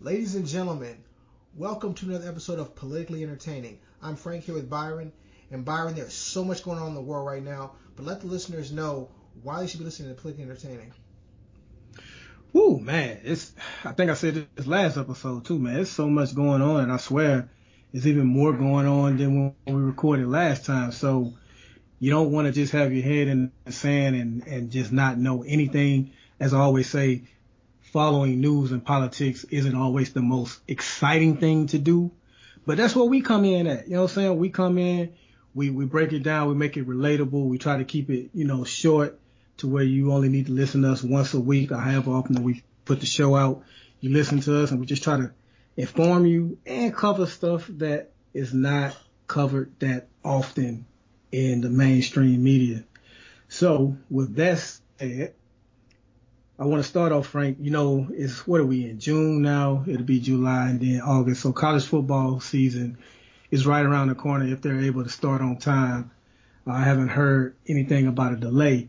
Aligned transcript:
Ladies 0.00 0.34
and 0.34 0.46
gentlemen, 0.46 0.96
welcome 1.56 1.94
to 1.94 2.06
another 2.06 2.28
episode 2.28 2.58
of 2.58 2.74
Politically 2.74 3.22
Entertaining. 3.22 3.78
I'm 4.02 4.16
Frank 4.16 4.44
here 4.44 4.54
with 4.54 4.68
Byron. 4.68 5.12
And 5.52 5.64
Byron, 5.64 5.94
there's 5.94 6.12
so 6.12 6.44
much 6.44 6.64
going 6.64 6.78
on 6.78 6.88
in 6.88 6.94
the 6.94 7.00
world 7.00 7.26
right 7.26 7.42
now, 7.42 7.76
but 7.94 8.04
let 8.04 8.20
the 8.20 8.26
listeners 8.26 8.72
know 8.72 9.08
why 9.42 9.60
they 9.60 9.68
should 9.68 9.78
be 9.78 9.84
listening 9.84 10.14
to 10.14 10.20
Politically 10.20 10.44
Entertaining. 10.44 10.92
Ooh, 12.56 12.78
man, 12.80 13.20
it's. 13.22 13.52
I 13.84 13.92
think 13.92 14.10
I 14.10 14.14
said 14.14 14.46
this 14.56 14.66
last 14.66 14.96
episode 14.96 15.44
too, 15.44 15.58
man. 15.58 15.74
There's 15.74 15.90
so 15.90 16.08
much 16.08 16.34
going 16.34 16.60
on, 16.60 16.82
and 16.82 16.92
I 16.92 16.98
swear, 16.98 17.48
it's 17.92 18.06
even 18.06 18.26
more 18.26 18.52
going 18.52 18.86
on 18.86 19.16
than 19.16 19.54
when 19.64 19.76
we 19.76 19.80
recorded 19.80 20.26
last 20.26 20.66
time. 20.66 20.90
So, 20.92 21.34
you 22.00 22.10
don't 22.10 22.32
want 22.32 22.46
to 22.46 22.52
just 22.52 22.72
have 22.72 22.92
your 22.92 23.04
head 23.04 23.28
in 23.28 23.52
the 23.64 23.72
sand 23.72 24.16
and 24.16 24.46
and 24.46 24.70
just 24.70 24.92
not 24.92 25.18
know 25.18 25.44
anything. 25.44 26.10
As 26.40 26.52
I 26.52 26.58
always 26.58 26.90
say, 26.90 27.22
following 27.94 28.40
news 28.40 28.72
and 28.72 28.84
politics 28.84 29.44
isn't 29.44 29.76
always 29.76 30.12
the 30.12 30.20
most 30.20 30.58
exciting 30.66 31.36
thing 31.36 31.68
to 31.68 31.78
do, 31.78 32.10
but 32.66 32.76
that's 32.76 32.96
what 32.96 33.08
we 33.08 33.20
come 33.20 33.44
in 33.44 33.68
at. 33.68 33.86
You 33.86 33.94
know 33.94 34.02
what 34.02 34.10
I'm 34.10 34.14
saying? 34.16 34.36
We 34.36 34.50
come 34.50 34.78
in, 34.78 35.14
we, 35.54 35.70
we 35.70 35.84
break 35.84 36.12
it 36.12 36.24
down, 36.24 36.48
we 36.48 36.56
make 36.56 36.76
it 36.76 36.88
relatable, 36.88 37.46
we 37.46 37.56
try 37.56 37.78
to 37.78 37.84
keep 37.84 38.10
it, 38.10 38.30
you 38.34 38.46
know, 38.46 38.64
short 38.64 39.20
to 39.58 39.68
where 39.68 39.84
you 39.84 40.12
only 40.12 40.28
need 40.28 40.46
to 40.46 40.52
listen 40.52 40.82
to 40.82 40.90
us 40.90 41.04
once 41.04 41.34
a 41.34 41.40
week 41.40 41.70
or 41.70 41.76
however 41.76 42.10
often 42.10 42.42
we 42.42 42.64
put 42.84 42.98
the 42.98 43.06
show 43.06 43.36
out. 43.36 43.62
You 44.00 44.10
listen 44.10 44.40
to 44.40 44.64
us 44.64 44.72
and 44.72 44.80
we 44.80 44.86
just 44.86 45.04
try 45.04 45.16
to 45.16 45.30
inform 45.76 46.26
you 46.26 46.58
and 46.66 46.92
cover 46.92 47.26
stuff 47.26 47.68
that 47.78 48.10
is 48.32 48.52
not 48.52 48.96
covered 49.28 49.72
that 49.78 50.08
often 50.24 50.84
in 51.30 51.60
the 51.60 51.70
mainstream 51.70 52.42
media. 52.42 52.82
So 53.48 53.96
with 54.10 54.34
that 54.34 54.58
said, 54.98 55.34
I 56.56 56.66
want 56.66 56.84
to 56.84 56.88
start 56.88 57.10
off, 57.10 57.26
Frank. 57.26 57.58
You 57.60 57.72
know, 57.72 58.06
it's 58.12 58.46
what 58.46 58.60
are 58.60 58.66
we 58.66 58.88
in 58.88 59.00
June 59.00 59.42
now? 59.42 59.84
It'll 59.88 60.04
be 60.04 60.20
July 60.20 60.68
and 60.68 60.80
then 60.80 61.00
August. 61.00 61.42
So 61.42 61.52
college 61.52 61.84
football 61.84 62.38
season 62.38 62.98
is 63.50 63.66
right 63.66 63.84
around 63.84 64.08
the 64.08 64.14
corner 64.14 64.46
if 64.46 64.62
they're 64.62 64.80
able 64.80 65.02
to 65.02 65.10
start 65.10 65.40
on 65.40 65.56
time. 65.56 66.12
I 66.64 66.84
haven't 66.84 67.08
heard 67.08 67.56
anything 67.66 68.06
about 68.06 68.34
a 68.34 68.36
delay, 68.36 68.88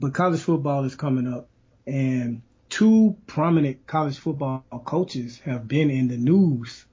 but 0.00 0.14
college 0.14 0.40
football 0.40 0.82
is 0.84 0.96
coming 0.96 1.32
up 1.32 1.48
and 1.86 2.42
two 2.68 3.16
prominent 3.28 3.86
college 3.86 4.18
football 4.18 4.64
coaches 4.84 5.40
have 5.44 5.68
been 5.68 5.90
in 5.90 6.08
the 6.08 6.16
news 6.16 6.86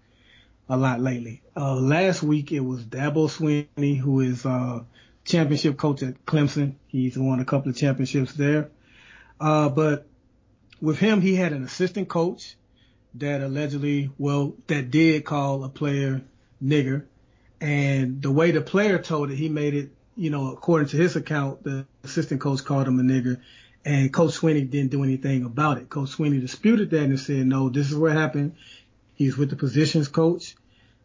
a 0.70 0.78
lot 0.78 1.02
lately. 1.02 1.42
Uh, 1.58 1.74
last 1.74 2.22
week 2.22 2.52
it 2.52 2.60
was 2.60 2.84
Dabo 2.84 3.28
Swinney, 3.28 3.98
who 3.98 4.22
is 4.22 4.46
uh, 4.46 4.84
championship 5.26 5.78
coach 5.78 6.04
at 6.04 6.24
Clemson. 6.26 6.76
He's 6.88 7.18
won 7.18 7.40
a 7.40 7.46
couple 7.46 7.72
of 7.72 7.78
championships 7.78 8.34
there. 8.34 8.70
Uh, 9.44 9.70
but 9.70 10.08
with 10.82 10.98
him, 10.98 11.22
he 11.22 11.36
had 11.36 11.52
an 11.52 11.64
assistant 11.64 12.08
coach 12.08 12.56
that 13.16 13.42
allegedly, 13.42 14.10
well, 14.18 14.56
that 14.68 14.90
did 14.90 15.26
call 15.26 15.64
a 15.64 15.70
player 15.70 16.22
nigger. 16.64 17.04
And 17.60 18.22
the 18.22 18.32
way 18.32 18.52
the 18.52 18.62
player 18.62 19.00
told 19.00 19.32
it, 19.32 19.36
he 19.36 19.50
made 19.50 19.74
it, 19.74 19.92
you 20.16 20.30
know, 20.30 20.52
according 20.52 20.88
to 20.90 20.98
his 20.98 21.16
account, 21.16 21.64
the 21.64 21.86
assistant 22.04 22.42
coach 22.42 22.64
called 22.64 22.88
him 22.88 23.00
a 23.00 23.04
nigger 23.04 23.42
and 23.86 24.14
Coach 24.14 24.34
Sweeney 24.34 24.64
didn't 24.64 24.92
do 24.92 25.04
anything 25.04 25.44
about 25.44 25.78
it. 25.78 25.90
Coach 25.90 26.10
Sweeney 26.10 26.40
disputed 26.40 26.90
that 26.92 27.04
and 27.04 27.20
said, 27.20 27.46
no, 27.46 27.70
this 27.70 27.92
is 27.92 27.96
what 27.96 28.14
happened. 28.14 28.56
He's 29.14 29.38
with 29.38 29.50
the 29.50 29.56
positions 29.56 30.08
coach. 30.08 30.56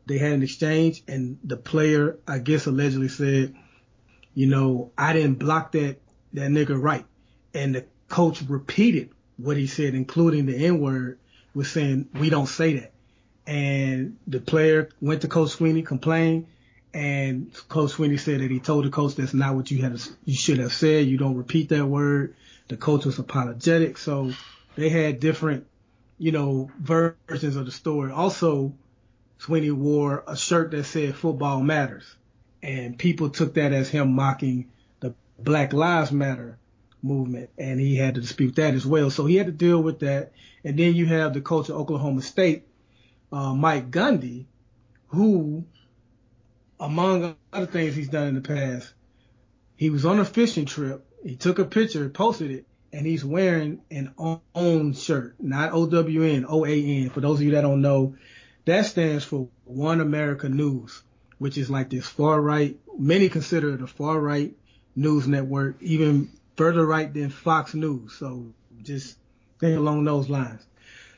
They 0.07 0.19
had 0.19 0.33
an 0.33 0.43
exchange 0.43 1.03
and 1.09 1.39
the 1.45 1.57
player, 1.57 2.19
I 2.27 2.39
guess, 2.39 2.67
allegedly 2.67 3.09
said, 3.09 3.55
you 4.35 4.47
know, 4.47 4.93
I 4.97 5.13
didn't 5.13 5.35
block 5.35 5.73
that, 5.73 5.97
that 6.35 6.51
nigger 6.51 6.81
right. 6.81 7.05
And 7.53 7.75
the 7.75 7.85
coach 8.09 8.43
repeated 8.43 9.11
what 9.37 9.57
he 9.57 9.67
said, 9.67 9.95
including 9.95 10.47
the 10.47 10.67
N 10.67 10.81
word, 10.81 11.19
was 11.55 11.71
saying, 11.71 12.09
we 12.15 12.31
don't 12.31 12.47
say 12.47 12.81
that. 12.81 12.93
And 13.47 14.17
the 14.27 14.41
player 14.41 14.91
went 15.01 15.23
to 15.23 15.29
Coach 15.29 15.51
Sweeney, 15.51 15.83
complained, 15.83 16.47
and 16.93 17.53
Coach 17.69 17.93
Sweeney 17.93 18.17
said 18.17 18.41
that 18.41 18.51
he 18.51 18.61
told 18.61 18.85
the 18.85 18.91
coach 18.91 19.15
that's 19.15 19.35
not 19.35 19.55
what 19.55 19.71
you 19.71 19.83
had, 19.83 20.01
you 20.25 20.35
should 20.35 20.59
have 20.59 20.73
said. 20.73 21.07
You 21.07 21.19
don't 21.19 21.37
repeat 21.37 21.69
that 21.69 21.87
word. 21.87 22.35
The 22.69 22.77
coach 22.77 23.05
was 23.05 23.19
apologetic. 23.19 23.99
So 23.99 24.33
they 24.75 24.89
had 24.89 25.21
different, 25.21 25.67
you 26.19 26.33
know, 26.33 26.71
versions 26.79 27.57
of 27.57 27.67
the 27.67 27.73
story. 27.73 28.11
Also, 28.11 28.73
Sweeney 29.39 29.71
wore 29.71 30.25
a 30.27 30.37
shirt 30.37 30.71
that 30.73 30.85
said 30.85 31.15
football 31.15 31.63
matters. 31.63 32.05
And 32.63 32.99
people 32.99 33.31
took 33.31 33.55
that 33.55 33.73
as 33.73 33.89
him 33.89 34.15
mocking 34.15 34.69
the 35.01 35.15
Black 35.39 35.73
Lives 35.73 36.11
Matter 36.11 36.59
movement, 37.03 37.51
and 37.59 37.81
he 37.81 37.97
had 37.97 38.15
to 38.15 38.21
dispute 38.21 38.57
that 38.57 38.75
as 38.75 38.87
well. 38.87 39.11
So 39.11 39.27
he 39.27 39.37
had 39.37 39.47
to 39.47 39.53
deal 39.53 39.83
with 39.83 40.01
that. 40.01 40.33
And 40.65 40.79
then 40.79 40.95
you 40.95 41.07
have 41.07 41.35
the 41.35 41.41
coach 41.41 41.69
of 41.69 41.77
Oklahoma 41.77 42.23
State, 42.23 42.67
uh, 43.33 43.55
Mike 43.55 43.91
Gundy, 43.91 44.47
who, 45.09 45.65
among 46.81 47.37
other 47.53 47.67
things 47.67 47.95
he's 47.95 48.09
done 48.09 48.29
in 48.29 48.35
the 48.35 48.41
past, 48.41 48.93
he 49.77 49.91
was 49.91 50.05
on 50.05 50.19
a 50.19 50.25
fishing 50.25 50.67
trip. 50.67 51.07
He 51.25 51.37
took 51.37 51.59
a 51.59 51.65
picture, 51.65 52.09
posted 52.09 52.51
it, 52.51 52.67
and 52.93 53.07
he's 53.07 53.25
wearing 53.25 53.81
an 53.91 54.15
OWN 54.19 54.95
shirt, 54.95 55.37
not 55.39 55.73
O-W-N, 55.73 56.47
O-A-N. 56.49 57.11
For 57.11 57.21
those 57.21 57.39
of 57.39 57.45
you 57.45 57.53
that 57.53 57.61
don't 57.61 57.83
know, 57.83 58.17
that 58.65 58.87
stands 58.87 59.25
for 59.25 59.49
One 59.65 60.01
America 60.01 60.49
News, 60.49 61.03
which 61.39 61.59
is 61.59 61.71
like 61.71 61.91
this 61.91 62.07
far 62.07 62.41
right, 62.41 62.79
many 62.99 63.29
consider 63.29 63.75
it 63.75 63.83
a 63.83 63.87
far 63.87 64.19
right 64.19 64.55
news 64.97 65.29
network, 65.29 65.77
even 65.81 66.31
further 66.59 66.85
right 66.85 67.15
than 67.15 67.31
Fox 67.31 67.73
News. 67.73 68.15
So 68.19 68.53
just 68.83 69.17
think 69.61 69.79
along 69.79 70.05
those 70.05 70.29
lines. 70.29 70.67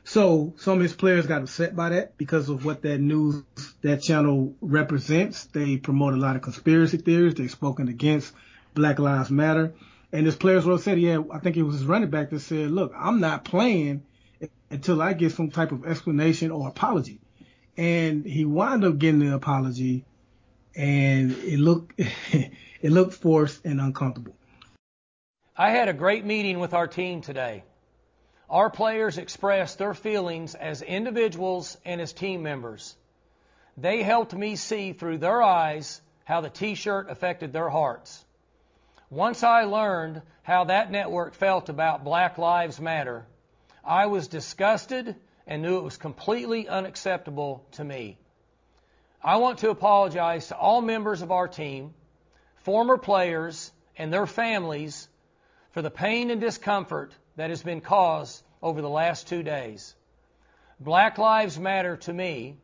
So 0.05 0.55
some 0.59 0.75
of 0.75 0.83
his 0.83 0.93
players 0.93 1.27
got 1.27 1.43
upset 1.43 1.75
by 1.75 1.89
that 1.91 2.17
because 2.19 2.49
of 2.51 2.65
what 2.65 2.83
that 2.83 2.99
news, 2.99 3.43
that 3.81 4.03
channel 4.03 4.55
represents. 4.61 5.47
They 5.47 5.79
promote 5.79 6.13
a 6.15 6.19
lot 6.19 6.37
of 6.37 6.43
conspiracy 6.43 6.99
theories. 6.99 7.35
They've 7.35 7.51
spoken 7.51 7.89
against 7.89 8.33
Black 8.75 8.99
Lives 8.99 9.31
Matter. 9.31 9.73
And 10.13 10.27
his 10.27 10.37
players 10.37 10.67
were 10.67 10.79
said, 10.79 11.01
yeah, 11.01 11.23
I 11.33 11.39
think 11.39 11.57
it 11.57 11.63
was 11.63 11.77
his 11.77 11.85
running 11.87 12.11
back 12.11 12.31
that 12.31 12.41
said, 12.41 12.71
look, 12.71 12.93
I'm 12.97 13.21
not 13.21 13.45
playing 13.45 14.03
until 14.71 15.01
I 15.01 15.15
get 15.15 15.33
some 15.33 15.51
type 15.51 15.73
of 15.73 15.87
explanation 15.87 16.51
or 16.51 16.69
apology. 16.69 17.19
And 17.79 18.27
he 18.27 18.45
wound 18.45 18.85
up 18.85 18.99
getting 18.99 19.21
the 19.21 19.35
apology 19.35 20.05
and 20.75 21.33
it 21.33 21.59
looked, 21.59 21.95
it 21.99 22.91
looked 22.93 23.15
forced 23.15 23.65
and 23.65 23.81
uncomfortable. 23.81 24.35
I 25.61 25.73
had 25.73 25.91
a 25.91 25.93
great 25.93 26.25
meeting 26.25 26.59
with 26.59 26.73
our 26.73 26.87
team 26.87 27.21
today. 27.21 27.65
Our 28.49 28.71
players 28.71 29.19
expressed 29.19 29.77
their 29.77 29.93
feelings 29.93 30.55
as 30.55 30.81
individuals 30.81 31.77
and 31.85 32.01
as 32.01 32.15
team 32.15 32.43
members. 32.43 32.97
They 33.77 34.03
helped 34.03 34.33
me 34.33 34.57
see 34.57 34.95
through 34.95 35.19
their 35.19 35.43
eyes 35.43 36.01
how 36.25 36.41
the 36.41 36.49
t-shirt 36.49 37.11
affected 37.11 37.53
their 37.53 37.69
hearts. 37.69 38.25
Once 39.11 39.43
I 39.43 39.65
learned 39.65 40.23
how 40.45 40.65
that 40.65 40.91
network 40.91 41.35
felt 41.35 41.69
about 41.69 42.05
Black 42.05 42.39
Lives 42.39 42.81
Matter, 42.81 43.27
I 43.85 44.07
was 44.07 44.29
disgusted 44.29 45.15
and 45.47 45.61
knew 45.61 45.77
it 45.77 45.85
was 45.85 45.99
completely 45.99 46.69
unacceptable 46.69 47.67
to 47.73 47.85
me. 47.85 48.17
I 49.23 49.37
want 49.37 49.59
to 49.59 49.69
apologize 49.69 50.49
to 50.49 50.57
all 50.57 50.81
members 50.81 51.21
of 51.21 51.31
our 51.31 51.49
team, 51.49 51.93
former 52.65 52.97
players, 52.97 53.71
and 53.99 54.11
their 54.11 54.27
families 54.27 55.07
for 55.73 55.83
the 55.83 55.91
pain 55.91 56.31
and 56.31 56.41
discomfort 56.41 57.13
that 57.37 57.51
has 57.51 57.63
been 57.63 57.81
caused 57.81 58.43
over 58.63 58.83
the 58.83 58.89
last 58.89 59.29
two 59.29 59.43
days. 59.43 59.95
Black 60.79 61.19
lives 61.19 61.59
matter 61.59 61.97
to 61.99 62.13
me. 62.13 62.57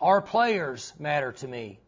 Our 0.00 0.20
players 0.20 0.92
matter 0.98 1.32
to 1.32 1.48
me. 1.48 1.80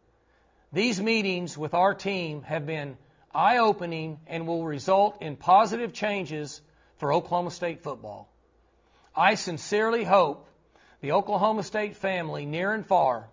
These 0.73 1.01
meetings 1.01 1.57
with 1.57 1.75
our 1.75 1.95
team 1.95 2.43
have 2.43 2.67
been 2.67 2.97
eye 3.35 3.59
opening 3.59 4.19
and 4.27 4.47
will 4.47 4.65
result 4.65 5.23
in 5.23 5.37
positive 5.37 5.93
changes 5.93 6.61
for 6.97 7.13
Oklahoma 7.13 7.51
State 7.51 7.83
football. 7.83 8.29
I 9.15 9.35
sincerely 9.35 10.05
hope 10.05 10.49
the 11.01 11.13
Oklahoma 11.13 11.63
State 11.63 11.97
family, 11.97 12.47
near 12.47 12.73
and 12.73 12.85
far, 12.85 13.29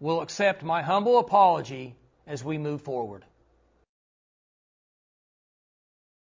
will 0.00 0.20
accept 0.20 0.62
my 0.62 0.82
humble 0.82 1.18
apology 1.18 1.94
as 2.26 2.42
we 2.42 2.58
move 2.58 2.82
forward. 2.82 3.24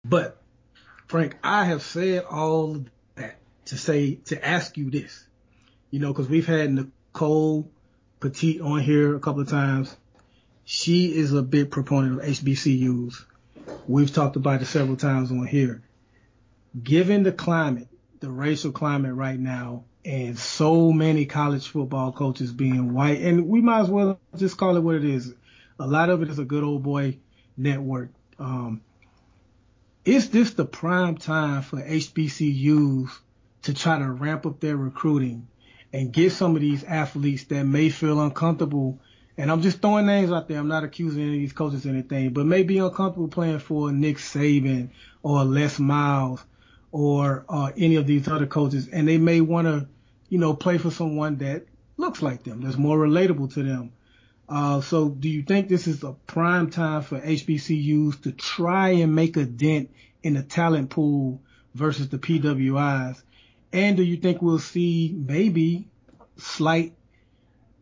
But 0.04 0.40
Frank, 1.06 1.36
I 1.42 1.64
have 1.64 1.82
said 1.82 2.24
all 2.24 2.84
that 3.16 3.36
to 3.66 3.76
say 3.76 4.14
to 4.26 4.46
ask 4.46 4.76
you 4.76 4.90
this, 4.90 5.26
you 5.90 6.00
know, 6.00 6.12
because 6.12 6.28
we've 6.28 6.46
had 6.46 6.72
Nicole 6.72 7.70
Petit 8.20 8.60
on 8.60 8.80
here 8.80 9.14
a 9.14 9.20
couple 9.20 9.42
of 9.42 9.48
times. 9.48 9.94
She 10.64 11.14
is 11.14 11.32
a 11.32 11.42
big 11.42 11.70
proponent 11.70 12.20
of 12.20 12.26
HBCUs. 12.26 13.24
We've 13.86 14.12
talked 14.12 14.36
about 14.36 14.62
it 14.62 14.66
several 14.66 14.96
times 14.96 15.30
on 15.30 15.46
here. 15.46 15.82
Given 16.82 17.22
the 17.22 17.32
climate, 17.32 17.88
the 18.20 18.30
racial 18.30 18.72
climate 18.72 19.14
right 19.14 19.38
now, 19.38 19.84
and 20.04 20.38
so 20.38 20.92
many 20.92 21.26
college 21.26 21.68
football 21.68 22.12
coaches 22.12 22.52
being 22.52 22.92
white, 22.92 23.20
and 23.20 23.48
we 23.48 23.60
might 23.60 23.80
as 23.80 23.90
well 23.90 24.20
just 24.36 24.56
call 24.56 24.76
it 24.76 24.80
what 24.80 24.96
it 24.96 25.04
is. 25.04 25.34
A 25.78 25.86
lot 25.86 26.10
of 26.10 26.22
it 26.22 26.28
is 26.28 26.38
a 26.38 26.44
good 26.44 26.64
old 26.64 26.82
boy 26.82 27.18
network. 27.56 28.10
Um, 28.38 28.82
is 30.08 30.30
this 30.30 30.52
the 30.52 30.64
prime 30.64 31.18
time 31.18 31.60
for 31.60 31.76
HBCUs 31.76 33.10
to 33.64 33.74
try 33.74 33.98
to 33.98 34.10
ramp 34.10 34.46
up 34.46 34.58
their 34.58 34.74
recruiting 34.74 35.46
and 35.92 36.14
get 36.14 36.32
some 36.32 36.56
of 36.56 36.62
these 36.62 36.82
athletes 36.82 37.44
that 37.44 37.64
may 37.64 37.90
feel 37.90 38.18
uncomfortable. 38.18 38.98
And 39.36 39.50
I'm 39.52 39.60
just 39.60 39.82
throwing 39.82 40.06
names 40.06 40.32
out 40.32 40.48
there. 40.48 40.58
I'm 40.58 40.68
not 40.68 40.82
accusing 40.82 41.22
any 41.22 41.34
of 41.34 41.40
these 41.40 41.52
coaches 41.52 41.84
anything, 41.84 42.30
but 42.30 42.46
may 42.46 42.62
be 42.62 42.78
uncomfortable 42.78 43.28
playing 43.28 43.58
for 43.58 43.92
Nick 43.92 44.16
Saban 44.16 44.88
or 45.22 45.44
Les 45.44 45.78
Miles 45.78 46.42
or 46.90 47.44
uh, 47.46 47.70
any 47.76 47.96
of 47.96 48.06
these 48.06 48.26
other 48.28 48.46
coaches, 48.46 48.88
and 48.88 49.06
they 49.06 49.18
may 49.18 49.42
want 49.42 49.66
to, 49.66 49.86
you 50.30 50.38
know, 50.38 50.54
play 50.54 50.78
for 50.78 50.90
someone 50.90 51.36
that 51.36 51.66
looks 51.98 52.22
like 52.22 52.44
them, 52.44 52.62
that's 52.62 52.78
more 52.78 52.96
relatable 52.96 53.52
to 53.52 53.62
them. 53.62 53.92
Uh, 54.48 54.80
so 54.80 55.10
do 55.10 55.28
you 55.28 55.42
think 55.42 55.68
this 55.68 55.86
is 55.86 56.02
a 56.02 56.12
prime 56.26 56.70
time 56.70 57.02
for 57.02 57.20
HBCUs 57.20 58.22
to 58.22 58.32
try 58.32 58.90
and 58.90 59.14
make 59.14 59.36
a 59.36 59.44
dent 59.44 59.90
in 60.22 60.34
the 60.34 60.42
talent 60.42 60.90
pool 60.90 61.42
versus 61.74 62.08
the 62.08 62.18
PWIs? 62.18 63.20
And 63.72 63.96
do 63.96 64.02
you 64.02 64.16
think 64.16 64.40
we'll 64.40 64.58
see 64.58 65.14
maybe 65.14 65.86
slight 66.38 66.94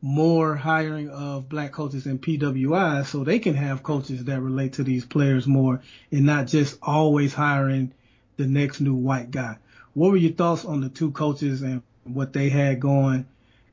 more 0.02 0.56
hiring 0.56 1.08
of 1.08 1.48
black 1.48 1.72
coaches 1.72 2.06
in 2.06 2.18
PWIs 2.18 3.06
so 3.06 3.22
they 3.22 3.38
can 3.38 3.54
have 3.54 3.82
coaches 3.82 4.24
that 4.24 4.40
relate 4.40 4.74
to 4.74 4.84
these 4.84 5.04
players 5.04 5.46
more 5.46 5.82
and 6.10 6.26
not 6.26 6.46
just 6.48 6.78
always 6.82 7.32
hiring 7.32 7.92
the 8.36 8.46
next 8.46 8.80
new 8.80 8.94
white 8.94 9.30
guy? 9.30 9.56
What 9.94 10.10
were 10.10 10.16
your 10.16 10.32
thoughts 10.32 10.64
on 10.64 10.80
the 10.80 10.88
two 10.88 11.12
coaches 11.12 11.62
and 11.62 11.82
what 12.04 12.32
they 12.32 12.48
had 12.48 12.80
going? 12.80 13.26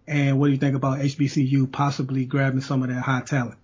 And 0.07 0.39
what 0.39 0.47
do 0.47 0.51
you 0.51 0.57
think 0.57 0.75
about 0.75 0.99
HBCU 0.99 1.71
possibly 1.71 2.25
grabbing 2.25 2.61
some 2.61 2.83
of 2.83 2.89
that 2.89 3.01
high 3.01 3.21
talent? 3.21 3.57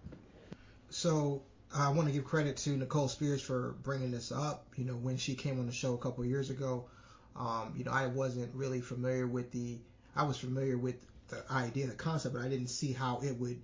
So 0.89 1.43
I 1.73 1.89
want 1.89 2.07
to 2.07 2.13
give 2.13 2.25
credit 2.25 2.57
to 2.57 2.71
Nicole 2.71 3.07
Spears 3.07 3.41
for 3.41 3.75
bringing 3.83 4.11
this 4.11 4.31
up. 4.31 4.65
You 4.75 4.85
know, 4.85 4.93
when 4.95 5.17
she 5.17 5.35
came 5.35 5.59
on 5.59 5.65
the 5.65 5.71
show 5.71 5.93
a 5.93 5.97
couple 5.97 6.25
years 6.25 6.49
ago, 6.49 6.85
um, 7.35 7.73
you 7.77 7.83
know, 7.83 7.91
I 7.91 8.07
wasn't 8.07 8.53
really 8.55 8.81
familiar 8.81 9.27
with 9.27 9.51
the. 9.51 9.77
I 10.15 10.23
was 10.23 10.37
familiar 10.37 10.77
with 10.77 10.95
the 11.27 11.43
idea, 11.51 11.87
the 11.87 11.93
concept, 11.93 12.35
but 12.35 12.43
I 12.43 12.49
didn't 12.49 12.67
see 12.67 12.91
how 12.91 13.19
it 13.23 13.37
would 13.39 13.61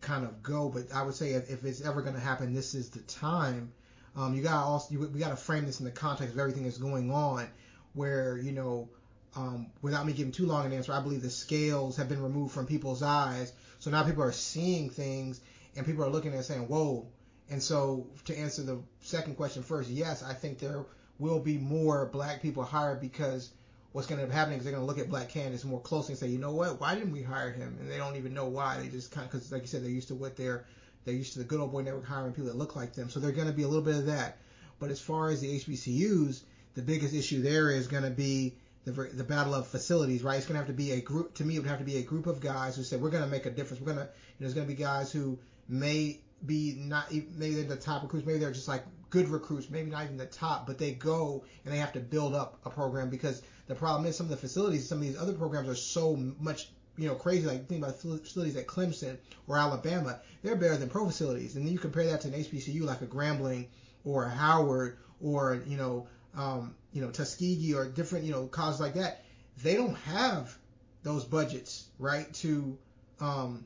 kind 0.00 0.24
of 0.24 0.42
go. 0.42 0.68
But 0.68 0.92
I 0.94 1.02
would 1.02 1.14
say 1.14 1.32
if, 1.32 1.50
if 1.50 1.64
it's 1.64 1.82
ever 1.82 2.02
going 2.02 2.14
to 2.14 2.20
happen, 2.20 2.54
this 2.54 2.74
is 2.74 2.90
the 2.90 3.00
time. 3.00 3.72
Um, 4.16 4.34
you 4.34 4.42
got 4.42 4.52
to 4.52 4.66
also 4.66 4.92
you, 4.92 5.00
we 5.00 5.20
got 5.20 5.30
to 5.30 5.36
frame 5.36 5.66
this 5.66 5.78
in 5.78 5.84
the 5.84 5.92
context 5.92 6.34
of 6.34 6.40
everything 6.40 6.64
that's 6.64 6.78
going 6.78 7.10
on, 7.12 7.48
where 7.92 8.38
you 8.38 8.52
know, 8.52 8.88
um, 9.36 9.68
without 9.82 10.06
me 10.06 10.12
giving 10.12 10.32
too 10.32 10.46
long 10.46 10.66
an 10.66 10.72
answer, 10.72 10.92
I 10.92 11.00
believe 11.00 11.22
the 11.22 11.30
scales 11.30 11.96
have 11.96 12.08
been 12.08 12.22
removed 12.22 12.52
from 12.52 12.66
people's 12.66 13.02
eyes, 13.02 13.52
so 13.78 13.90
now 13.90 14.02
people 14.02 14.22
are 14.22 14.32
seeing 14.32 14.90
things 14.90 15.40
and 15.76 15.86
people 15.86 16.04
are 16.04 16.10
looking 16.10 16.32
and 16.32 16.44
saying, 16.44 16.68
"Whoa." 16.68 17.06
And 17.48 17.62
so 17.62 18.06
to 18.26 18.36
answer 18.36 18.62
the 18.62 18.80
second 19.00 19.36
question 19.36 19.62
first, 19.62 19.90
yes, 19.90 20.22
I 20.22 20.34
think 20.34 20.58
there 20.58 20.84
will 21.18 21.40
be 21.40 21.58
more 21.58 22.06
black 22.06 22.42
people 22.42 22.62
hired 22.62 23.00
because 23.00 23.50
what's 23.92 24.06
going 24.06 24.24
to 24.24 24.32
happening 24.32 24.58
is 24.58 24.64
they're 24.64 24.72
going 24.72 24.82
to 24.82 24.86
look 24.86 24.98
at 24.98 25.08
black 25.08 25.28
candidates 25.28 25.64
more 25.64 25.80
closely 25.80 26.12
and 26.12 26.18
say, 26.18 26.28
you 26.28 26.38
know 26.38 26.52
what, 26.52 26.80
why 26.80 26.94
didn't 26.94 27.12
we 27.12 27.22
hire 27.22 27.50
him? 27.50 27.76
And 27.80 27.90
they 27.90 27.96
don't 27.96 28.16
even 28.16 28.34
know 28.34 28.46
why. 28.46 28.78
They 28.78 28.88
just 28.88 29.10
kind 29.10 29.24
of, 29.24 29.32
because 29.32 29.50
like 29.50 29.62
you 29.62 29.68
said, 29.68 29.82
they're 29.82 29.90
used 29.90 30.08
to 30.08 30.14
what 30.14 30.36
they're, 30.36 30.64
they're 31.04 31.14
used 31.14 31.32
to 31.32 31.40
the 31.40 31.44
good 31.44 31.60
old 31.60 31.72
boy 31.72 31.82
network 31.82 32.06
hiring 32.06 32.32
people 32.32 32.46
that 32.46 32.56
look 32.56 32.76
like 32.76 32.94
them. 32.94 33.10
So 33.10 33.18
they're 33.18 33.32
going 33.32 33.48
to 33.48 33.52
be 33.52 33.64
a 33.64 33.68
little 33.68 33.84
bit 33.84 33.96
of 33.96 34.06
that. 34.06 34.38
But 34.78 34.90
as 34.90 35.00
far 35.00 35.30
as 35.30 35.40
the 35.40 35.58
HBCUs, 35.58 36.42
the 36.74 36.82
biggest 36.82 37.14
issue 37.14 37.42
there 37.42 37.70
is 37.70 37.88
going 37.88 38.04
to 38.04 38.10
be 38.10 38.54
the, 38.84 38.92
the 38.92 39.24
battle 39.24 39.54
of 39.54 39.66
facilities, 39.66 40.22
right? 40.22 40.36
It's 40.36 40.46
going 40.46 40.54
to 40.54 40.58
have 40.58 40.68
to 40.68 40.72
be 40.72 40.92
a 40.92 41.00
group, 41.00 41.34
to 41.34 41.44
me, 41.44 41.56
it 41.56 41.60
would 41.60 41.68
have 41.68 41.78
to 41.78 41.84
be 41.84 41.98
a 41.98 42.02
group 42.02 42.26
of 42.26 42.40
guys 42.40 42.76
who 42.76 42.82
said, 42.82 43.00
we're 43.00 43.10
going 43.10 43.24
to 43.24 43.28
make 43.28 43.46
a 43.46 43.50
difference. 43.50 43.80
We're 43.80 43.94
going 43.94 44.06
to, 44.06 44.12
there's 44.38 44.54
going 44.54 44.66
to 44.66 44.72
be 44.72 44.80
guys 44.80 45.12
who 45.12 45.38
may 45.68 46.20
be 46.46 46.74
not, 46.78 47.12
maybe 47.12 47.54
they're 47.54 47.64
the 47.64 47.76
top 47.76 48.02
recruits, 48.02 48.26
maybe 48.26 48.38
they're 48.38 48.52
just 48.52 48.68
like 48.68 48.84
good 49.10 49.28
recruits, 49.28 49.68
maybe 49.68 49.90
not 49.90 50.04
even 50.04 50.16
the 50.16 50.26
top, 50.26 50.66
but 50.66 50.78
they 50.78 50.92
go 50.92 51.44
and 51.64 51.74
they 51.74 51.78
have 51.78 51.92
to 51.92 52.00
build 52.00 52.34
up 52.34 52.58
a 52.64 52.70
program 52.70 53.10
because 53.10 53.42
the 53.66 53.74
problem 53.74 54.06
is 54.06 54.16
some 54.16 54.26
of 54.26 54.30
the 54.30 54.36
facilities, 54.36 54.88
some 54.88 54.98
of 54.98 55.04
these 55.04 55.18
other 55.18 55.34
programs 55.34 55.68
are 55.68 55.74
so 55.74 56.16
much, 56.38 56.70
you 56.96 57.06
know, 57.06 57.14
crazy. 57.14 57.46
Like 57.46 57.68
think 57.68 57.84
about 57.84 58.00
facilities 58.00 58.56
at 58.56 58.66
Clemson 58.66 59.18
or 59.46 59.58
Alabama, 59.58 60.20
they're 60.42 60.56
better 60.56 60.76
than 60.76 60.88
pro 60.88 61.06
facilities. 61.06 61.56
And 61.56 61.66
then 61.66 61.72
you 61.72 61.78
compare 61.78 62.06
that 62.06 62.22
to 62.22 62.28
an 62.28 62.34
HBCU 62.34 62.82
like 62.82 63.02
a 63.02 63.06
Grambling 63.06 63.66
or 64.04 64.24
a 64.24 64.30
Howard 64.30 64.96
or 65.20 65.62
you 65.66 65.76
know, 65.76 66.06
um, 66.36 66.74
you 66.92 67.02
know 67.02 67.10
Tuskegee 67.10 67.74
or 67.74 67.88
different 67.88 68.24
you 68.24 68.32
know 68.32 68.46
colleges 68.46 68.80
like 68.80 68.94
that. 68.94 69.24
They 69.62 69.74
don't 69.74 69.96
have 69.96 70.56
those 71.02 71.24
budgets, 71.24 71.86
right? 71.98 72.32
To 72.34 72.78
um, 73.20 73.64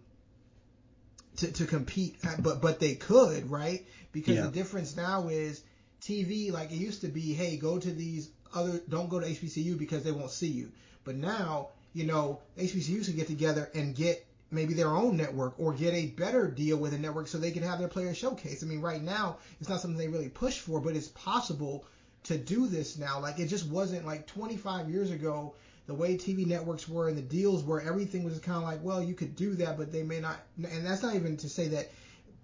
to, 1.36 1.52
to 1.52 1.66
compete, 1.66 2.16
but 2.40 2.60
but 2.60 2.80
they 2.80 2.94
could, 2.94 3.50
right? 3.50 3.86
Because 4.12 4.36
yeah. 4.36 4.42
the 4.42 4.50
difference 4.50 4.96
now 4.96 5.28
is 5.28 5.62
TV. 6.02 6.52
Like 6.52 6.70
it 6.70 6.76
used 6.76 7.00
to 7.02 7.08
be, 7.08 7.32
hey, 7.32 7.56
go 7.56 7.78
to 7.78 7.90
these 7.90 8.30
other, 8.54 8.80
don't 8.88 9.08
go 9.08 9.20
to 9.20 9.26
HBCU 9.26 9.78
because 9.78 10.04
they 10.04 10.12
won't 10.12 10.30
see 10.30 10.48
you. 10.48 10.70
But 11.04 11.16
now, 11.16 11.70
you 11.92 12.04
know, 12.04 12.40
HBCUs 12.58 13.06
can 13.06 13.16
get 13.16 13.26
together 13.26 13.70
and 13.74 13.94
get 13.94 14.26
maybe 14.50 14.74
their 14.74 14.90
own 14.90 15.16
network 15.16 15.54
or 15.58 15.72
get 15.72 15.94
a 15.94 16.06
better 16.06 16.48
deal 16.48 16.76
with 16.76 16.94
a 16.94 16.98
network 16.98 17.26
so 17.26 17.38
they 17.38 17.50
can 17.50 17.62
have 17.62 17.78
their 17.78 17.88
players 17.88 18.16
showcase. 18.16 18.62
I 18.62 18.66
mean, 18.66 18.80
right 18.80 19.02
now 19.02 19.38
it's 19.60 19.68
not 19.68 19.80
something 19.80 19.98
they 19.98 20.08
really 20.08 20.28
push 20.28 20.60
for, 20.60 20.80
but 20.80 20.94
it's 20.94 21.08
possible 21.08 21.84
to 22.24 22.36
do 22.36 22.66
this 22.66 22.98
now. 22.98 23.20
Like 23.20 23.38
it 23.38 23.46
just 23.46 23.66
wasn't 23.68 24.06
like 24.06 24.26
25 24.26 24.90
years 24.90 25.10
ago 25.10 25.54
the 25.86 25.94
way 25.94 26.16
TV 26.16 26.46
networks 26.46 26.88
were 26.88 27.08
and 27.08 27.16
the 27.16 27.22
deals 27.22 27.62
were, 27.62 27.80
everything 27.80 28.24
was 28.24 28.38
kind 28.38 28.56
of 28.56 28.64
like, 28.64 28.82
well, 28.82 29.02
you 29.02 29.14
could 29.14 29.36
do 29.36 29.54
that, 29.56 29.76
but 29.76 29.92
they 29.92 30.02
may 30.02 30.18
not. 30.18 30.40
And 30.56 30.86
that's 30.86 31.02
not 31.02 31.14
even 31.14 31.36
to 31.38 31.48
say 31.48 31.68
that 31.68 31.90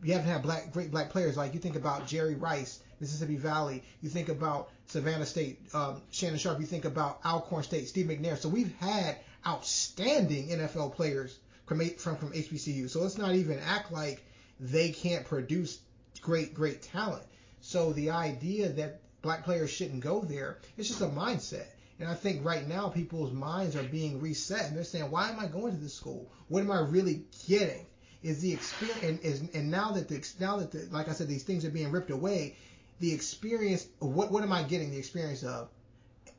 you 0.03 0.13
haven't 0.13 0.29
had 0.29 0.43
black 0.43 0.73
great 0.73 0.91
black 0.91 1.11
players. 1.11 1.37
Like 1.37 1.55
you 1.55 1.61
think 1.61 1.77
about 1.77 2.07
Jerry 2.07 2.35
Rice, 2.35 2.81
Mississippi 3.01 3.37
Valley. 3.37 3.83
You 4.03 4.09
think 4.09 4.29
about 4.29 4.71
Savannah 4.87 5.27
State, 5.27 5.61
um, 5.75 6.03
Shannon 6.11 6.39
Sharpe. 6.39 6.61
You 6.61 6.67
think 6.67 6.85
about 6.85 7.21
Alcorn 7.25 7.63
State, 7.63 7.89
Steve 7.89 8.07
McNair. 8.07 8.37
So 8.39 8.49
we've 8.49 8.75
had 8.77 9.17
outstanding 9.47 10.49
NFL 10.49 10.95
players 10.95 11.39
from 11.67 11.81
from 11.91 12.17
from 12.17 12.33
HBCU. 12.33 12.89
So 12.91 13.01
let's 13.01 13.19
not 13.19 13.35
even 13.35 13.59
act 13.61 13.93
like 13.93 14.25
they 14.59 14.91
can't 14.91 15.25
produce 15.25 15.81
great 16.21 16.55
great 16.55 16.83
talent. 16.83 17.25
So 17.63 17.93
the 17.93 18.11
idea 18.11 18.71
that 18.71 19.01
black 19.23 19.45
players 19.45 19.71
shouldn't 19.71 20.01
go 20.01 20.21
there, 20.21 20.59
it's 20.77 20.89
just 20.89 21.01
a 21.01 21.07
mindset. 21.07 21.67
And 21.99 22.09
I 22.09 22.15
think 22.15 22.45
right 22.45 22.67
now 22.67 22.89
people's 22.89 23.33
minds 23.33 23.77
are 23.77 23.83
being 23.83 24.21
reset 24.21 24.67
and 24.67 24.77
they're 24.77 24.85
saying, 24.85 25.11
why 25.11 25.29
am 25.29 25.39
I 25.39 25.47
going 25.47 25.73
to 25.73 25.79
this 25.79 25.95
school? 25.95 26.31
What 26.49 26.63
am 26.63 26.71
I 26.71 26.81
really 26.81 27.25
getting? 27.47 27.87
Is 28.23 28.41
the 28.41 28.53
experience 28.53 29.03
and, 29.03 29.21
is, 29.21 29.41
and 29.55 29.71
now 29.71 29.93
that 29.93 30.09
the 30.09 30.27
now 30.39 30.59
that 30.59 30.73
the, 30.73 30.89
like 30.91 31.09
I 31.09 31.13
said 31.13 31.29
these 31.29 31.43
things 31.43 31.65
are 31.65 31.71
being 31.71 31.91
ripped 31.91 32.11
away, 32.11 32.57
the 32.99 33.13
experience 33.13 33.87
what 33.99 34.31
what 34.31 34.43
am 34.43 34.53
I 34.53 34.63
getting 34.63 34.91
the 34.91 34.99
experience 34.99 35.43
of? 35.43 35.69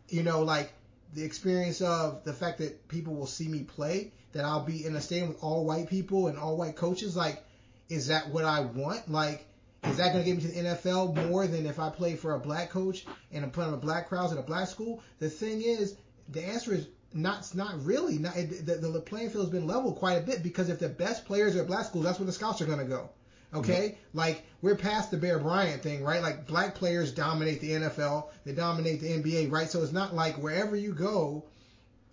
You 0.09 0.21
know, 0.21 0.41
like 0.41 0.73
the 1.13 1.23
experience 1.23 1.81
of 1.81 2.23
the 2.23 2.33
fact 2.33 2.59
that 2.59 2.87
people 2.87 3.15
will 3.15 3.27
see 3.27 3.47
me 3.47 3.63
play, 3.63 4.11
that 4.33 4.45
I'll 4.45 4.65
be 4.65 4.85
in 4.85 4.95
a 4.95 5.01
stadium 5.01 5.29
with 5.29 5.43
all 5.43 5.65
white 5.65 5.89
people 5.89 6.27
and 6.27 6.37
all 6.37 6.55
white 6.55 6.75
coaches. 6.75 7.15
Like, 7.15 7.43
is 7.89 8.07
that 8.07 8.29
what 8.29 8.45
I 8.45 8.61
want? 8.61 9.11
Like, 9.11 9.45
is 9.85 9.97
that 9.97 10.13
going 10.13 10.23
to 10.23 10.29
get 10.29 10.37
me 10.37 10.41
to 10.43 10.47
the 10.47 10.69
NFL 10.69 11.29
more 11.29 11.47
than 11.47 11.65
if 11.65 11.79
I 11.79 11.89
play 11.89 12.15
for 12.15 12.33
a 12.33 12.39
black 12.39 12.69
coach 12.69 13.05
and 13.31 13.43
I'm 13.43 13.51
playing 13.51 13.71
with 13.71 13.81
black 13.81 14.07
crowds 14.07 14.31
at 14.31 14.37
a 14.37 14.43
black 14.43 14.67
school? 14.67 15.01
The 15.19 15.29
thing 15.29 15.61
is, 15.61 15.95
the 16.29 16.43
answer 16.43 16.73
is 16.73 16.87
not 17.13 17.53
not 17.55 17.83
really. 17.83 18.17
Not, 18.17 18.35
the, 18.35 18.77
the 18.81 19.01
playing 19.01 19.31
field 19.31 19.45
has 19.45 19.51
been 19.51 19.67
leveled 19.67 19.97
quite 19.97 20.13
a 20.13 20.21
bit 20.21 20.43
because 20.43 20.69
if 20.69 20.79
the 20.79 20.89
best 20.89 21.25
players 21.25 21.55
are 21.55 21.61
at 21.61 21.67
black 21.67 21.85
schools, 21.85 22.05
that's 22.05 22.19
where 22.19 22.25
the 22.25 22.31
scouts 22.31 22.61
are 22.61 22.65
going 22.65 22.79
to 22.79 22.85
go. 22.85 23.09
Okay, 23.53 23.83
yep. 23.83 23.97
like 24.13 24.45
we're 24.61 24.77
past 24.77 25.11
the 25.11 25.17
Bear 25.17 25.37
Bryant 25.37 25.83
thing, 25.83 26.03
right? 26.03 26.21
Like 26.21 26.47
black 26.47 26.73
players 26.73 27.11
dominate 27.11 27.59
the 27.59 27.71
NFL, 27.71 28.29
they 28.45 28.53
dominate 28.53 29.01
the 29.01 29.09
NBA, 29.09 29.51
right? 29.51 29.69
So 29.69 29.83
it's 29.83 29.91
not 29.91 30.15
like 30.15 30.37
wherever 30.37 30.75
you 30.75 30.93
go, 30.93 31.43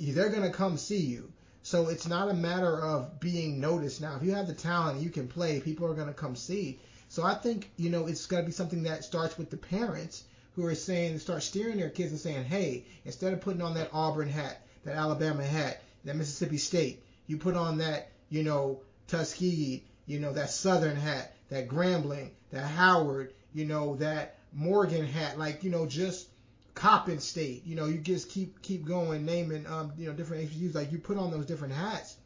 they're 0.00 0.30
going 0.30 0.42
to 0.42 0.50
come 0.50 0.76
see 0.76 1.00
you. 1.00 1.32
So 1.62 1.88
it's 1.88 2.08
not 2.08 2.30
a 2.30 2.34
matter 2.34 2.80
of 2.80 3.20
being 3.20 3.60
noticed 3.60 4.00
now. 4.00 4.16
If 4.16 4.22
you 4.22 4.34
have 4.34 4.46
the 4.46 4.54
talent, 4.54 5.00
you 5.00 5.10
can 5.10 5.28
play. 5.28 5.60
People 5.60 5.86
are 5.86 5.94
going 5.94 6.08
to 6.08 6.14
come 6.14 6.34
see. 6.34 6.80
So 7.08 7.22
I 7.22 7.34
think, 7.34 7.70
you 7.76 7.90
know, 7.90 8.06
it's 8.06 8.26
got 8.26 8.40
to 8.40 8.46
be 8.46 8.52
something 8.52 8.82
that 8.82 9.04
starts 9.04 9.38
with 9.38 9.50
the 9.50 9.56
parents 9.56 10.24
who 10.54 10.66
are 10.66 10.74
saying, 10.74 11.18
start 11.18 11.42
steering 11.42 11.78
their 11.78 11.90
kids 11.90 12.10
and 12.10 12.20
saying, 12.20 12.44
hey, 12.44 12.84
instead 13.04 13.32
of 13.32 13.40
putting 13.40 13.62
on 13.62 13.74
that 13.74 13.90
Auburn 13.92 14.28
hat, 14.28 14.60
that 14.84 14.96
Alabama 14.96 15.44
hat, 15.44 15.82
that 16.04 16.16
Mississippi 16.16 16.58
State, 16.58 17.02
you 17.26 17.36
put 17.36 17.54
on 17.54 17.78
that, 17.78 18.10
you 18.28 18.42
know, 18.42 18.80
Tuskegee, 19.06 19.84
you 20.06 20.20
know, 20.20 20.32
that 20.32 20.50
Southern 20.50 20.96
hat, 20.96 21.34
that 21.48 21.68
Grambling, 21.68 22.30
that 22.50 22.66
Howard, 22.66 23.32
you 23.54 23.64
know, 23.64 23.96
that 23.96 24.36
Morgan 24.52 25.06
hat, 25.06 25.38
like, 25.38 25.64
you 25.64 25.70
know, 25.70 25.86
just 25.86 26.28
Coppin 26.74 27.20
State, 27.20 27.64
you 27.66 27.74
know, 27.74 27.86
you 27.86 27.98
just 27.98 28.28
keep 28.28 28.62
keep 28.62 28.84
going 28.84 29.24
naming, 29.24 29.66
um, 29.66 29.92
you 29.98 30.06
know, 30.06 30.12
different 30.12 30.48
HBCUs, 30.50 30.74
like 30.74 30.92
you 30.92 30.98
put 30.98 31.16
on 31.18 31.30
those 31.30 31.46
different 31.46 31.74
hats, 31.74 32.16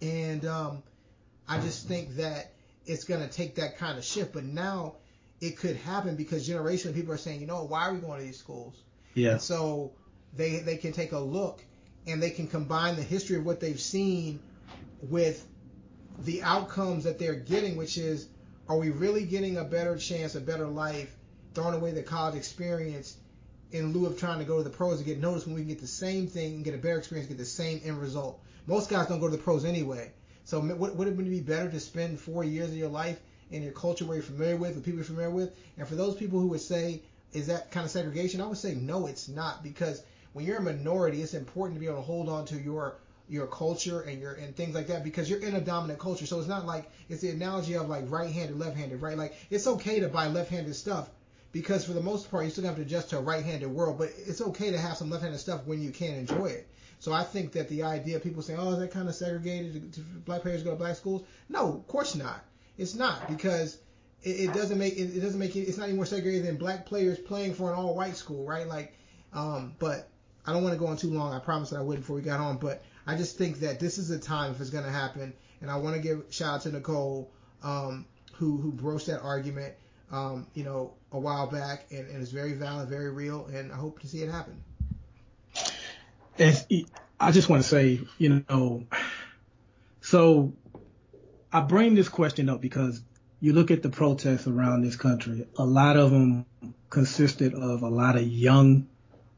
and 0.00 0.46
um, 0.46 0.82
I 1.48 1.58
just 1.60 1.86
think 1.86 2.16
that 2.16 2.52
it's 2.86 3.04
going 3.04 3.20
to 3.20 3.28
take 3.28 3.56
that 3.56 3.78
kind 3.78 3.98
of 3.98 4.04
shift. 4.04 4.32
But 4.32 4.44
now 4.44 4.96
it 5.40 5.56
could 5.56 5.76
happen 5.76 6.16
because 6.16 6.46
generation 6.46 6.90
of 6.90 6.96
people 6.96 7.12
are 7.12 7.18
saying, 7.18 7.40
you 7.40 7.46
know, 7.46 7.64
why 7.64 7.88
are 7.88 7.94
we 7.94 8.00
going 8.00 8.20
to 8.20 8.26
these 8.26 8.38
schools? 8.38 8.82
Yeah. 9.14 9.32
And 9.32 9.42
so 9.42 9.92
they 10.36 10.60
they 10.60 10.76
can 10.76 10.92
take 10.92 11.12
a 11.12 11.18
look 11.18 11.62
and 12.06 12.22
they 12.22 12.30
can 12.30 12.46
combine 12.46 12.96
the 12.96 13.02
history 13.02 13.36
of 13.36 13.44
what 13.44 13.60
they've 13.60 13.80
seen 13.80 14.40
with 15.02 15.46
the 16.20 16.42
outcomes 16.42 17.04
that 17.04 17.18
they're 17.18 17.34
getting, 17.34 17.76
which 17.76 17.96
is, 17.96 18.28
are 18.68 18.76
we 18.76 18.90
really 18.90 19.24
getting 19.24 19.56
a 19.56 19.64
better 19.64 19.96
chance, 19.96 20.34
a 20.34 20.40
better 20.40 20.66
life, 20.66 21.14
throwing 21.54 21.74
away 21.74 21.92
the 21.92 22.02
college 22.02 22.36
experience 22.36 23.16
in 23.72 23.92
lieu 23.92 24.06
of 24.06 24.18
trying 24.18 24.38
to 24.38 24.44
go 24.44 24.58
to 24.58 24.64
the 24.64 24.70
pros 24.70 24.98
and 24.98 25.06
get 25.06 25.20
noticed 25.20 25.46
when 25.46 25.54
we 25.54 25.62
can 25.62 25.68
get 25.68 25.80
the 25.80 25.86
same 25.86 26.26
thing 26.26 26.54
and 26.54 26.64
get 26.64 26.74
a 26.74 26.78
better 26.78 26.98
experience, 26.98 27.28
get 27.28 27.38
the 27.38 27.44
same 27.44 27.80
end 27.84 28.00
result. 28.00 28.40
Most 28.66 28.90
guys 28.90 29.06
don't 29.06 29.20
go 29.20 29.28
to 29.28 29.36
the 29.36 29.42
pros 29.42 29.64
anyway. 29.64 30.12
So 30.50 30.58
would, 30.58 30.98
would 30.98 31.06
it 31.06 31.16
be 31.16 31.40
better 31.40 31.70
to 31.70 31.78
spend 31.78 32.18
four 32.18 32.42
years 32.42 32.70
of 32.70 32.76
your 32.76 32.88
life 32.88 33.20
in 33.52 33.62
your 33.62 33.70
culture 33.70 34.04
where 34.04 34.16
you're 34.16 34.24
familiar 34.24 34.56
with, 34.56 34.74
with 34.74 34.84
people 34.84 34.96
you're 34.96 35.04
familiar 35.04 35.30
with? 35.30 35.56
And 35.78 35.86
for 35.86 35.94
those 35.94 36.16
people 36.16 36.40
who 36.40 36.48
would 36.48 36.60
say, 36.60 37.02
is 37.32 37.46
that 37.46 37.70
kind 37.70 37.84
of 37.84 37.92
segregation? 37.92 38.40
I 38.40 38.48
would 38.48 38.58
say 38.58 38.74
no, 38.74 39.06
it's 39.06 39.28
not 39.28 39.62
because 39.62 40.02
when 40.32 40.44
you're 40.44 40.56
a 40.56 40.60
minority, 40.60 41.22
it's 41.22 41.34
important 41.34 41.76
to 41.76 41.80
be 41.80 41.86
able 41.86 41.98
to 41.98 42.02
hold 42.02 42.28
on 42.28 42.46
to 42.46 42.56
your 42.56 42.96
your 43.28 43.46
culture 43.46 44.00
and 44.00 44.20
your 44.20 44.32
and 44.32 44.56
things 44.56 44.74
like 44.74 44.88
that 44.88 45.04
because 45.04 45.30
you're 45.30 45.38
in 45.38 45.54
a 45.54 45.60
dominant 45.60 46.00
culture. 46.00 46.26
So 46.26 46.40
it's 46.40 46.48
not 46.48 46.66
like 46.66 46.90
it's 47.08 47.22
the 47.22 47.30
analogy 47.30 47.74
of 47.74 47.88
like 47.88 48.10
right-handed, 48.10 48.58
left-handed, 48.58 49.00
right? 49.00 49.16
Like 49.16 49.34
it's 49.50 49.68
okay 49.68 50.00
to 50.00 50.08
buy 50.08 50.26
left-handed 50.26 50.74
stuff 50.74 51.10
because 51.52 51.84
for 51.84 51.92
the 51.92 52.02
most 52.02 52.28
part 52.28 52.44
you 52.44 52.50
still 52.50 52.64
have 52.64 52.74
to 52.74 52.82
adjust 52.82 53.10
to 53.10 53.18
a 53.18 53.22
right-handed 53.22 53.68
world, 53.68 53.98
but 53.98 54.10
it's 54.26 54.40
okay 54.40 54.72
to 54.72 54.78
have 54.78 54.96
some 54.96 55.10
left-handed 55.10 55.38
stuff 55.38 55.64
when 55.64 55.80
you 55.80 55.92
can 55.92 56.16
enjoy 56.16 56.46
it. 56.46 56.66
So 57.00 57.14
I 57.14 57.24
think 57.24 57.52
that 57.52 57.68
the 57.70 57.82
idea 57.82 58.16
of 58.16 58.22
people 58.22 58.42
saying, 58.42 58.60
oh, 58.60 58.72
is 58.72 58.78
that 58.78 58.90
kind 58.90 59.08
of 59.08 59.14
segregated 59.14 59.92
to, 59.94 60.00
black 60.00 60.42
players 60.42 60.62
go 60.62 60.70
to 60.70 60.76
black 60.76 60.96
schools? 60.96 61.24
No, 61.48 61.72
of 61.72 61.88
course 61.88 62.14
not. 62.14 62.44
It's 62.76 62.94
not 62.94 63.26
because 63.26 63.78
it, 64.22 64.50
it 64.50 64.52
doesn't 64.52 64.78
make 64.78 64.98
it, 64.98 65.16
it, 65.16 65.20
doesn't 65.20 65.40
make 65.40 65.56
it, 65.56 65.60
it's 65.60 65.78
not 65.78 65.88
any 65.88 65.94
more 65.94 66.04
segregated 66.04 66.46
than 66.46 66.56
black 66.56 66.84
players 66.84 67.18
playing 67.18 67.54
for 67.54 67.72
an 67.72 67.78
all-white 67.78 68.16
school, 68.16 68.46
right? 68.46 68.68
Like, 68.68 68.94
um, 69.32 69.74
but 69.78 70.10
I 70.44 70.52
don't 70.52 70.62
want 70.62 70.74
to 70.74 70.78
go 70.78 70.86
on 70.86 70.98
too 70.98 71.10
long. 71.10 71.32
I 71.32 71.38
promised 71.38 71.70
that 71.72 71.78
I 71.78 71.82
wouldn't 71.82 72.04
before 72.04 72.16
we 72.16 72.22
got 72.22 72.38
on, 72.38 72.58
but 72.58 72.82
I 73.06 73.16
just 73.16 73.38
think 73.38 73.60
that 73.60 73.80
this 73.80 73.96
is 73.96 74.10
a 74.10 74.18
time 74.18 74.52
if 74.52 74.60
it's 74.60 74.70
going 74.70 74.84
to 74.84 74.90
happen, 74.90 75.32
and 75.62 75.70
I 75.70 75.76
want 75.78 75.96
to 75.96 76.02
give 76.02 76.24
shout 76.28 76.56
out 76.56 76.60
to 76.62 76.72
Nicole, 76.72 77.32
um, 77.62 78.04
who 78.34 78.58
who 78.58 78.72
broached 78.72 79.06
that 79.06 79.22
argument, 79.22 79.74
um, 80.12 80.46
you 80.52 80.64
know, 80.64 80.92
a 81.12 81.18
while 81.18 81.46
back, 81.46 81.86
and, 81.90 82.06
and 82.08 82.20
it's 82.22 82.30
very 82.30 82.52
valid, 82.52 82.90
very 82.90 83.10
real, 83.10 83.46
and 83.46 83.72
I 83.72 83.76
hope 83.76 84.00
to 84.00 84.06
see 84.06 84.22
it 84.22 84.30
happen. 84.30 84.62
And 86.40 86.86
I 87.20 87.32
just 87.32 87.50
want 87.50 87.62
to 87.62 87.68
say, 87.68 88.00
you 88.16 88.44
know, 88.48 88.84
so 90.00 90.54
I 91.52 91.60
bring 91.60 91.94
this 91.94 92.08
question 92.08 92.48
up 92.48 92.62
because 92.62 93.02
you 93.40 93.52
look 93.52 93.70
at 93.70 93.82
the 93.82 93.90
protests 93.90 94.46
around 94.46 94.82
this 94.82 94.96
country, 94.96 95.46
a 95.58 95.64
lot 95.64 95.98
of 95.98 96.10
them 96.10 96.46
consisted 96.88 97.52
of 97.52 97.82
a 97.82 97.88
lot 97.88 98.16
of 98.16 98.26
young 98.26 98.88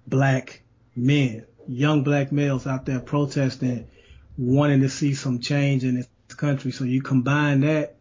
black 0.07 0.63
men, 0.95 1.45
young 1.67 2.05
black 2.05 2.31
males 2.31 2.69
out 2.69 2.87
there 2.87 3.01
protesting, 3.01 3.89
wanting 4.39 4.81
to 4.83 4.89
see 4.89 5.15
some 5.15 5.41
change 5.41 5.83
in 5.83 5.97
this 5.97 6.09
country. 6.37 6.71
So 6.71 6.85
you 6.85 7.03
combine 7.03 7.63
that 7.63 7.97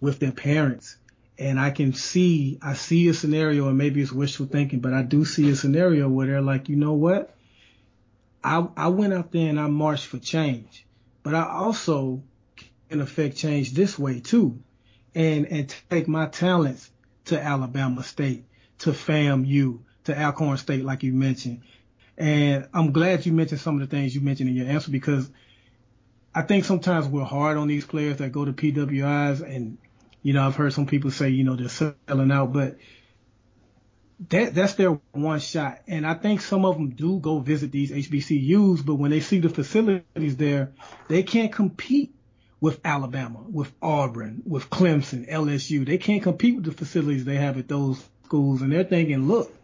with 0.00 0.20
their 0.20 0.32
parents. 0.32 0.96
And 1.38 1.60
I 1.60 1.70
can 1.70 1.92
see, 1.92 2.58
I 2.62 2.72
see 2.72 3.08
a 3.08 3.14
scenario 3.14 3.68
and 3.68 3.76
maybe 3.76 4.00
it's 4.00 4.10
wishful 4.10 4.46
thinking, 4.46 4.80
but 4.80 4.94
I 4.94 5.02
do 5.02 5.26
see 5.26 5.50
a 5.50 5.54
scenario 5.54 6.08
where 6.08 6.26
they're 6.26 6.40
like, 6.40 6.70
you 6.70 6.76
know 6.76 6.94
what? 6.94 7.34
I, 8.48 8.68
I 8.76 8.88
went 8.88 9.12
out 9.12 9.32
there 9.32 9.48
and 9.48 9.60
I 9.60 9.66
marched 9.66 10.06
for 10.06 10.18
change, 10.18 10.86
but 11.22 11.34
I 11.34 11.46
also 11.48 12.22
can 12.88 13.00
affect 13.00 13.36
change 13.36 13.72
this 13.72 13.98
way 13.98 14.20
too. 14.20 14.62
And, 15.14 15.46
and 15.46 15.74
take 15.90 16.06
my 16.06 16.26
talents 16.26 16.90
to 17.26 17.42
Alabama 17.42 18.02
State, 18.02 18.44
to 18.80 18.90
FAMU, 18.90 19.80
to 20.04 20.18
Alcorn 20.18 20.56
State, 20.58 20.84
like 20.84 21.02
you 21.02 21.12
mentioned, 21.12 21.62
and 22.18 22.68
I'm 22.74 22.92
glad 22.92 23.24
you 23.24 23.32
mentioned 23.32 23.60
some 23.60 23.80
of 23.80 23.88
the 23.88 23.96
things 23.96 24.14
you 24.14 24.20
mentioned 24.20 24.50
in 24.50 24.56
your 24.56 24.66
answer 24.66 24.90
because 24.90 25.30
I 26.34 26.42
think 26.42 26.64
sometimes 26.64 27.06
we're 27.06 27.24
hard 27.24 27.56
on 27.56 27.68
these 27.68 27.86
players 27.86 28.18
that 28.18 28.32
go 28.32 28.44
to 28.44 28.52
PWIs 28.52 29.40
and, 29.40 29.78
you 30.22 30.32
know, 30.32 30.44
I've 30.44 30.56
heard 30.56 30.72
some 30.72 30.86
people 30.86 31.12
say, 31.12 31.28
you 31.28 31.44
know, 31.44 31.54
they're 31.54 31.68
selling 31.68 32.32
out, 32.32 32.52
but 32.52 32.76
that, 34.28 34.54
that's 34.54 34.74
their 34.74 34.92
one 35.12 35.40
shot. 35.40 35.80
And 35.86 36.06
I 36.06 36.14
think 36.14 36.40
some 36.40 36.64
of 36.64 36.74
them 36.74 36.90
do 36.90 37.20
go 37.20 37.38
visit 37.38 37.70
these 37.70 37.90
HBCUs, 37.90 38.84
but 38.84 38.96
when 38.96 39.10
they 39.10 39.20
see 39.20 39.38
the 39.38 39.48
facilities 39.48 40.36
there, 40.36 40.72
they 41.08 41.22
can't 41.22 41.52
compete 41.52 42.14
with 42.60 42.80
Alabama, 42.84 43.40
with 43.40 43.72
Auburn, 43.80 44.42
with 44.44 44.68
Clemson, 44.68 45.30
LSU. 45.30 45.86
They 45.86 45.98
can't 45.98 46.22
compete 46.22 46.56
with 46.56 46.64
the 46.64 46.72
facilities 46.72 47.24
they 47.24 47.36
have 47.36 47.56
at 47.56 47.68
those 47.68 48.02
schools. 48.24 48.62
And 48.62 48.72
they're 48.72 48.82
thinking, 48.82 49.28
look, 49.28 49.54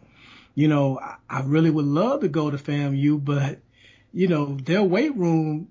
you 0.53 0.69
know, 0.69 0.97
I, 0.99 1.17
I 1.29 1.41
really 1.41 1.69
would 1.69 1.85
love 1.85 2.21
to 2.21 2.29
go 2.29 2.49
to 2.49 2.57
FAMU, 2.57 3.23
but 3.23 3.59
you 4.13 4.29
know, 4.29 4.55
their 4.55 4.81
weight 4.81 5.15
room 5.17 5.67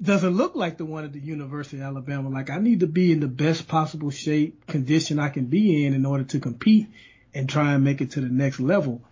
doesn't 0.00 0.34
look 0.34 0.54
like 0.54 0.78
the 0.78 0.86
one 0.86 1.04
at 1.04 1.12
the 1.12 1.20
University 1.20 1.76
of 1.76 1.82
Alabama. 1.82 2.30
Like 2.30 2.48
I 2.48 2.58
need 2.58 2.80
to 2.80 2.86
be 2.86 3.12
in 3.12 3.20
the 3.20 3.28
best 3.28 3.68
possible 3.68 4.10
shape, 4.10 4.66
condition 4.66 5.18
I 5.18 5.28
can 5.28 5.44
be 5.44 5.84
in 5.84 5.92
in 5.92 6.06
order 6.06 6.24
to 6.24 6.40
compete 6.40 6.88
and 7.34 7.48
try 7.48 7.74
and 7.74 7.84
make 7.84 8.00
it 8.00 8.12
to 8.12 8.20
the 8.20 8.28
next 8.28 8.60
level. 8.60 9.02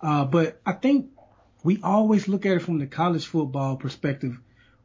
Uh, 0.00 0.24
but 0.24 0.60
I 0.64 0.72
think 0.72 1.10
we 1.62 1.80
always 1.82 2.28
look 2.28 2.46
at 2.46 2.56
it 2.56 2.62
from 2.62 2.78
the 2.78 2.86
college 2.86 3.26
football 3.26 3.76
perspective. 3.76 4.38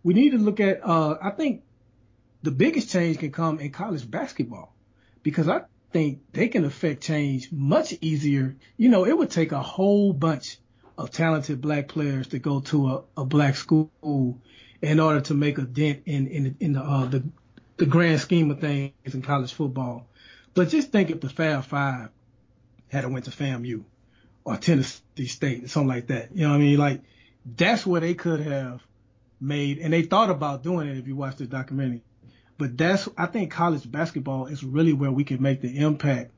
We 0.03 0.13
need 0.13 0.31
to 0.31 0.37
look 0.37 0.59
at, 0.59 0.79
uh, 0.83 1.17
I 1.21 1.31
think 1.31 1.63
the 2.41 2.51
biggest 2.51 2.89
change 2.89 3.19
can 3.19 3.31
come 3.31 3.59
in 3.59 3.71
college 3.71 4.09
basketball 4.09 4.73
because 5.23 5.49
I 5.49 5.63
think 5.91 6.21
they 6.31 6.47
can 6.47 6.63
affect 6.65 7.03
change 7.03 7.51
much 7.51 7.93
easier. 8.01 8.55
You 8.77 8.89
know, 8.89 9.05
it 9.05 9.17
would 9.17 9.29
take 9.29 9.51
a 9.51 9.61
whole 9.61 10.13
bunch 10.13 10.57
of 10.97 11.11
talented 11.11 11.61
black 11.61 11.87
players 11.87 12.27
to 12.27 12.39
go 12.39 12.59
to 12.59 12.87
a, 12.89 13.21
a 13.21 13.25
black 13.25 13.55
school 13.55 14.39
in 14.81 14.99
order 14.99 15.21
to 15.21 15.33
make 15.33 15.57
a 15.57 15.63
dent 15.63 16.03
in 16.05 16.27
in, 16.27 16.55
in 16.59 16.73
the, 16.73 16.81
uh, 16.81 17.05
the 17.05 17.23
the 17.77 17.85
grand 17.85 18.19
scheme 18.19 18.51
of 18.51 18.59
things 18.59 18.93
in 19.05 19.21
college 19.21 19.53
football. 19.53 20.07
But 20.53 20.69
just 20.69 20.91
think 20.91 21.09
if 21.09 21.21
the 21.21 21.29
Fab 21.29 21.63
Five 21.65 22.09
had 22.89 23.09
went 23.11 23.25
to 23.25 23.31
FAMU 23.31 23.83
or 24.43 24.57
Tennessee 24.57 25.27
State 25.27 25.63
or 25.63 25.67
something 25.67 25.87
like 25.87 26.07
that. 26.07 26.35
You 26.35 26.43
know 26.43 26.49
what 26.49 26.55
I 26.55 26.59
mean? 26.59 26.77
Like 26.77 27.01
that's 27.45 27.85
where 27.85 28.01
they 28.01 28.13
could 28.13 28.41
have 28.41 28.81
made, 29.39 29.79
and 29.79 29.93
they 29.93 30.03
thought 30.03 30.29
about 30.29 30.63
doing 30.63 30.87
it 30.87 30.97
if 30.97 31.07
you 31.07 31.15
watch 31.15 31.37
the 31.37 31.45
documentary. 31.45 32.03
But 32.57 32.77
that's, 32.77 33.07
I 33.17 33.25
think 33.27 33.51
college 33.51 33.89
basketball 33.89 34.47
is 34.47 34.63
really 34.63 34.93
where 34.93 35.11
we 35.11 35.23
can 35.23 35.41
make 35.41 35.61
the 35.61 35.77
impact 35.79 36.31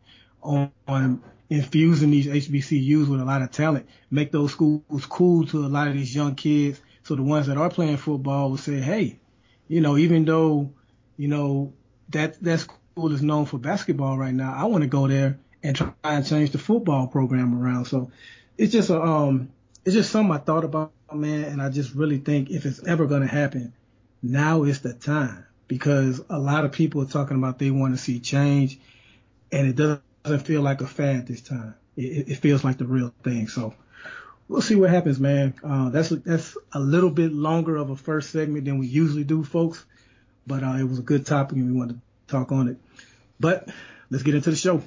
on, 0.44 0.72
on 0.88 1.24
infusing 1.50 2.12
these 2.12 2.28
HBCUs 2.28 3.08
with 3.08 3.20
a 3.20 3.26
lot 3.26 3.42
of 3.42 3.52
talent, 3.52 3.88
make 4.12 4.32
those 4.32 4.52
schools 4.52 5.06
cool 5.10 5.48
to 5.48 5.66
a 5.66 5.68
lot 5.68 5.88
of 5.88 5.96
these 5.96 6.14
young 6.16 6.36
kids. 6.36 6.80
So 7.04 7.16
the 7.16 7.24
ones 7.24 7.48
that 7.48 7.58
are 7.58 7.70
playing 7.70 7.98
football 7.98 8.52
will 8.52 8.58
say, 8.58 8.80
hey, 8.80 9.20
you 9.68 9.82
know, 9.82 9.98
even 9.98 10.26
though, 10.26 10.72
you 11.18 11.28
know, 11.28 11.74
that, 12.10 12.42
that 12.44 12.60
school 12.60 13.12
is 13.12 13.24
known 13.24 13.48
for 13.48 13.58
basketball 13.58 14.18
right 14.18 14.34
now, 14.34 14.54
I 14.54 14.66
want 14.66 14.84
to 14.84 14.88
go 14.88 15.08
there 15.08 15.40
and 15.64 15.76
try 15.76 15.94
and 16.04 16.26
change 16.26 16.52
the 16.52 16.58
football 16.58 17.08
program 17.08 17.62
around. 17.62 17.86
So 17.86 18.12
it's 18.58 18.72
just 18.72 18.90
a, 18.90 19.02
um, 19.02 19.50
it's 19.86 19.96
just 19.96 20.12
something 20.12 20.34
I 20.34 20.40
thought 20.40 20.64
about, 20.64 20.92
man. 21.14 21.46
And 21.46 21.62
I 21.62 21.70
just 21.70 21.94
really 21.94 22.18
think 22.18 22.50
if 22.50 22.66
it's 22.66 22.84
ever 22.84 23.06
going 23.06 23.22
to 23.22 23.28
happen, 23.28 23.74
now 24.22 24.64
is 24.64 24.82
the 24.82 24.94
time 24.94 25.46
because 25.68 26.22
a 26.30 26.38
lot 26.38 26.66
of 26.66 26.72
people 26.72 27.02
are 27.02 27.08
talking 27.08 27.38
about 27.38 27.58
they 27.58 27.72
want 27.72 27.96
to 27.96 28.02
see 28.02 28.20
change, 28.20 28.80
and 29.52 29.68
it 29.68 29.76
doesn't 29.76 30.46
feel 30.46 30.62
like 30.62 30.82
a 30.82 30.88
fad 30.88 31.28
this 31.28 31.42
time. 31.42 31.76
It, 31.96 32.30
it 32.30 32.36
feels 32.36 32.64
like 32.64 32.78
the 32.78 32.86
real 32.86 33.14
thing. 33.24 33.48
So 33.48 33.74
we'll 34.48 34.62
see 34.62 34.76
what 34.76 34.90
happens, 34.90 35.20
man. 35.20 35.54
Uh, 35.64 35.90
that's 35.90 36.10
that's 36.10 36.58
a 36.74 36.80
little 36.80 37.10
bit 37.10 37.32
longer 37.32 37.78
of 37.78 37.90
a 37.90 37.96
first 37.96 38.32
segment 38.32 38.66
than 38.66 38.80
we 38.80 38.88
usually 38.88 39.24
do, 39.24 39.44
folks. 39.44 39.84
But 40.46 40.64
uh, 40.64 40.74
it 40.74 40.84
was 40.84 41.00
a 41.00 41.04
good 41.04 41.26
topic, 41.26 41.56
and 41.58 41.72
we 41.72 41.80
wanted 41.80 41.94
to 41.94 42.02
talk 42.28 42.52
on 42.52 42.68
it. 42.68 42.78
But 43.40 43.70
let's 44.10 44.24
get 44.24 44.36
into 44.36 44.50
the 44.50 44.56
show. 44.56 44.84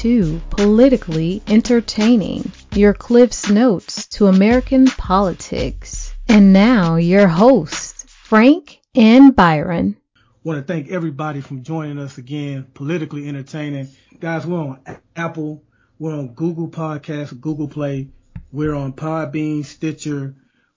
To 0.00 0.40
Politically 0.48 1.42
Entertaining, 1.46 2.50
your 2.74 2.94
Cliff's 2.94 3.50
Notes 3.50 4.06
to 4.06 4.28
American 4.28 4.86
politics. 4.86 6.14
And 6.26 6.54
now 6.54 6.96
your 6.96 7.28
hosts, 7.28 8.06
Frank 8.08 8.80
and 8.94 9.36
Byron. 9.36 9.98
Want 10.42 10.58
to 10.58 10.64
thank 10.64 10.88
everybody 10.88 11.42
for 11.42 11.56
joining 11.56 11.98
us 11.98 12.16
again, 12.16 12.68
Politically 12.72 13.28
Entertaining. 13.28 13.88
Guys, 14.18 14.46
we're 14.46 14.58
on 14.58 14.80
Apple, 15.16 15.64
we're 15.98 16.14
on 16.14 16.28
Google 16.28 16.68
Podcasts, 16.68 17.38
Google 17.38 17.68
Play, 17.68 18.08
we're 18.50 18.74
on 18.74 18.94
Podbean, 18.94 19.66
Stitcher, 19.66 20.34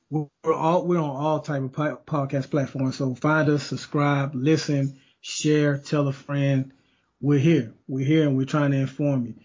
we're 0.10 0.28
all 0.54 0.86
we're 0.86 1.00
on 1.00 1.16
all 1.16 1.40
type 1.40 1.64
of 1.64 1.72
podcast 1.72 2.52
platforms. 2.52 2.98
So 2.98 3.16
find 3.16 3.48
us, 3.48 3.64
subscribe, 3.64 4.36
listen, 4.36 5.00
share, 5.22 5.78
tell 5.78 6.10
a 6.10 6.14
friend 6.14 6.74
we're 7.24 7.40
here. 7.40 7.74
We're 7.88 8.06
here 8.06 8.28
and 8.28 8.36
we're 8.38 8.46
trying 8.46 8.72
to 8.72 8.78
inform 8.78 9.26
you. 9.26 9.36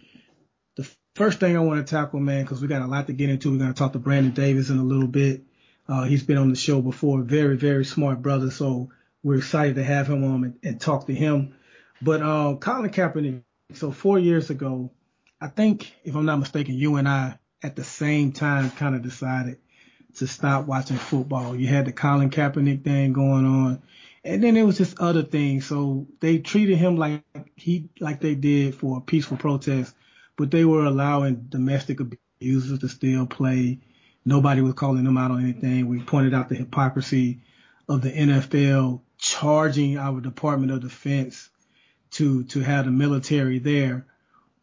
The 0.76 0.90
first 1.14 1.38
thing 1.38 1.56
I 1.56 1.61
want 1.61 1.87
to 1.87 1.88
tackle, 1.88 2.18
man, 2.18 2.42
because 2.42 2.61
we 2.61 2.66
got 2.66 2.82
a 2.82 2.87
lot 2.87 3.06
to 3.06 3.12
get 3.12 3.30
into. 3.30 3.52
We're 3.52 3.58
going 3.58 3.73
to 3.73 3.78
talk 3.78 3.92
to 3.92 4.00
Brandon 4.00 4.32
Davis 4.32 4.68
in 4.68 4.78
a 4.78 4.85
little 4.85 5.06
bit. 5.06 5.44
Uh, 5.88 6.02
he's 6.02 6.25
been 6.25 6.38
on 6.38 6.50
the 6.50 6.56
show 6.56 6.82
before. 6.82 7.23
Very, 7.23 7.56
very 7.56 7.85
smart 7.85 8.20
brother. 8.20 8.50
So 8.50 8.90
we're 9.23 9.38
excited 9.38 9.76
to 9.76 9.85
have 9.85 10.08
him 10.08 10.25
on 10.25 10.44
and, 10.44 10.58
and 10.64 10.80
talk 10.80 11.06
to 11.06 11.14
him. 11.14 11.54
But 12.02 12.20
uh, 12.20 12.56
Colin 12.56 12.90
Kaepernick. 12.90 13.42
So 13.75 13.92
four 13.92 14.18
years 14.18 14.50
ago, 14.50 14.90
I 15.40 15.47
think, 15.47 15.94
if 16.02 16.16
I'm 16.16 16.26
not 16.26 16.40
mistaken, 16.40 16.75
you 16.75 16.97
and 16.97 17.08
I 17.08 17.38
at 17.62 17.76
the 17.76 17.85
same 17.85 18.32
time 18.32 18.73
kind 18.73 18.97
of 18.97 19.02
decided 19.02 19.58
to 20.16 20.26
stop 20.26 20.66
watching 20.66 20.97
football. 20.97 21.54
You 21.54 21.68
had 21.68 21.87
the 21.87 21.92
Colin 21.92 22.30
Kaepernick 22.30 22.82
thing 22.82 23.12
going 23.12 23.47
on. 23.47 23.82
And 24.25 24.42
then 24.42 24.54
there 24.54 24.66
was 24.66 24.78
just 24.78 24.99
other 24.99 25.23
things. 25.23 25.66
So 25.66 26.06
they 26.20 26.38
treated 26.38 26.76
him 26.76 26.97
like 26.97 27.23
he, 27.59 27.88
like 28.00 28.21
they 28.21 28.35
did 28.35 28.75
for 28.75 28.99
a 28.99 29.00
peaceful 29.00 29.37
protest, 29.37 29.95
but 30.37 30.50
they 30.50 30.65
were 30.65 30.85
allowing 30.85 31.47
domestic 31.49 32.00
abusers 32.00 32.79
to 32.79 32.88
still 32.88 33.27
play. 33.27 33.81
Nobody 34.25 34.61
was 34.61 34.75
calling 34.75 35.05
them 35.05 35.19
out 35.19 35.31
on 35.31 35.43
anything. 35.43 35.88
We 35.88 36.00
pointed 36.00 36.35
out 36.35 36.49
the 36.49 36.55
hypocrisy 36.55 37.41
of 37.88 38.03
the 38.03 38.11
NFL 38.11 39.00
charging 39.17 39.99
our 39.99 40.21
Department 40.21 40.73
of 40.73 40.81
Defense 40.81 41.50
to, 42.12 42.45
to 42.45 42.61
have 42.61 42.85
the 42.85 42.91
military 42.91 43.59
there 43.59 44.07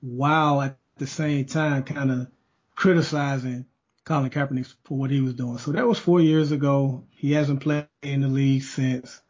while 0.01 0.61
at 0.61 0.77
the 0.97 1.07
same 1.07 1.45
time 1.45 1.83
kind 1.83 2.11
of 2.11 2.27
criticizing 2.75 3.65
Colin 4.05 4.29
Kaepernick 4.29 4.71
for 4.83 4.97
what 4.97 5.09
he 5.09 5.21
was 5.21 5.33
doing. 5.33 5.57
So 5.57 5.71
that 5.71 5.87
was 5.87 5.97
four 5.97 6.21
years 6.21 6.51
ago. 6.51 7.03
He 7.11 7.33
hasn't 7.33 7.61
played 7.61 7.87
in 8.03 8.21
the 8.21 8.27
league 8.27 8.63
since. 8.63 9.21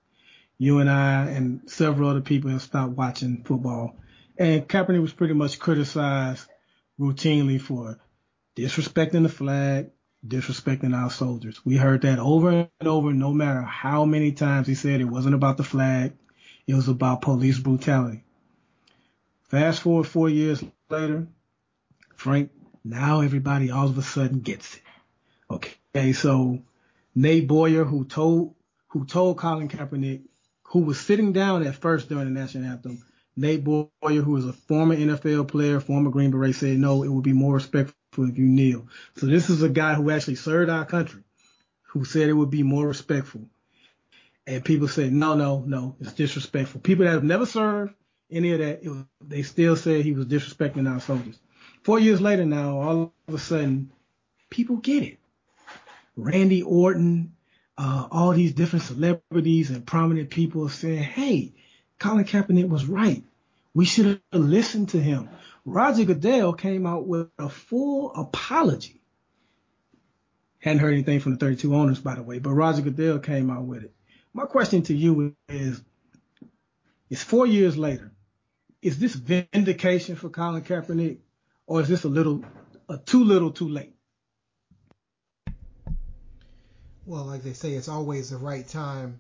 You 0.58 0.80
and 0.80 0.90
I 0.90 1.30
and 1.30 1.70
several 1.70 2.10
other 2.10 2.22
people 2.22 2.52
have 2.52 2.62
stopped 2.62 2.94
watching 2.94 3.44
football. 3.44 3.98
And 4.38 4.68
Kaepernick 4.68 5.02
was 5.02 5.14
pretty 5.14 5.34
much 5.34 5.60
criticized 5.60 6.48
routinely 7.00 7.60
for 7.60 8.00
disrespecting 8.56 9.24
the 9.24 9.30
flag, 9.30 9.92
disrespecting 10.26 10.96
our 10.96 11.10
soldiers. 11.10 11.66
We 11.66 11.76
heard 11.76 12.02
that 12.04 12.20
over 12.20 12.70
and 12.80 12.88
over, 12.88 13.14
no 13.14 13.34
matter 13.34 13.62
how 13.62 14.06
many 14.06 14.32
times 14.32 14.68
he 14.68 14.76
said 14.76 15.02
it 15.02 15.06
wasn't 15.06 15.36
about 15.36 15.58
the 15.58 15.64
flag, 15.64 16.14
it 16.68 16.74
was 16.74 16.88
about 16.88 17.22
police 17.22 17.60
brutality. 17.60 18.24
Fast 19.50 19.82
forward 19.82 20.08
four 20.08 20.30
years 20.30 20.64
later, 20.90 21.28
Frank, 22.16 22.52
now 22.84 23.22
everybody 23.22 23.72
all 23.72 23.88
of 23.88 23.98
a 23.98 24.02
sudden 24.02 24.40
gets 24.40 24.76
it. 24.76 24.82
Okay, 25.52 26.14
so 26.14 26.64
Nate 27.14 27.48
Boyer, 27.48 27.84
who 27.84 28.06
told 28.06 28.56
who 28.88 29.06
told 29.06 29.38
Colin 29.38 29.68
Kaepernick, 29.68 30.22
who 30.76 30.82
was 30.82 31.00
sitting 31.00 31.32
down 31.32 31.66
at 31.66 31.74
first 31.74 32.10
during 32.10 32.26
the 32.26 32.38
national 32.38 32.66
anthem, 32.66 33.02
Nate 33.38 33.64
Boyer, 33.64 33.90
who 34.02 34.36
is 34.36 34.46
a 34.46 34.52
former 34.52 34.94
NFL 34.94 35.48
player, 35.48 35.80
former 35.80 36.10
Green 36.10 36.32
Beret, 36.32 36.54
said 36.54 36.78
no, 36.78 37.04
it 37.04 37.08
would 37.08 37.24
be 37.24 37.32
more 37.32 37.54
respectful 37.54 38.28
if 38.28 38.38
you 38.38 38.44
kneel. 38.44 38.86
So 39.16 39.26
this 39.26 39.50
is 39.50 39.64
a 39.64 39.70
guy 39.70 39.94
who 39.94 40.10
actually 40.10 40.36
served 40.36 40.70
our 40.70 40.84
country, 40.84 41.24
who 41.84 42.04
said 42.04 42.28
it 42.28 42.34
would 42.34 42.50
be 42.50 42.64
more 42.64 42.86
respectful. 42.86 43.46
And 44.46 44.66
people 44.66 44.90
said, 44.90 45.14
no, 45.14 45.36
no, 45.36 45.64
no, 45.66 45.96
it's 46.02 46.12
disrespectful. 46.12 46.82
People 46.82 47.06
that 47.06 47.12
have 47.12 47.24
never 47.24 47.46
served 47.46 47.94
any 48.30 48.52
of 48.52 48.60
that, 48.60 48.84
was, 48.84 49.06
they 49.26 49.44
still 49.44 49.78
said 49.78 50.04
he 50.04 50.12
was 50.12 50.26
disrespecting 50.26 50.92
our 50.92 51.00
soldiers. 51.00 51.40
Four 51.84 52.00
years 52.00 52.20
later 52.20 52.44
now, 52.44 52.82
all 52.82 53.14
of 53.30 53.34
a 53.34 53.40
sudden, 53.40 53.94
people 54.50 54.76
get 54.76 55.04
it. 55.04 55.20
Randy 56.18 56.64
Orton, 56.64 57.35
uh, 57.78 58.08
all 58.12 58.32
these 58.32 58.54
different 58.54 58.86
celebrities 58.86 59.70
and 59.70 59.86
prominent 59.86 60.30
people 60.30 60.70
saying, 60.70 61.04
hey, 61.04 61.54
Colin 62.00 62.26
Kaepernick 62.26 62.70
was 62.70 62.86
right. 62.86 63.24
We 63.74 63.86
should 63.86 64.22
have 64.32 64.42
listened 64.42 64.90
to 64.90 65.00
him. 65.00 65.30
Roger 65.66 66.06
Goodell 66.06 66.54
came 66.54 66.86
out 66.86 67.08
with 67.08 67.30
a 67.38 67.50
full 67.50 68.14
apology. 68.14 69.02
Hadn't 70.60 70.80
heard 70.80 70.94
anything 70.94 71.20
from 71.20 71.34
the 71.34 71.38
32 71.38 71.76
owners, 71.76 72.00
by 72.00 72.16
the 72.16 72.24
way, 72.24 72.40
but 72.40 72.52
Roger 72.52 72.82
Goodell 72.82 73.20
came 73.20 73.50
out 73.50 73.64
with 73.64 73.84
it. 73.84 73.94
My 74.34 74.46
question 74.46 74.84
to 74.84 74.96
you 74.96 75.36
is, 75.50 75.82
it's 77.10 77.24
four 77.24 77.46
years 77.46 77.78
later. 77.78 78.12
Is 78.82 79.00
this 79.00 79.16
vindication 79.16 80.16
for 80.16 80.30
Colin 80.30 80.64
Kaepernick 80.64 81.18
or 81.68 81.82
is 81.82 81.88
this 81.88 82.04
a 82.04 82.10
little, 82.10 82.44
a 82.88 82.98
too 82.98 83.24
little, 83.24 83.52
too 83.52 83.70
late? 83.70 83.95
Well, 87.06 87.26
like 87.26 87.44
they 87.44 87.54
say, 87.54 87.74
it's 87.74 87.88
always 87.88 88.32
the 88.32 88.38
right 88.38 88.68
time 88.68 89.20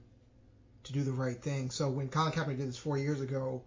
to 0.86 0.94
do 0.94 1.04
the 1.04 1.12
right 1.12 1.40
thing. 1.40 1.70
So 1.70 1.90
when 1.90 2.10
Colin 2.10 2.32
Kaepernick 2.32 2.58
did 2.58 2.68
this 2.68 2.78
four 2.78 2.98
years 2.98 3.22
ago, 3.22 3.62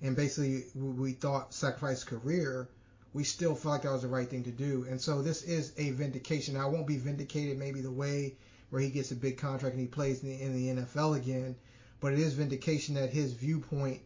and 0.00 0.16
basically 0.16 0.64
we 0.74 1.12
thought 1.12 1.52
sacrifice 1.52 2.02
career, 2.02 2.68
we 3.12 3.24
still 3.24 3.54
felt 3.54 3.72
like 3.72 3.82
that 3.82 3.92
was 3.92 4.02
the 4.02 4.08
right 4.08 4.28
thing 4.28 4.44
to 4.44 4.50
do. 4.50 4.86
And 4.88 5.00
so 5.00 5.22
this 5.22 5.42
is 5.42 5.72
a 5.76 5.90
vindication. 5.90 6.54
Now, 6.54 6.62
I 6.62 6.70
won't 6.70 6.86
be 6.86 6.96
vindicated 6.96 7.58
maybe 7.58 7.80
the 7.80 7.90
way 7.90 8.36
where 8.70 8.80
he 8.80 8.90
gets 8.90 9.12
a 9.12 9.16
big 9.16 9.38
contract 9.38 9.74
and 9.74 9.80
he 9.80 9.86
plays 9.86 10.22
in 10.22 10.28
the, 10.28 10.42
in 10.42 10.76
the 10.76 10.82
NFL 10.82 11.16
again, 11.16 11.56
but 12.00 12.12
it 12.12 12.18
is 12.18 12.34
vindication 12.34 12.94
that 12.94 13.10
his 13.10 13.32
viewpoint 13.32 14.00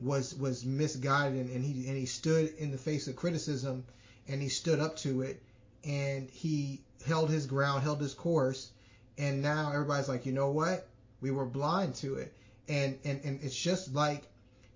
was 0.00 0.34
was 0.36 0.64
misguided 0.64 1.40
and, 1.40 1.50
and 1.50 1.64
he 1.64 1.88
and 1.88 1.96
he 1.96 2.06
stood 2.06 2.54
in 2.58 2.70
the 2.70 2.78
face 2.78 3.08
of 3.08 3.16
criticism 3.16 3.84
and 4.28 4.40
he 4.40 4.48
stood 4.48 4.78
up 4.78 4.96
to 4.96 5.22
it 5.22 5.42
and 5.84 6.30
he 6.30 6.80
held 7.04 7.30
his 7.30 7.46
ground, 7.46 7.82
held 7.82 8.00
his 8.00 8.14
course, 8.14 8.70
and 9.18 9.42
now 9.42 9.72
everybody's 9.72 10.08
like, 10.08 10.24
you 10.24 10.32
know 10.32 10.50
what? 10.50 10.88
We 11.20 11.32
were 11.32 11.44
blind 11.44 11.96
to 11.96 12.14
it. 12.14 12.32
And 12.68 12.98
and, 13.04 13.20
and 13.24 13.40
it's 13.42 13.56
just 13.56 13.92
like, 13.92 14.22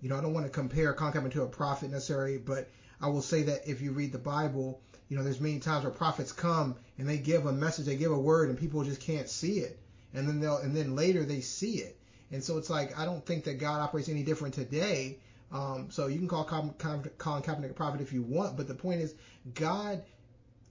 you 0.01 0.09
know, 0.09 0.17
I 0.17 0.21
don't 0.21 0.33
want 0.33 0.45
to 0.45 0.51
compare 0.51 0.93
Colin 0.93 1.29
to 1.29 1.43
a 1.43 1.47
prophet 1.47 1.89
necessarily, 1.89 2.37
but 2.37 2.69
I 3.01 3.07
will 3.07 3.21
say 3.21 3.43
that 3.43 3.67
if 3.67 3.81
you 3.81 3.91
read 3.91 4.11
the 4.11 4.19
Bible, 4.19 4.81
you 5.09 5.17
know, 5.17 5.23
there's 5.23 5.39
many 5.39 5.59
times 5.59 5.83
where 5.83 5.93
prophets 5.93 6.31
come 6.31 6.75
and 6.97 7.07
they 7.07 7.17
give 7.17 7.45
a 7.45 7.53
message, 7.53 7.85
they 7.85 7.95
give 7.95 8.11
a 8.11 8.19
word, 8.19 8.49
and 8.49 8.57
people 8.57 8.83
just 8.83 9.01
can't 9.01 9.29
see 9.29 9.59
it. 9.59 9.79
And 10.13 10.27
then 10.27 10.39
they'll 10.39 10.57
and 10.57 10.75
then 10.75 10.95
later 10.95 11.23
they 11.23 11.41
see 11.41 11.75
it. 11.75 11.97
And 12.31 12.43
so 12.43 12.57
it's 12.57 12.69
like 12.69 12.97
I 12.99 13.05
don't 13.05 13.25
think 13.25 13.45
that 13.45 13.59
God 13.59 13.79
operates 13.79 14.09
any 14.09 14.23
different 14.23 14.53
today. 14.53 15.19
Um, 15.51 15.91
so 15.91 16.07
you 16.07 16.17
can 16.17 16.27
call 16.27 16.43
Colin 16.45 16.71
Kaepernick 16.71 17.69
a 17.69 17.73
prophet 17.73 18.01
if 18.01 18.11
you 18.11 18.23
want, 18.23 18.57
but 18.57 18.67
the 18.67 18.73
point 18.73 19.01
is 19.01 19.13
God 19.53 20.03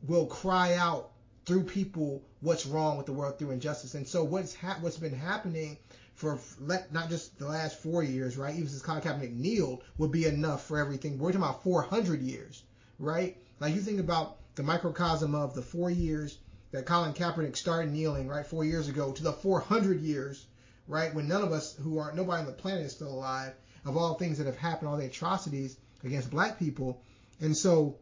will 0.06 0.26
cry 0.26 0.74
out 0.74 1.12
through 1.46 1.62
people 1.64 2.22
what's 2.42 2.66
wrong 2.66 2.98
with 2.98 3.06
the 3.06 3.12
world 3.12 3.38
through 3.38 3.52
injustice. 3.52 3.94
And 3.94 4.06
so 4.06 4.22
what's 4.22 4.54
ha- 4.54 4.76
what's 4.80 4.98
been 4.98 5.14
happening 5.14 5.78
for 6.14 6.38
not 6.60 7.08
just 7.08 7.38
the 7.38 7.48
last 7.48 7.80
four 7.80 8.02
years, 8.02 8.36
right? 8.36 8.54
Even 8.54 8.68
since 8.68 8.82
Colin 8.82 9.00
Kaepernick 9.00 9.34
kneeled 9.34 9.82
would 9.96 10.12
be 10.12 10.26
enough 10.26 10.66
for 10.66 10.78
everything. 10.78 11.18
We're 11.18 11.32
talking 11.32 11.42
about 11.42 11.62
400 11.62 12.20
years, 12.20 12.62
right? 12.98 13.36
Like 13.60 13.74
you 13.74 13.80
think 13.80 14.00
about 14.00 14.36
the 14.56 14.62
microcosm 14.62 15.34
of 15.34 15.54
the 15.54 15.62
four 15.62 15.90
years 15.90 16.38
that 16.72 16.84
Colin 16.84 17.14
Kaepernick 17.14 17.56
started 17.56 17.90
kneeling, 17.90 18.28
right, 18.28 18.46
four 18.46 18.64
years 18.64 18.88
ago, 18.88 19.12
to 19.12 19.22
the 19.22 19.32
400 19.32 20.00
years 20.00 20.46
right? 20.88 21.14
When 21.14 21.28
none 21.28 21.42
of 21.42 21.52
us 21.52 21.76
who 21.76 21.98
are 21.98 22.12
nobody 22.12 22.40
on 22.40 22.46
the 22.46 22.52
planet 22.52 22.84
is 22.84 22.92
still 22.92 23.12
alive, 23.12 23.54
of 23.84 23.96
all 23.96 24.14
things 24.14 24.38
that 24.38 24.46
have 24.46 24.56
happened, 24.56 24.88
all 24.88 24.96
the 24.96 25.06
atrocities 25.06 25.76
against 26.04 26.30
black 26.30 26.58
people. 26.58 27.02
And 27.40 27.56
so 27.56 27.96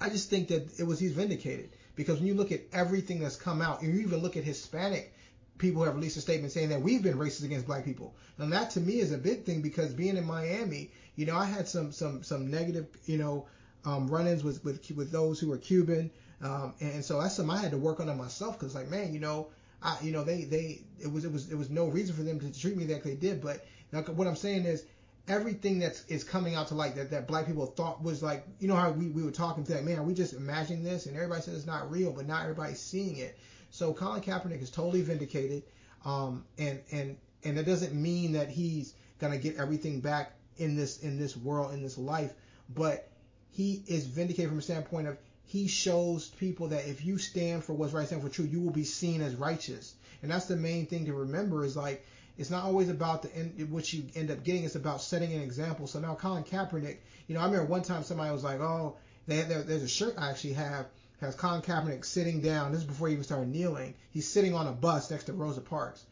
I 0.00 0.08
just 0.10 0.30
think 0.30 0.48
that 0.48 0.78
it 0.78 0.84
was 0.84 1.00
he's 1.00 1.12
vindicated 1.12 1.70
because 1.96 2.18
when 2.18 2.26
you 2.26 2.34
look 2.34 2.52
at 2.52 2.60
everything 2.72 3.18
that's 3.18 3.36
come 3.36 3.60
out, 3.60 3.82
and 3.82 3.92
you 3.92 4.00
even 4.00 4.20
look 4.20 4.36
at 4.36 4.44
Hispanic 4.44 5.12
people 5.58 5.82
have 5.84 5.94
released 5.94 6.16
a 6.16 6.20
statement 6.20 6.52
saying 6.52 6.68
that 6.68 6.80
we've 6.80 7.02
been 7.02 7.16
racist 7.16 7.44
against 7.44 7.66
black 7.66 7.84
people. 7.84 8.14
And 8.38 8.52
that 8.52 8.70
to 8.70 8.80
me 8.80 9.00
is 9.00 9.12
a 9.12 9.18
big 9.18 9.44
thing 9.44 9.62
because 9.62 9.94
being 9.94 10.16
in 10.16 10.24
Miami, 10.26 10.90
you 11.16 11.26
know, 11.26 11.36
I 11.36 11.46
had 11.46 11.66
some 11.66 11.92
some 11.92 12.22
some 12.22 12.50
negative, 12.50 12.86
you 13.06 13.18
know, 13.18 13.46
um, 13.84 14.08
run-ins 14.08 14.44
with 14.44 14.64
with 14.64 14.90
with 14.94 15.10
those 15.10 15.40
who 15.40 15.48
were 15.48 15.58
Cuban, 15.58 16.10
um, 16.42 16.74
and 16.80 17.04
so 17.04 17.20
that's 17.20 17.36
something 17.36 17.56
I 17.56 17.60
had 17.60 17.70
to 17.70 17.78
work 17.78 18.00
on 18.00 18.08
it 18.08 18.14
myself 18.14 18.58
because 18.58 18.74
like 18.74 18.90
man, 18.90 19.14
you 19.14 19.20
know, 19.20 19.48
I, 19.82 19.96
you 20.02 20.12
know, 20.12 20.24
they, 20.24 20.44
they, 20.44 20.82
it 21.00 21.10
was, 21.10 21.24
it 21.24 21.32
was, 21.32 21.50
it 21.50 21.56
was 21.56 21.70
no 21.70 21.86
reason 21.86 22.14
for 22.14 22.22
them 22.22 22.40
to 22.40 22.60
treat 22.60 22.76
me 22.76 22.86
like 22.86 23.02
they 23.02 23.14
did. 23.14 23.40
But 23.40 23.64
what 24.08 24.26
I'm 24.26 24.36
saying 24.36 24.64
is, 24.64 24.84
everything 25.28 25.78
that's 25.78 26.04
is 26.06 26.24
coming 26.24 26.54
out 26.54 26.68
to 26.68 26.74
light 26.74 26.94
that, 26.96 27.10
that 27.10 27.26
black 27.26 27.46
people 27.46 27.66
thought 27.66 28.02
was 28.02 28.22
like, 28.22 28.46
you 28.58 28.68
know 28.68 28.76
how 28.76 28.90
we, 28.90 29.08
we 29.08 29.22
were 29.22 29.30
talking 29.30 29.64
to 29.64 29.74
like, 29.74 29.84
man, 29.84 30.04
we 30.06 30.14
just 30.14 30.34
imagining 30.34 30.84
this? 30.84 31.06
And 31.06 31.16
everybody 31.16 31.42
says 31.42 31.54
it's 31.54 31.66
not 31.66 31.90
real, 31.90 32.12
but 32.12 32.26
not 32.26 32.42
everybody's 32.42 32.80
seeing 32.80 33.16
it. 33.16 33.38
So 33.70 33.92
Colin 33.92 34.22
Kaepernick 34.22 34.62
is 34.62 34.70
totally 34.70 35.02
vindicated. 35.02 35.64
Um, 36.04 36.44
and, 36.58 36.80
and, 36.92 37.16
and 37.44 37.58
that 37.58 37.66
doesn't 37.66 37.94
mean 37.94 38.32
that 38.32 38.48
he's 38.48 38.94
gonna 39.18 39.38
get 39.38 39.56
everything 39.56 40.00
back 40.00 40.32
in 40.58 40.76
this, 40.76 40.98
in 40.98 41.18
this 41.18 41.36
world, 41.36 41.74
in 41.74 41.82
this 41.82 41.98
life, 41.98 42.32
but 42.74 43.10
he 43.50 43.82
is 43.86 44.06
vindicated 44.06 44.50
from 44.50 44.58
a 44.58 44.62
standpoint 44.62 45.08
of 45.08 45.18
he 45.44 45.68
shows 45.68 46.28
people 46.28 46.68
that 46.68 46.88
if 46.88 47.04
you 47.04 47.18
stand 47.18 47.64
for 47.64 47.72
what's 47.72 47.92
right, 47.92 48.06
stand 48.06 48.22
for 48.22 48.28
true 48.28 48.44
you 48.44 48.60
will 48.60 48.72
be 48.72 48.84
seen 48.84 49.22
as 49.22 49.34
righteous. 49.36 49.94
And 50.22 50.30
that's 50.30 50.46
the 50.46 50.56
main 50.56 50.86
thing 50.86 51.06
to 51.06 51.14
remember 51.14 51.64
is 51.64 51.76
like 51.76 52.04
it's 52.38 52.50
not 52.50 52.64
always 52.64 52.88
about 52.88 53.22
the 53.22 53.34
end, 53.34 53.70
what 53.70 53.92
you 53.92 54.04
end 54.14 54.30
up 54.30 54.44
getting. 54.44 54.64
It's 54.64 54.74
about 54.74 55.00
setting 55.00 55.32
an 55.32 55.42
example. 55.42 55.86
So 55.86 56.00
now 56.00 56.14
Colin 56.14 56.44
Kaepernick, 56.44 56.98
you 57.26 57.34
know, 57.34 57.40
I 57.40 57.46
remember 57.46 57.66
one 57.66 57.82
time 57.82 58.02
somebody 58.02 58.30
was 58.32 58.44
like, 58.44 58.60
oh, 58.60 58.96
they, 59.26 59.42
there's 59.42 59.82
a 59.82 59.88
shirt 59.88 60.14
I 60.18 60.30
actually 60.30 60.54
have 60.54 60.86
has 61.20 61.34
Colin 61.34 61.62
Kaepernick 61.62 62.04
sitting 62.04 62.40
down. 62.40 62.72
This 62.72 62.82
is 62.82 62.86
before 62.86 63.08
he 63.08 63.14
even 63.14 63.24
started 63.24 63.48
kneeling. 63.48 63.94
He's 64.10 64.28
sitting 64.28 64.54
on 64.54 64.66
a 64.66 64.72
bus 64.72 65.10
next 65.10 65.24
to 65.24 65.32
Rosa 65.32 65.60
Parks. 65.60 66.04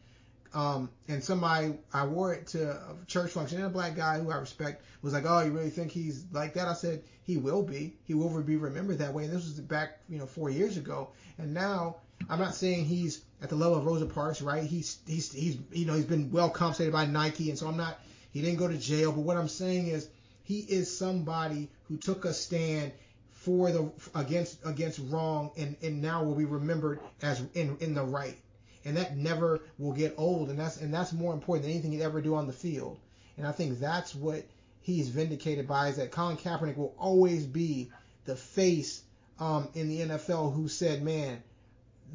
Um, 0.53 0.89
and 1.09 1.21
somebody, 1.21 1.77
I 1.93 2.05
wore 2.05 2.33
it 2.33 2.47
to 2.47 2.71
a 2.71 2.95
church 3.07 3.31
function, 3.31 3.57
and 3.57 3.67
a 3.67 3.69
black 3.69 3.95
guy 3.95 4.19
who 4.19 4.31
I 4.31 4.37
respect 4.37 4.83
was 5.01 5.11
like, 5.11 5.25
"Oh, 5.27 5.41
you 5.41 5.51
really 5.51 5.69
think 5.69 5.91
he's 5.91 6.23
like 6.31 6.53
that?" 6.53 6.69
I 6.69 6.73
said, 6.73 7.03
"He 7.23 7.35
will 7.35 7.61
be. 7.61 7.97
He 8.05 8.13
will 8.13 8.41
be 8.41 8.55
remembered 8.55 8.99
that 8.99 9.13
way." 9.13 9.25
And 9.25 9.33
this 9.33 9.43
was 9.43 9.59
back, 9.59 9.99
you 10.07 10.17
know, 10.17 10.25
four 10.25 10.49
years 10.49 10.77
ago. 10.77 11.09
And 11.37 11.53
now, 11.53 11.97
I'm 12.29 12.39
not 12.39 12.55
saying 12.55 12.85
he's 12.85 13.24
at 13.41 13.49
the 13.49 13.55
level 13.55 13.77
of 13.77 13.85
Rosa 13.85 14.05
Parks, 14.05 14.41
right? 14.41 14.63
He's 14.63 14.99
he's 15.07 15.31
he's 15.31 15.57
you 15.71 15.85
know 15.85 15.93
he's 15.93 16.05
been 16.05 16.31
well 16.31 16.49
compensated 16.49 16.93
by 16.93 17.05
Nike, 17.05 17.49
and 17.49 17.59
so 17.59 17.67
I'm 17.67 17.77
not. 17.77 17.99
He 18.31 18.41
didn't 18.41 18.57
go 18.57 18.67
to 18.67 18.77
jail, 18.77 19.11
but 19.11 19.21
what 19.21 19.37
I'm 19.37 19.47
saying 19.47 19.87
is 19.87 20.09
he 20.43 20.59
is 20.59 20.95
somebody 20.97 21.69
who 21.87 21.97
took 21.97 22.25
a 22.25 22.33
stand 22.33 22.91
for 23.31 23.71
the 23.71 23.91
against 24.13 24.59
against 24.65 24.99
wrong, 25.09 25.51
and 25.57 25.75
and 25.81 26.01
now 26.01 26.23
will 26.23 26.35
be 26.35 26.45
remembered 26.45 26.99
as 27.21 27.41
in 27.53 27.77
in 27.79 27.93
the 27.93 28.03
right 28.03 28.37
and 28.85 28.95
that 28.97 29.17
never 29.17 29.61
will 29.79 29.91
get 29.91 30.13
old, 30.17 30.49
and 30.49 30.59
that's 30.59 30.77
and 30.77 30.93
that's 30.93 31.11
more 31.11 31.33
important 31.33 31.63
than 31.63 31.71
anything 31.71 31.91
he'd 31.91 32.01
ever 32.01 32.21
do 32.21 32.35
on 32.35 32.47
the 32.47 32.53
field. 32.53 32.99
And 33.35 33.45
I 33.45 33.51
think 33.51 33.79
that's 33.79 34.15
what 34.15 34.45
he's 34.81 35.09
vindicated 35.09 35.67
by 35.67 35.89
is 35.89 35.97
that 35.97 36.11
Colin 36.11 36.37
Kaepernick 36.37 36.77
will 36.77 36.95
always 36.97 37.45
be 37.45 37.91
the 38.25 38.35
face 38.35 39.01
um, 39.39 39.67
in 39.73 39.89
the 39.89 40.01
NFL 40.01 40.53
who 40.53 40.67
said, 40.67 41.03
"Man, 41.03 41.41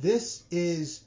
this 0.01 0.45
is 0.51 1.03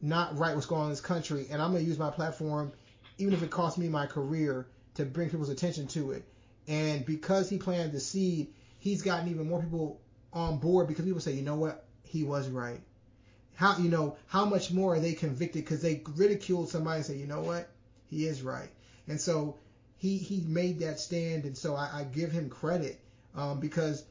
not 0.00 0.38
right. 0.38 0.54
What's 0.54 0.66
going 0.66 0.80
on 0.82 0.86
in 0.86 0.92
this 0.92 1.00
country, 1.00 1.46
and 1.50 1.60
I'm 1.60 1.72
gonna 1.72 1.84
use 1.84 1.98
my 1.98 2.10
platform, 2.10 2.72
even 3.18 3.34
if 3.34 3.42
it 3.42 3.50
costs 3.50 3.78
me 3.78 3.88
my 3.88 4.06
career, 4.06 4.68
to 4.94 5.04
bring 5.04 5.30
people's 5.30 5.48
attention 5.48 5.86
to 5.88 6.12
it." 6.12 6.24
And 6.66 7.04
because 7.04 7.48
he 7.48 7.58
planted 7.58 7.92
the 7.92 8.00
seed, 8.00 8.52
he's 8.78 9.02
gotten 9.02 9.28
even 9.28 9.48
more 9.48 9.60
people 9.62 10.00
on 10.32 10.58
board 10.58 10.86
because 10.88 11.04
people 11.04 11.20
say, 11.20 11.32
"You 11.32 11.42
know 11.42 11.56
what? 11.56 11.86
He 12.04 12.24
was 12.24 12.48
right." 12.48 12.80
how 13.58 13.76
you 13.76 13.88
know 13.90 14.16
how 14.28 14.44
much 14.44 14.70
more 14.70 14.94
are 14.94 15.00
they 15.00 15.12
convicted 15.12 15.64
because 15.64 15.82
they 15.82 16.00
ridiculed 16.14 16.68
somebody 16.68 16.98
and 16.98 17.06
say, 17.06 17.16
you 17.16 17.26
know 17.26 17.40
what, 17.40 17.68
he 18.08 18.24
is 18.24 18.40
right, 18.40 18.70
and 19.08 19.20
so 19.20 19.56
he 19.96 20.16
he 20.16 20.42
made 20.46 20.78
that 20.78 21.00
stand, 21.00 21.44
and 21.44 21.58
so 21.58 21.74
I, 21.74 21.90
I 21.92 22.04
give 22.04 22.30
him 22.30 22.48
credit 22.48 23.00
um, 23.34 23.58
because 23.58 24.04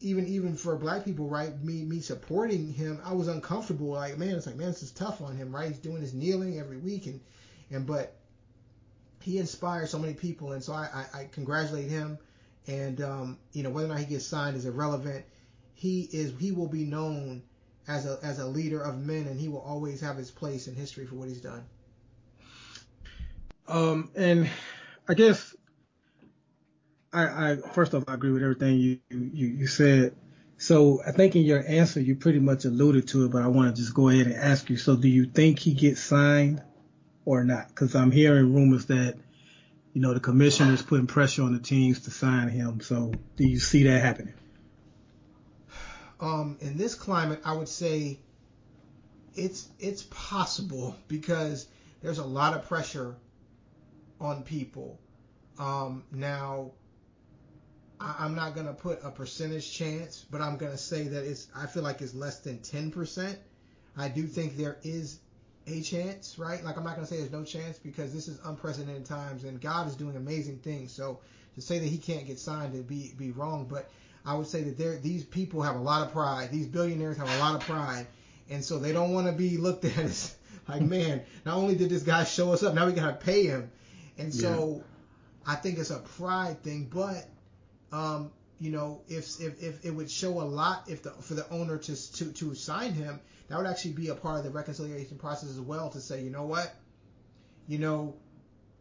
even 0.00 0.26
even 0.26 0.56
for 0.56 0.76
black 0.76 1.04
people, 1.04 1.28
right, 1.28 1.58
me 1.62 1.84
me 1.84 2.00
supporting 2.00 2.72
him, 2.72 3.00
I 3.04 3.12
was 3.12 3.28
uncomfortable. 3.28 3.88
Like 3.88 4.18
man, 4.18 4.30
it's 4.30 4.46
like 4.46 4.56
man, 4.56 4.68
this 4.68 4.82
is 4.82 4.90
tough 4.90 5.20
on 5.20 5.36
him, 5.36 5.54
right? 5.54 5.68
He's 5.68 5.78
doing 5.78 6.00
his 6.00 6.14
kneeling 6.14 6.58
every 6.58 6.78
week, 6.78 7.06
and 7.06 7.20
and 7.70 7.86
but 7.86 8.16
he 9.20 9.38
inspired 9.38 9.88
so 9.88 9.98
many 9.98 10.14
people, 10.14 10.52
and 10.52 10.62
so 10.62 10.72
I 10.72 11.06
I, 11.14 11.20
I 11.20 11.24
congratulate 11.32 11.88
him, 11.88 12.18
and 12.66 13.00
um, 13.02 13.38
you 13.52 13.62
know 13.62 13.70
whether 13.70 13.86
or 13.86 13.90
not 13.90 13.98
he 13.98 14.06
gets 14.06 14.26
signed 14.26 14.56
is 14.56 14.64
irrelevant. 14.64 15.24
He 15.74 16.08
is 16.12 16.32
he 16.38 16.52
will 16.52 16.68
be 16.68 16.84
known 16.84 17.42
as 17.86 18.06
a 18.06 18.18
as 18.22 18.38
a 18.38 18.46
leader 18.46 18.80
of 18.80 18.98
men, 18.98 19.26
and 19.26 19.38
he 19.38 19.48
will 19.48 19.60
always 19.60 20.00
have 20.00 20.16
his 20.16 20.30
place 20.30 20.66
in 20.66 20.74
history 20.74 21.06
for 21.06 21.16
what 21.16 21.28
he's 21.28 21.40
done. 21.42 21.64
Um, 23.68 24.10
and 24.16 24.48
I 25.08 25.14
guess 25.14 25.54
I, 27.12 27.52
I 27.52 27.56
first 27.56 27.94
off 27.94 28.04
I 28.08 28.14
agree 28.14 28.30
with 28.32 28.42
everything 28.42 28.78
you, 28.78 28.98
you 29.10 29.46
you 29.48 29.66
said. 29.66 30.14
So 30.58 31.00
I 31.06 31.12
think 31.12 31.36
in 31.36 31.42
your 31.42 31.64
answer 31.66 32.00
you 32.00 32.16
pretty 32.16 32.38
much 32.38 32.64
alluded 32.64 33.08
to 33.08 33.24
it, 33.24 33.32
but 33.32 33.42
I 33.42 33.48
want 33.48 33.74
to 33.74 33.82
just 33.82 33.94
go 33.94 34.08
ahead 34.08 34.26
and 34.26 34.36
ask 34.36 34.68
you. 34.70 34.76
So 34.76 34.96
do 34.96 35.08
you 35.08 35.26
think 35.26 35.58
he 35.58 35.72
gets 35.74 36.00
signed 36.00 36.62
or 37.24 37.44
not? 37.44 37.68
Because 37.68 37.94
I'm 37.94 38.10
hearing 38.10 38.54
rumors 38.54 38.86
that 38.86 39.16
you 39.92 40.00
know 40.00 40.14
the 40.14 40.20
commissioner 40.20 40.72
is 40.72 40.82
putting 40.82 41.06
pressure 41.06 41.42
on 41.42 41.52
the 41.52 41.60
teams 41.60 42.00
to 42.00 42.10
sign 42.10 42.48
him. 42.48 42.80
So 42.80 43.12
do 43.36 43.44
you 43.48 43.58
see 43.58 43.84
that 43.84 44.02
happening? 44.02 44.34
um, 46.20 46.58
in 46.60 46.76
this 46.76 46.94
climate, 46.94 47.40
I 47.44 47.54
would 47.54 47.68
say 47.68 48.20
it's 49.34 49.68
it's 49.78 50.02
possible 50.04 50.96
because 51.08 51.66
there's 52.02 52.18
a 52.18 52.24
lot 52.24 52.54
of 52.54 52.66
pressure 52.68 53.16
on 54.20 54.42
people. 54.42 55.00
Um, 55.58 56.04
now, 56.12 56.72
I, 58.00 58.24
am 58.24 58.34
not 58.34 58.54
gonna 58.54 58.72
put 58.72 59.00
a 59.04 59.10
percentage 59.10 59.70
chance, 59.72 60.24
but 60.30 60.40
I'm 60.40 60.56
gonna 60.56 60.78
say 60.78 61.04
that 61.04 61.24
it's 61.24 61.48
I 61.54 61.66
feel 61.66 61.82
like 61.82 62.00
it's 62.00 62.14
less 62.14 62.40
than 62.40 62.58
10%. 62.58 63.36
I 63.96 64.08
do 64.08 64.26
think 64.26 64.56
there 64.56 64.78
is 64.82 65.20
a 65.66 65.82
chance, 65.82 66.38
right? 66.38 66.64
Like 66.64 66.76
I'm 66.76 66.84
not 66.84 66.94
gonna 66.94 67.06
say 67.06 67.18
there's 67.18 67.30
no 67.30 67.44
chance 67.44 67.78
because 67.78 68.12
this 68.12 68.28
is 68.28 68.40
unprecedented 68.44 69.04
times 69.04 69.44
and 69.44 69.60
God 69.60 69.86
is 69.86 69.94
doing 69.94 70.16
amazing 70.16 70.58
things. 70.58 70.92
So 70.92 71.20
to 71.54 71.60
say 71.60 71.78
that 71.78 71.86
he 71.86 71.98
can't 71.98 72.26
get 72.26 72.38
signed 72.38 72.72
would 72.72 72.88
be 72.88 73.12
be 73.18 73.32
wrong, 73.32 73.66
but 73.68 73.90
I 74.24 74.34
would 74.34 74.46
say 74.46 74.62
that 74.62 74.78
there 74.78 74.96
these 74.96 75.24
people 75.24 75.62
have 75.62 75.76
a 75.76 75.80
lot 75.80 76.06
of 76.06 76.12
pride. 76.12 76.50
These 76.50 76.66
billionaires 76.66 77.16
have 77.18 77.28
a 77.28 77.38
lot 77.38 77.54
of 77.54 77.60
pride, 77.60 78.06
and 78.48 78.64
so 78.64 78.78
they 78.78 78.92
don't 78.92 79.12
want 79.12 79.26
to 79.26 79.32
be 79.32 79.58
looked 79.58 79.84
at 79.84 79.98
as 79.98 80.36
like, 80.68 80.82
man, 80.82 81.22
not 81.44 81.56
only 81.56 81.74
did 81.74 81.90
this 81.90 82.02
guy 82.02 82.24
show 82.24 82.52
us 82.52 82.62
up, 82.62 82.74
now 82.74 82.86
we 82.86 82.92
gotta 82.92 83.12
pay 83.12 83.46
him, 83.46 83.70
and 84.16 84.32
so 84.32 84.76
yeah. 84.76 85.52
I 85.52 85.56
think 85.56 85.78
it's 85.78 85.90
a 85.90 85.98
pride 85.98 86.62
thing. 86.62 86.88
But 86.92 87.26
um, 87.92 88.30
you 88.58 88.70
know, 88.70 89.00
if, 89.08 89.40
if 89.40 89.62
if 89.62 89.84
it 89.84 89.90
would 89.90 90.10
show 90.10 90.40
a 90.40 90.44
lot 90.44 90.84
if 90.88 91.02
the 91.02 91.10
for 91.10 91.34
the 91.34 91.48
owner 91.50 91.78
to 91.78 92.12
to 92.12 92.32
to 92.32 92.54
sign 92.54 92.92
him, 92.92 93.20
that 93.48 93.56
would 93.56 93.66
actually 93.66 93.92
be 93.92 94.08
a 94.08 94.14
part 94.14 94.38
of 94.38 94.44
the 94.44 94.50
reconciliation 94.50 95.18
process 95.18 95.50
as 95.50 95.60
well 95.60 95.88
to 95.90 96.00
say, 96.00 96.22
you 96.22 96.30
know 96.30 96.44
what, 96.44 96.74
you 97.66 97.78
know, 97.78 98.14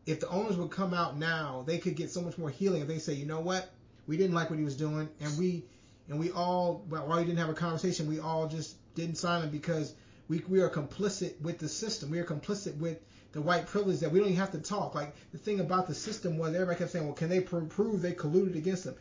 if 0.06 0.20
the 0.20 0.30
owners 0.30 0.58
would 0.58 0.72
come 0.72 0.94
out 0.94 1.18
now, 1.18 1.64
they 1.66 1.78
could 1.78 1.96
get 1.96 2.12
so 2.12 2.22
much 2.22 2.38
more 2.38 2.50
healing 2.50 2.82
if 2.82 2.88
they 2.88 3.00
say, 3.00 3.14
you 3.14 3.26
know 3.26 3.40
what, 3.40 3.72
we 4.06 4.18
didn't 4.18 4.36
like 4.36 4.50
what 4.50 4.60
he 4.60 4.66
was 4.66 4.76
doing, 4.76 5.10
and 5.22 5.38
we 5.38 5.64
and 6.10 6.20
we 6.20 6.32
all 6.32 6.84
while 6.90 7.18
we 7.18 7.24
didn't 7.24 7.38
have 7.38 7.50
a 7.50 7.54
conversation, 7.54 8.08
we 8.08 8.20
all 8.20 8.48
just 8.48 8.76
didn't 8.96 9.16
sign 9.16 9.44
him 9.44 9.50
because 9.50 9.94
we 10.28 10.44
we 10.50 10.60
are 10.62 10.70
complicit 10.70 11.40
with 11.42 11.58
the 11.58 11.70
system. 11.70 12.10
We 12.12 12.20
are 12.20 12.26
complicit 12.26 12.78
with 12.78 13.00
the 13.32 13.42
white 13.42 13.68
privilege 13.68 14.00
that 14.00 14.12
we 14.12 14.20
don't 14.20 14.30
even 14.30 14.40
have 14.40 14.52
to 14.52 14.60
talk. 14.60 14.96
Like 14.96 15.14
the 15.32 15.38
thing 15.38 15.60
about 15.60 15.88
the 15.88 15.94
system 15.94 16.38
was 16.38 16.54
everybody 16.54 16.80
kept 16.80 16.92
saying, 16.92 17.06
well, 17.06 17.14
can 17.14 17.30
they 17.30 17.42
prove 17.42 18.02
they 18.02 18.14
colluded 18.14 18.56
against 18.56 18.86
them? 18.86 18.96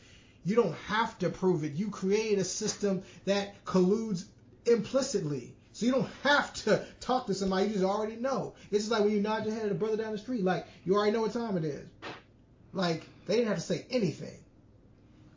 You 0.45 0.57
don't 0.57 0.75
have 0.87 1.19
to 1.19 1.31
prove 1.31 1.65
it. 1.65 1.73
You 1.73 1.91
create 1.91 2.39
a 2.39 2.45
system 2.45 3.03
that 3.25 3.65
colludes 3.65 4.25
implicitly. 4.67 5.55
So 5.73 5.87
you 5.87 5.93
don't 5.93 6.11
have 6.25 6.53
to 6.65 6.85
talk 7.01 7.27
to 7.27 7.35
somebody. 7.35 7.67
You 7.67 7.73
just 7.75 7.85
already 7.85 8.17
know. 8.17 8.55
It's 8.71 8.85
just 8.85 8.91
like 8.91 9.03
when 9.03 9.13
you 9.13 9.21
nod 9.21 9.45
your 9.45 9.55
head 9.55 9.67
at 9.67 9.73
a 9.73 9.75
brother 9.75 9.97
down 9.97 10.13
the 10.13 10.19
street. 10.19 10.45
Like 10.45 10.67
you 10.85 10.95
already 10.95 11.13
know 11.13 11.23
what 11.23 11.33
time 11.33 11.57
it 11.57 11.65
is. 11.65 11.87
Like 12.73 13.07
they 13.27 13.37
didn't 13.37 13.49
have 13.49 13.59
to 13.59 13.63
say 13.63 13.87
anything. 13.91 14.39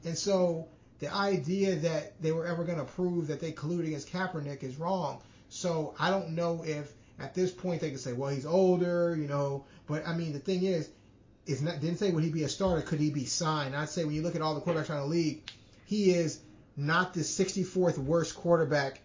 And 0.04 0.18
so 0.18 0.68
the 1.00 1.14
idea 1.14 1.76
that 1.78 2.22
they 2.22 2.32
were 2.32 2.46
ever 2.46 2.64
going 2.64 2.78
to 2.78 2.86
prove 2.86 3.28
that 3.28 3.40
they 3.40 3.52
colluded 3.52 3.88
against 3.88 4.12
Kaepernick 4.12 4.64
is 4.64 4.78
wrong. 4.78 5.22
So 5.50 5.96
I 6.00 6.10
don't 6.10 6.30
know 6.30 6.64
if 6.66 6.92
at 7.22 7.34
this 7.34 7.52
point 7.52 7.82
they 7.82 7.90
can 7.90 8.00
say, 8.00 8.14
well, 8.14 8.30
he's 8.30 8.46
older, 8.46 9.16
you 9.16 9.28
know. 9.28 9.66
But 9.88 10.08
I 10.08 10.16
mean, 10.16 10.34
the 10.34 10.40
thing 10.40 10.64
is, 10.64 10.90
it's 11.46 11.62
not 11.62 11.80
didn't 11.80 11.98
say 11.98 12.12
would 12.12 12.24
he 12.24 12.30
be 12.30 12.44
a 12.44 12.50
starter, 12.50 12.82
could 12.82 13.00
he 13.00 13.10
be 13.10 13.26
signed? 13.26 13.76
I'd 13.76 13.90
say 13.90 14.04
when 14.04 14.14
you 14.14 14.22
look 14.22 14.36
at 14.36 14.42
all 14.42 14.56
the 14.56 14.62
quarterbacks 14.62 14.90
around 14.90 15.02
the 15.02 15.16
league, 15.16 15.42
he 15.86 16.12
is 16.12 16.40
not 16.78 17.14
the 17.14 17.22
64th 17.22 17.98
worst 17.98 18.36
quarterback 18.36 19.02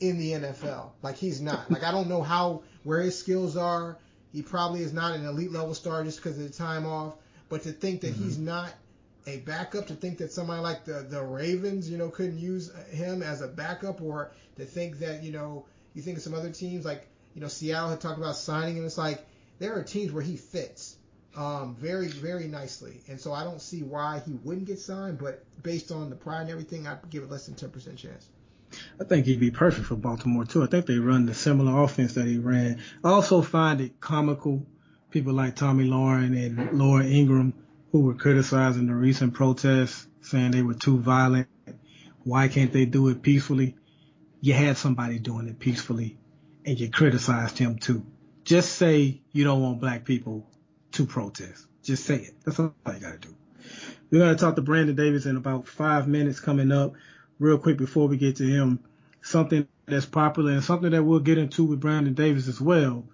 in 0.00 0.18
the 0.18 0.32
NFL. 0.32 0.90
Like 1.02 1.16
he's 1.16 1.40
not. 1.40 1.70
Like 1.70 1.84
I 1.84 1.90
don't 1.90 2.08
know 2.08 2.22
how 2.22 2.62
where 2.84 3.00
his 3.00 3.18
skills 3.18 3.56
are. 3.56 3.98
He 4.32 4.42
probably 4.42 4.82
is 4.82 4.92
not 4.92 5.14
an 5.14 5.26
elite 5.26 5.52
level 5.52 5.74
star 5.74 6.04
just 6.04 6.22
because 6.22 6.38
of 6.38 6.44
the 6.44 6.56
time 6.56 6.86
off. 6.86 7.14
But 7.48 7.62
to 7.62 7.72
think 7.72 8.00
that 8.02 8.14
mm-hmm. 8.14 8.24
he's 8.24 8.38
not 8.38 8.72
a 9.26 9.38
backup 9.38 9.86
to 9.88 9.94
think 9.94 10.18
that 10.18 10.32
somebody 10.32 10.62
like 10.62 10.84
the 10.84 11.06
the 11.08 11.22
Ravens, 11.22 11.90
you 11.90 11.98
know, 11.98 12.08
couldn't 12.08 12.38
use 12.38 12.74
him 12.90 13.22
as 13.22 13.42
a 13.42 13.48
backup, 13.48 14.00
or 14.00 14.32
to 14.56 14.64
think 14.64 14.98
that 15.00 15.22
you 15.22 15.32
know 15.32 15.66
you 15.94 16.02
think 16.02 16.16
of 16.16 16.22
some 16.22 16.34
other 16.34 16.50
teams 16.50 16.84
like 16.84 17.06
you 17.34 17.40
know 17.40 17.48
Seattle 17.48 17.90
had 17.90 18.00
talked 18.00 18.18
about 18.18 18.36
signing 18.36 18.76
him. 18.76 18.84
It's 18.84 18.98
like 18.98 19.24
there 19.58 19.78
are 19.78 19.82
teams 19.82 20.12
where 20.12 20.22
he 20.22 20.36
fits 20.36 20.96
um, 21.36 21.76
very 21.76 22.08
very 22.08 22.46
nicely, 22.46 23.00
and 23.08 23.20
so 23.20 23.32
I 23.32 23.44
don't 23.44 23.60
see 23.60 23.82
why 23.82 24.22
he 24.24 24.32
wouldn't 24.44 24.66
get 24.66 24.78
signed. 24.78 25.18
But 25.18 25.44
based 25.62 25.92
on 25.92 26.10
the 26.10 26.16
pride 26.16 26.42
and 26.42 26.50
everything, 26.50 26.86
I'd 26.86 27.08
give 27.10 27.22
it 27.22 27.30
less 27.30 27.46
than 27.46 27.54
ten 27.54 27.70
percent 27.70 27.98
chance. 27.98 28.28
I 29.00 29.04
think 29.04 29.26
he'd 29.26 29.40
be 29.40 29.50
perfect 29.50 29.86
for 29.86 29.96
Baltimore 29.96 30.44
too. 30.44 30.62
I 30.62 30.66
think 30.66 30.86
they 30.86 30.98
run 30.98 31.26
the 31.26 31.34
similar 31.34 31.82
offense 31.82 32.14
that 32.14 32.26
he 32.26 32.38
ran. 32.38 32.80
I 33.02 33.08
also 33.10 33.42
find 33.42 33.80
it 33.80 34.00
comical 34.00 34.64
people 35.10 35.32
like 35.32 35.56
Tomi 35.56 35.88
Lahren 35.88 36.36
and 36.36 36.78
Laura 36.78 37.04
Ingraham 37.04 37.52
who 37.90 38.00
were 38.00 38.14
criticizing 38.14 38.86
the 38.86 38.94
recent 38.94 39.34
protests, 39.34 40.06
saying 40.20 40.52
they 40.52 40.62
were 40.62 40.74
too 40.74 40.98
violent. 40.98 41.48
Why 42.22 42.46
can't 42.46 42.72
they 42.72 42.84
do 42.84 43.08
it 43.08 43.22
peacefully? 43.22 43.76
You 44.40 44.54
had 44.54 44.76
somebody 44.76 45.18
doing 45.18 45.48
it 45.48 45.58
peacefully 45.58 46.19
and 46.64 46.78
you 46.78 46.90
criticized 46.90 47.58
him 47.58 47.78
too. 47.78 48.04
Just 48.44 48.72
say 48.72 49.20
you 49.32 49.44
don't 49.44 49.62
want 49.62 49.80
black 49.80 50.04
people 50.04 50.46
to 50.92 51.06
protest. 51.06 51.66
Just 51.82 52.04
say 52.04 52.16
it. 52.16 52.34
That's 52.44 52.58
all 52.58 52.74
you 52.86 53.00
gotta 53.00 53.18
do. 53.18 53.34
We're 54.10 54.20
gonna 54.20 54.36
talk 54.36 54.56
to 54.56 54.62
Brandon 54.62 54.96
Davis 54.96 55.26
in 55.26 55.36
about 55.36 55.66
five 55.66 56.08
minutes 56.08 56.40
coming 56.40 56.72
up. 56.72 56.94
Real 57.38 57.58
quick 57.58 57.78
before 57.78 58.08
we 58.08 58.16
get 58.16 58.36
to 58.36 58.46
him, 58.46 58.80
something 59.22 59.66
that's 59.86 60.06
popular 60.06 60.52
and 60.52 60.64
something 60.64 60.90
that 60.90 61.02
we'll 61.02 61.20
get 61.20 61.38
into 61.38 61.64
with 61.64 61.80
Brandon 61.80 62.14
Davis 62.14 62.48
as 62.48 62.60
well 62.60 63.04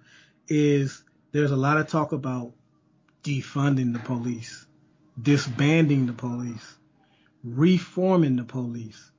is 0.47 1.03
there's 1.31 1.51
a 1.51 1.55
lot 1.55 1.77
of 1.77 1.87
talk 1.87 2.11
about 2.11 2.53
defunding 3.23 3.93
the 3.93 3.99
police 3.99 4.67
disbanding 5.21 6.05
the 6.05 6.13
police, 6.13 6.75
reforming 7.43 8.35
the 8.35 8.43
police. 8.43 9.11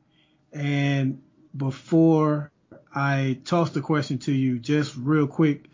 And 0.52 1.22
before 1.56 2.52
I 2.94 3.40
toss 3.44 3.70
the 3.70 3.80
question 3.80 4.18
to 4.20 4.32
you, 4.32 4.58
just 4.58 4.96
real 4.96 5.26
quick, 5.26 5.66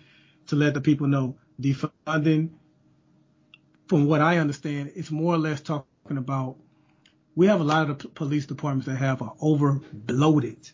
to 0.48 0.57
let 0.57 0.74
the 0.74 0.81
people 0.81 1.07
know 1.07 1.37
defunding, 1.61 2.50
from 3.87 4.07
what 4.07 4.20
I 4.20 4.38
understand, 4.38 4.92
it's 4.94 5.11
more 5.11 5.35
or 5.35 5.38
less 5.38 5.61
talking 5.61 5.87
about 6.09 6.57
we 7.37 7.46
have 7.46 7.61
a 7.61 7.64
lot 7.64 7.90
of 7.90 7.98
the 7.98 8.09
police 8.09 8.46
departments 8.46 8.87
that 8.87 8.96
have 8.96 9.20
an 9.20 9.31
over 9.40 9.81
bloated 9.92 10.70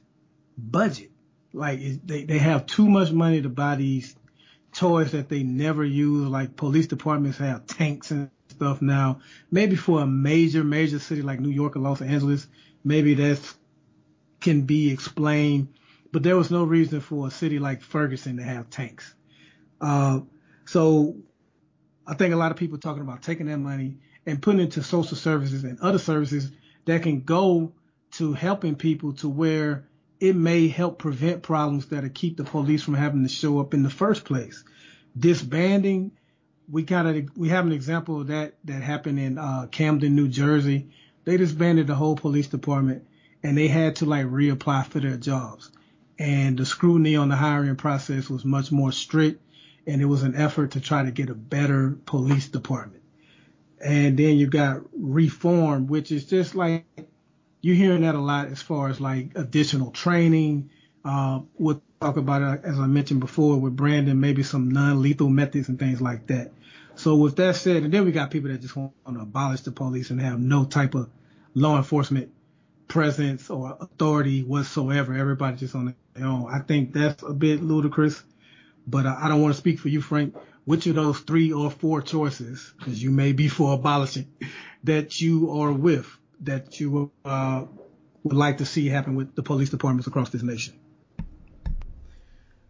budget. 0.59 1.11
Like 1.53 1.81
they, 2.05 2.24
they 2.24 2.38
have 2.38 2.66
too 2.66 2.88
much 2.88 3.11
money 3.11 3.42
to 3.42 3.48
buy 3.48 3.76
these 3.76 4.14
toys 4.72 5.12
that 5.12 5.29
they 5.29 5.42
never 5.42 5.85
use. 5.85 6.29
Like 6.29 6.57
police 6.57 6.87
departments 6.87 7.38
have 7.38 7.66
tanks 7.66 8.11
and 8.11 8.31
stuff 8.48 8.83
now. 8.83 9.20
Maybe 9.50 9.74
for 9.76 10.03
a 10.03 10.07
major, 10.07 10.62
major 10.62 10.98
city 10.98 11.22
like 11.22 11.40
New 11.40 11.50
York 11.50 11.76
or 11.76 11.81
Los 11.81 12.03
Angeles, 12.03 12.46
maybe 12.85 13.14
that 13.14 13.40
can 14.40 14.62
be 14.62 14.90
explained. 14.90 15.68
But 16.12 16.23
there 16.23 16.37
was 16.37 16.51
no 16.51 16.64
reason 16.64 17.01
for 17.01 17.29
a 17.29 17.31
city 17.31 17.59
like 17.59 17.83
Ferguson 17.83 18.37
to 18.38 18.42
have 18.42 18.70
tanks. 18.70 19.14
Uh, 19.81 20.20
so 20.64 21.16
I 22.07 22.14
think 22.14 22.35
a 22.35 22.37
lot 22.37 22.51
of 22.51 22.57
people 22.57 22.77
are 22.77 22.81
talking 22.81 23.03
about 23.03 23.23
taking 23.23 23.46
that 23.46 23.59
money 23.59 23.99
and 24.27 24.42
putting 24.42 24.61
it 24.61 24.64
into 24.64 24.83
social 24.83 25.16
services 25.16 25.64
and 25.64 25.79
other 25.81 25.99
services 25.99 26.51
that 26.85 27.03
can 27.03 27.20
go 27.20 27.73
to 28.12 28.33
helping 28.33 28.75
people 28.75 29.12
to 29.14 29.29
where 29.29 29.88
it 30.18 30.37
may 30.37 30.68
help 30.68 30.99
prevent 30.99 31.42
problems 31.42 31.87
that'll 31.87 32.11
keep 32.11 32.37
the 32.37 32.44
police 32.44 32.83
from 32.83 32.94
having 32.94 33.23
to 33.23 33.29
show 33.29 33.61
up 33.61 33.73
in 33.73 33.83
the 33.83 33.90
first 33.90 34.25
place. 34.25 34.64
Disbanding, 35.18 36.12
we 36.70 36.85
kind 36.85 37.09
of 37.09 37.37
we 37.37 37.49
have 37.49 37.66
an 37.66 37.73
example 37.73 38.20
of 38.20 38.27
that 38.29 38.55
that 38.64 38.83
happened 38.83 39.18
in 39.18 39.38
uh, 39.38 39.66
Camden, 39.70 40.14
New 40.14 40.29
Jersey. 40.29 40.90
They 41.25 41.37
disbanded 41.37 41.87
the 41.87 41.94
whole 41.94 42.16
police 42.16 42.49
department 42.49 43.07
and 43.42 43.57
they 43.57 43.68
had 43.68 43.96
to 43.96 44.07
like 44.07 44.27
reapply 44.27 44.87
for 44.87 45.01
their 45.01 45.16
jobs. 45.16 45.70
And 46.21 46.59
the 46.59 46.67
scrutiny 46.67 47.17
on 47.17 47.31
the 47.31 47.37
hiring 47.37 47.77
process 47.77 48.29
was 48.29 48.45
much 48.45 48.71
more 48.71 48.93
strict 48.93 49.43
and 49.87 50.03
it 50.03 50.05
was 50.05 50.23
an 50.23 50.37
effort 50.37 50.73
to 50.73 50.81
try 50.81 51.03
to 51.03 51.11
get 51.11 51.31
a 51.31 51.35
better 51.35 51.97
police 52.05 52.47
department. 52.47 53.03
And 53.83 54.19
then 54.19 54.37
you 54.37 54.47
got 54.47 54.83
reform, 54.93 55.87
which 55.87 56.13
is 56.13 56.27
just 56.27 56.55
like 56.55 56.85
you're 57.63 57.75
hearing 57.75 58.03
that 58.03 58.15
a 58.15 58.21
lot 58.21 58.49
as 58.49 58.61
far 58.61 58.91
as 58.91 59.01
like 59.01 59.31
additional 59.35 59.93
training. 59.93 60.69
Uh, 61.07 61.41
we'll 61.57 61.81
talk 62.03 62.19
about 62.19 62.43
it, 62.43 62.65
as 62.65 62.79
I 62.79 62.87
mentioned 62.87 63.21
before, 63.21 63.59
with 63.59 63.75
Brandon, 63.75 64.21
maybe 64.21 64.43
some 64.43 64.71
non-lethal 64.71 65.31
methods 65.31 65.71
and 65.71 65.79
things 65.79 66.03
like 66.03 66.27
that. 66.27 66.53
So 66.97 67.17
with 67.17 67.37
that 67.37 67.57
said, 67.57 67.83
and 67.83 67.95
then 67.95 68.05
we 68.05 68.13
got 68.13 68.31
people 68.31 68.51
that 68.51 68.61
just 68.61 68.77
want 68.77 68.93
to 69.07 69.21
abolish 69.21 69.63
the 69.63 69.73
police 69.73 70.11
and 70.11 70.21
have 70.21 70.39
no 70.39 70.67
type 70.67 70.95
of 70.95 71.09
law 71.55 71.79
enforcement 71.79 72.31
presence 72.90 73.48
or 73.48 73.79
authority 73.81 74.42
whatsoever. 74.42 75.14
Everybody 75.14 75.57
just 75.57 75.74
on 75.74 75.94
their 76.14 76.26
own. 76.26 76.53
I 76.53 76.59
think 76.59 76.92
that's 76.92 77.22
a 77.22 77.33
bit 77.33 77.62
ludicrous, 77.62 78.22
but 78.87 79.07
I 79.07 79.29
don't 79.29 79.40
want 79.40 79.55
to 79.55 79.59
speak 79.59 79.79
for 79.79 79.88
you, 79.88 80.03
Frank. 80.03 80.35
Which 80.66 80.87
of 80.87 80.94
those 80.96 81.18
three 81.20 81.53
or 81.53 81.70
four 81.70 82.03
choices, 82.03 82.74
because 82.79 83.03
you 83.03 83.11
may 83.11 83.33
be 83.33 83.48
for 83.48 83.72
abolishing, 83.72 84.26
that 84.85 85.20
you 85.20 85.50
are 85.59 85.72
with, 85.72 86.07
that 86.42 86.79
you 86.79 87.11
uh, 87.24 87.64
would 88.24 88.37
like 88.37 88.59
to 88.59 88.66
see 88.66 88.87
happen 88.87 89.14
with 89.14 89.35
the 89.35 89.42
police 89.42 89.70
departments 89.70 90.07
across 90.07 90.29
this 90.29 90.42
nation? 90.42 90.79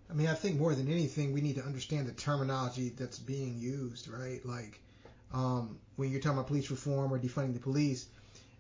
I 0.09 0.13
mean, 0.13 0.29
I 0.29 0.35
think 0.35 0.59
more 0.59 0.75
than 0.75 0.91
anything, 0.91 1.33
we 1.33 1.41
need 1.41 1.57
to 1.57 1.63
understand 1.63 2.07
the 2.07 2.13
terminology 2.13 2.91
that's 2.91 3.19
being 3.19 3.59
used, 3.59 4.09
right? 4.09 4.45
Like, 4.45 4.81
um, 5.33 5.79
when 5.97 6.11
you're 6.11 6.21
talking 6.21 6.39
about 6.39 6.49
police 6.49 6.71
reform 6.71 7.13
or 7.13 7.19
defunding 7.19 7.55
the 7.55 7.61
police, 7.61 8.07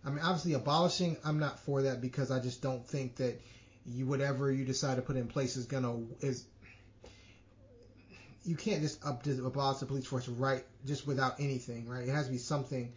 I 0.04 0.10
mean, 0.10 0.20
obviously 0.20 0.54
abolishing, 0.54 1.16
I'm 1.24 1.38
not 1.38 1.58
for 1.60 1.82
that 1.82 2.00
because 2.00 2.30
I 2.30 2.40
just 2.40 2.62
don't 2.62 2.86
think 2.86 3.16
that 3.16 3.40
you 3.86 4.06
whatever 4.06 4.50
you 4.50 4.64
decide 4.64 4.96
to 4.96 5.02
put 5.02 5.16
in 5.16 5.26
place 5.26 5.56
is 5.56 5.66
gonna 5.66 6.00
is 6.20 6.44
you 8.44 8.56
can't 8.56 8.80
just 8.80 9.04
up 9.04 9.26
abolish 9.26 9.78
the 9.78 9.86
police 9.86 10.06
force 10.06 10.28
right 10.28 10.64
just 10.86 11.06
without 11.06 11.40
anything, 11.40 11.86
right? 11.86 12.08
It 12.08 12.12
has 12.12 12.26
to 12.26 12.32
be 12.32 12.38
something 12.38 12.92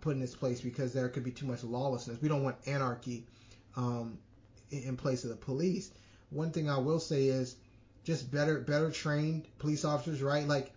put 0.00 0.16
in 0.16 0.22
its 0.22 0.34
place 0.34 0.60
because 0.60 0.92
there 0.92 1.08
could 1.08 1.24
be 1.24 1.30
too 1.30 1.46
much 1.46 1.64
lawlessness. 1.64 2.20
We 2.20 2.28
don't 2.28 2.42
want 2.42 2.56
anarchy 2.66 3.26
um, 3.76 4.18
in 4.70 4.96
place 4.96 5.24
of 5.24 5.30
the 5.30 5.36
police. 5.36 5.90
One 6.30 6.50
thing 6.50 6.68
I 6.68 6.78
will 6.78 7.00
say 7.00 7.26
is 7.28 7.56
just 8.04 8.30
better 8.30 8.60
better 8.60 8.90
trained 8.90 9.46
police 9.58 9.84
officers, 9.84 10.22
right? 10.22 10.46
Like 10.46 10.72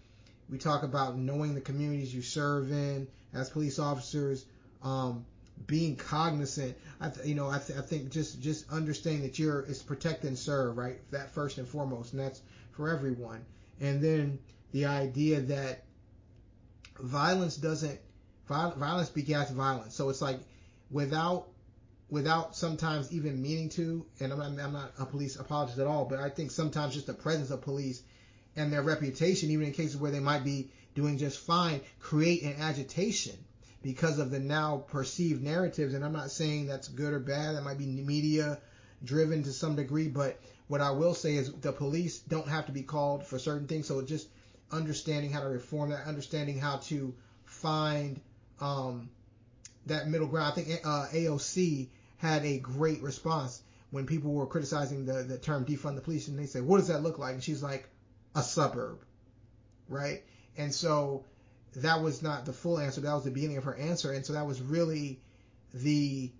we 0.50 0.58
talk 0.58 0.84
about 0.84 1.18
knowing 1.18 1.54
the 1.54 1.62
communities 1.62 2.14
you 2.14 2.22
serve 2.22 2.72
in 2.72 3.08
as 3.34 3.50
police 3.50 3.80
officers. 3.80 4.46
Um, 4.82 5.26
being 5.68 5.96
cognizant, 5.96 6.78
I 7.00 7.10
th- 7.10 7.26
you 7.28 7.36
know, 7.36 7.50
I, 7.50 7.60
th- 7.60 7.78
I 7.78 7.82
think 7.82 8.12
just 8.12 8.42
just 8.42 8.70
understanding 8.72 9.24
that 9.24 9.40
you're 9.40 9.62
it's 9.62 9.82
protect 9.82 10.24
and 10.24 10.38
serve, 10.38 10.78
right? 10.78 11.00
That 11.12 11.34
first 11.34 11.58
and 11.58 11.68
foremost, 11.68 12.14
and 12.14 12.22
that's 12.22 12.42
for 12.72 12.90
everyone. 12.90 13.46
And 13.80 14.02
then 14.02 14.40
the 14.72 14.86
idea 14.86 15.42
that 15.42 15.84
violence 17.00 17.56
doesn't 17.58 18.00
violence 18.48 19.10
begets 19.10 19.52
violence. 19.52 19.96
So 19.96 20.10
it's 20.10 20.22
like 20.22 20.40
without 20.90 21.48
without 22.10 22.56
sometimes 22.56 23.12
even 23.12 23.42
meaning 23.42 23.70
to, 23.70 24.06
and 24.20 24.34
I'm 24.34 24.60
I'm 24.60 24.74
not 24.74 24.94
a 24.98 25.06
police 25.06 25.36
apologist 25.36 25.80
at 25.80 25.88
all, 25.88 26.06
but 26.06 26.20
I 26.20 26.30
think 26.30 26.52
sometimes 26.52 26.94
just 26.94 27.08
the 27.08 27.14
presence 27.14 27.52
of 27.52 27.62
police 27.62 28.02
and 28.56 28.74
their 28.74 28.82
reputation, 28.82 29.52
even 29.52 29.68
in 29.68 29.74
cases 29.74 29.98
where 29.98 30.12
they 30.12 30.20
might 30.20 30.44
be 30.44 30.72
doing 30.96 31.18
just 31.18 31.40
fine, 31.40 31.82
create 32.00 32.44
an 32.44 32.56
agitation 32.60 33.38
because 33.82 34.20
of 34.20 34.32
the 34.32 34.40
now 34.40 34.84
perceived 34.88 35.44
narratives. 35.44 35.94
And 35.94 36.04
I'm 36.04 36.14
not 36.14 36.32
saying 36.32 36.68
that's 36.68 36.88
good 36.88 37.14
or 37.14 37.20
bad. 37.20 37.56
That 37.56 37.64
might 37.64 37.78
be 37.78 37.86
media 37.86 38.60
driven 39.04 39.44
to 39.44 39.54
some 39.54 39.76
degree. 39.76 40.08
But 40.08 40.40
what 40.68 40.82
I 40.82 40.92
will 40.92 41.14
say 41.14 41.36
is 41.36 41.52
the 41.54 41.72
police 41.72 42.20
don't 42.20 42.48
have 42.48 42.66
to 42.66 42.72
be 42.72 42.84
called 42.84 43.26
for 43.26 43.40
certain 43.40 43.68
things. 43.68 43.88
So 43.88 44.02
just 44.02 44.28
understanding 44.72 45.32
how 45.32 45.42
to 45.42 45.48
reform 45.48 45.92
that, 45.92 46.06
understanding 46.06 46.60
how 46.60 46.78
to 46.78 47.14
find 47.46 48.20
um, 48.60 49.10
that 49.86 50.08
middle 50.08 50.28
ground. 50.28 50.52
I 50.52 50.56
think 50.56 50.82
uh, 50.86 51.08
AOC 51.12 51.88
had 52.18 52.46
a 52.46 52.60
great 52.60 53.02
response 53.02 53.62
when 53.92 54.06
people 54.06 54.34
were 54.34 54.46
criticizing 54.46 55.06
the, 55.06 55.24
the 55.24 55.38
term 55.38 55.66
defund 55.66 55.96
the 55.96 56.02
police. 56.02 56.28
And 56.28 56.38
they 56.38 56.46
said, 56.46 56.64
what 56.64 56.78
does 56.78 56.90
that 56.90 57.02
look 57.02 57.18
like? 57.18 57.34
And 57.34 57.44
she's 57.44 57.64
like, 57.64 57.90
a 58.36 58.44
suburb. 58.44 59.00
Right. 59.88 60.24
And 60.58 60.74
so 60.74 61.26
that 61.76 62.02
was 62.02 62.22
not 62.22 62.46
the 62.46 62.54
full 62.54 62.80
answer. 62.80 63.02
That 63.02 63.14
was 63.14 63.24
the 63.24 63.32
beginning 63.32 63.58
of 63.58 63.64
her 63.64 63.76
answer, 63.76 64.12
and 64.12 64.26
so 64.26 64.34
that 64.34 64.46
was 64.46 64.62
really 64.62 65.20
the 65.74 66.32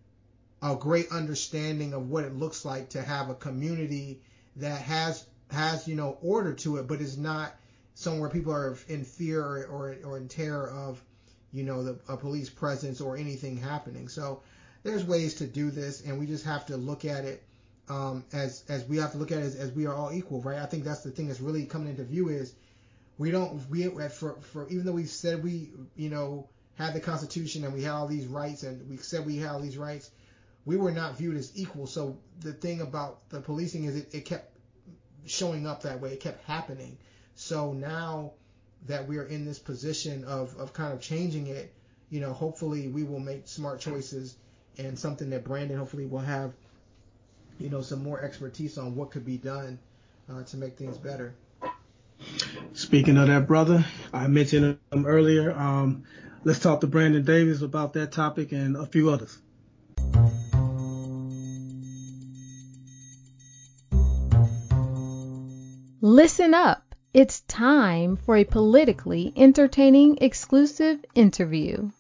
a 0.62 0.76
great 0.76 1.10
understanding 1.12 1.94
of 1.94 2.10
what 2.10 2.26
it 2.26 2.36
looks 2.36 2.66
like 2.66 2.90
to 2.90 3.02
have 3.02 3.30
a 3.30 3.36
community 3.36 4.22
that 4.58 4.82
has 4.82 5.26
has 5.52 5.88
you 5.88 5.96
know 5.96 6.18
order 6.22 6.54
to 6.54 6.78
it, 6.78 6.88
but 6.88 7.02
is 7.02 7.18
not 7.18 7.56
somewhere 7.94 8.30
people 8.30 8.54
are 8.54 8.78
in 8.88 9.04
fear 9.04 9.44
or 9.44 9.66
or, 9.66 9.96
or 10.04 10.18
in 10.18 10.28
terror 10.28 10.70
of 10.70 11.02
you 11.52 11.64
know 11.64 11.84
the 11.84 12.00
a 12.08 12.18
police 12.18 12.50
presence 12.50 13.02
or 13.02 13.18
anything 13.18 13.58
happening. 13.58 14.08
So 14.08 14.42
there's 14.84 15.04
ways 15.04 15.36
to 15.36 15.48
do 15.48 15.72
this, 15.72 16.02
and 16.02 16.20
we 16.20 16.26
just 16.26 16.46
have 16.46 16.66
to 16.68 16.78
look 16.78 17.06
at 17.06 17.26
it 17.26 17.44
um, 17.90 18.24
as 18.34 18.64
as 18.70 18.86
we 18.86 18.98
have 18.98 19.12
to 19.12 19.18
look 19.18 19.32
at 19.32 19.40
it 19.40 19.46
as, 19.46 19.56
as 19.56 19.72
we 19.72 19.86
are 19.86 19.94
all 19.94 20.12
equal, 20.12 20.42
right? 20.42 20.60
I 20.60 20.66
think 20.66 20.84
that's 20.84 21.02
the 21.02 21.12
thing 21.12 21.28
that's 21.28 21.42
really 21.42 21.66
coming 21.66 21.90
into 21.90 22.04
view 22.04 22.30
is 22.30 22.54
we 23.20 23.30
don't 23.30 23.70
we 23.70 23.84
for 24.10 24.42
for 24.42 24.68
even 24.70 24.86
though 24.86 24.94
we 24.94 25.06
said 25.06 25.44
we 25.44 25.70
you 25.96 26.10
know 26.10 26.50
had 26.80 26.94
the 26.94 27.00
Constitution 27.00 27.66
and 27.66 27.74
we 27.74 27.84
had 27.84 27.92
all 27.92 28.08
these 28.08 28.26
rights 28.26 28.64
and 28.64 28.90
we 28.90 28.96
said 28.98 29.26
we 29.26 29.36
had 29.36 29.52
all 29.52 29.60
these 29.60 29.78
rights, 29.78 30.10
we 30.66 30.78
were 30.78 30.92
not 30.92 31.18
viewed 31.18 31.36
as 31.36 31.52
equal. 31.54 31.86
So 31.86 32.18
the 32.40 32.54
thing 32.54 32.80
about 32.80 33.30
the 33.30 33.42
policing 33.42 33.84
is 33.84 33.98
it, 33.98 34.16
it 34.16 34.26
kept 34.26 34.58
showing 35.26 35.68
up 35.68 35.84
that 35.84 36.00
way. 36.00 36.14
It 36.14 36.22
kept 36.22 36.42
happening. 36.46 36.98
So 37.36 37.74
now 37.74 38.32
that 38.88 39.06
we 39.06 39.18
are 39.18 39.26
in 39.26 39.44
this 39.44 39.60
position 39.60 40.24
of, 40.24 40.58
of 40.58 40.72
kind 40.72 40.94
of 40.94 41.02
changing 41.02 41.48
it, 41.48 41.74
you 42.10 42.22
know, 42.22 42.32
hopefully 42.32 42.88
we 42.88 43.04
will 43.04 43.20
make 43.20 43.46
smart 43.50 43.82
choices 43.82 44.38
and 44.78 44.98
something 44.98 45.30
that 45.32 45.44
Brandon 45.44 45.78
hopefully 45.78 46.06
will 46.06 46.20
have, 46.20 46.54
you 47.60 47.70
know, 47.70 47.82
some 47.82 48.02
more 48.02 48.22
expertise 48.22 48.78
on 48.78 48.96
what 48.96 49.12
could 49.12 49.26
be 49.26 49.38
done 49.38 49.78
uh, 50.32 50.44
to 50.44 50.56
make 50.56 50.78
things 50.78 50.98
better. 50.98 51.36
Speaking 52.90 53.18
of 53.18 53.28
that 53.28 53.46
brother, 53.46 53.86
I 54.12 54.26
mentioned 54.26 54.80
him 54.92 55.06
earlier. 55.06 55.52
Um, 55.52 56.06
let's 56.44 56.58
talk 56.58 56.82
to 56.82 56.88
Brandon 56.88 57.24
Davis 57.24 57.62
about 57.62 57.94
that 57.94 58.12
topic 58.12 58.52
and 58.52 58.76
a 58.76 58.88
few 58.88 59.12
others. 59.12 59.38
Listen 66.02 66.56
up. 66.56 66.96
It's 67.14 67.42
time 67.42 68.18
for 68.18 68.36
a 68.36 68.44
politically 68.44 69.34
entertaining 69.36 70.18
exclusive 70.22 71.06
interview. 71.14 71.92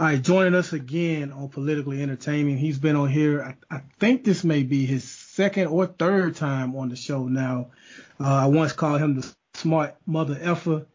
All 0.00 0.06
right, 0.06 0.22
joining 0.22 0.54
us 0.54 0.72
again 0.72 1.30
on 1.30 1.50
Politically 1.50 2.02
Entertaining. 2.02 2.56
He's 2.56 2.78
been 2.78 2.96
on 2.96 3.10
here. 3.10 3.42
I, 3.42 3.76
I, 3.76 3.82
think 3.98 4.24
this 4.24 4.44
may 4.44 4.62
be 4.62 4.86
his 4.86 5.04
second 5.04 5.66
or 5.66 5.84
third 5.84 6.36
time 6.36 6.74
on 6.74 6.88
the 6.88 6.96
show 6.96 7.28
now. 7.28 7.72
Uh, 8.18 8.24
I 8.24 8.46
once 8.46 8.72
called 8.72 9.02
him 9.02 9.20
the 9.20 9.30
smart 9.52 9.96
mother 10.06 10.38
effer. 10.40 10.86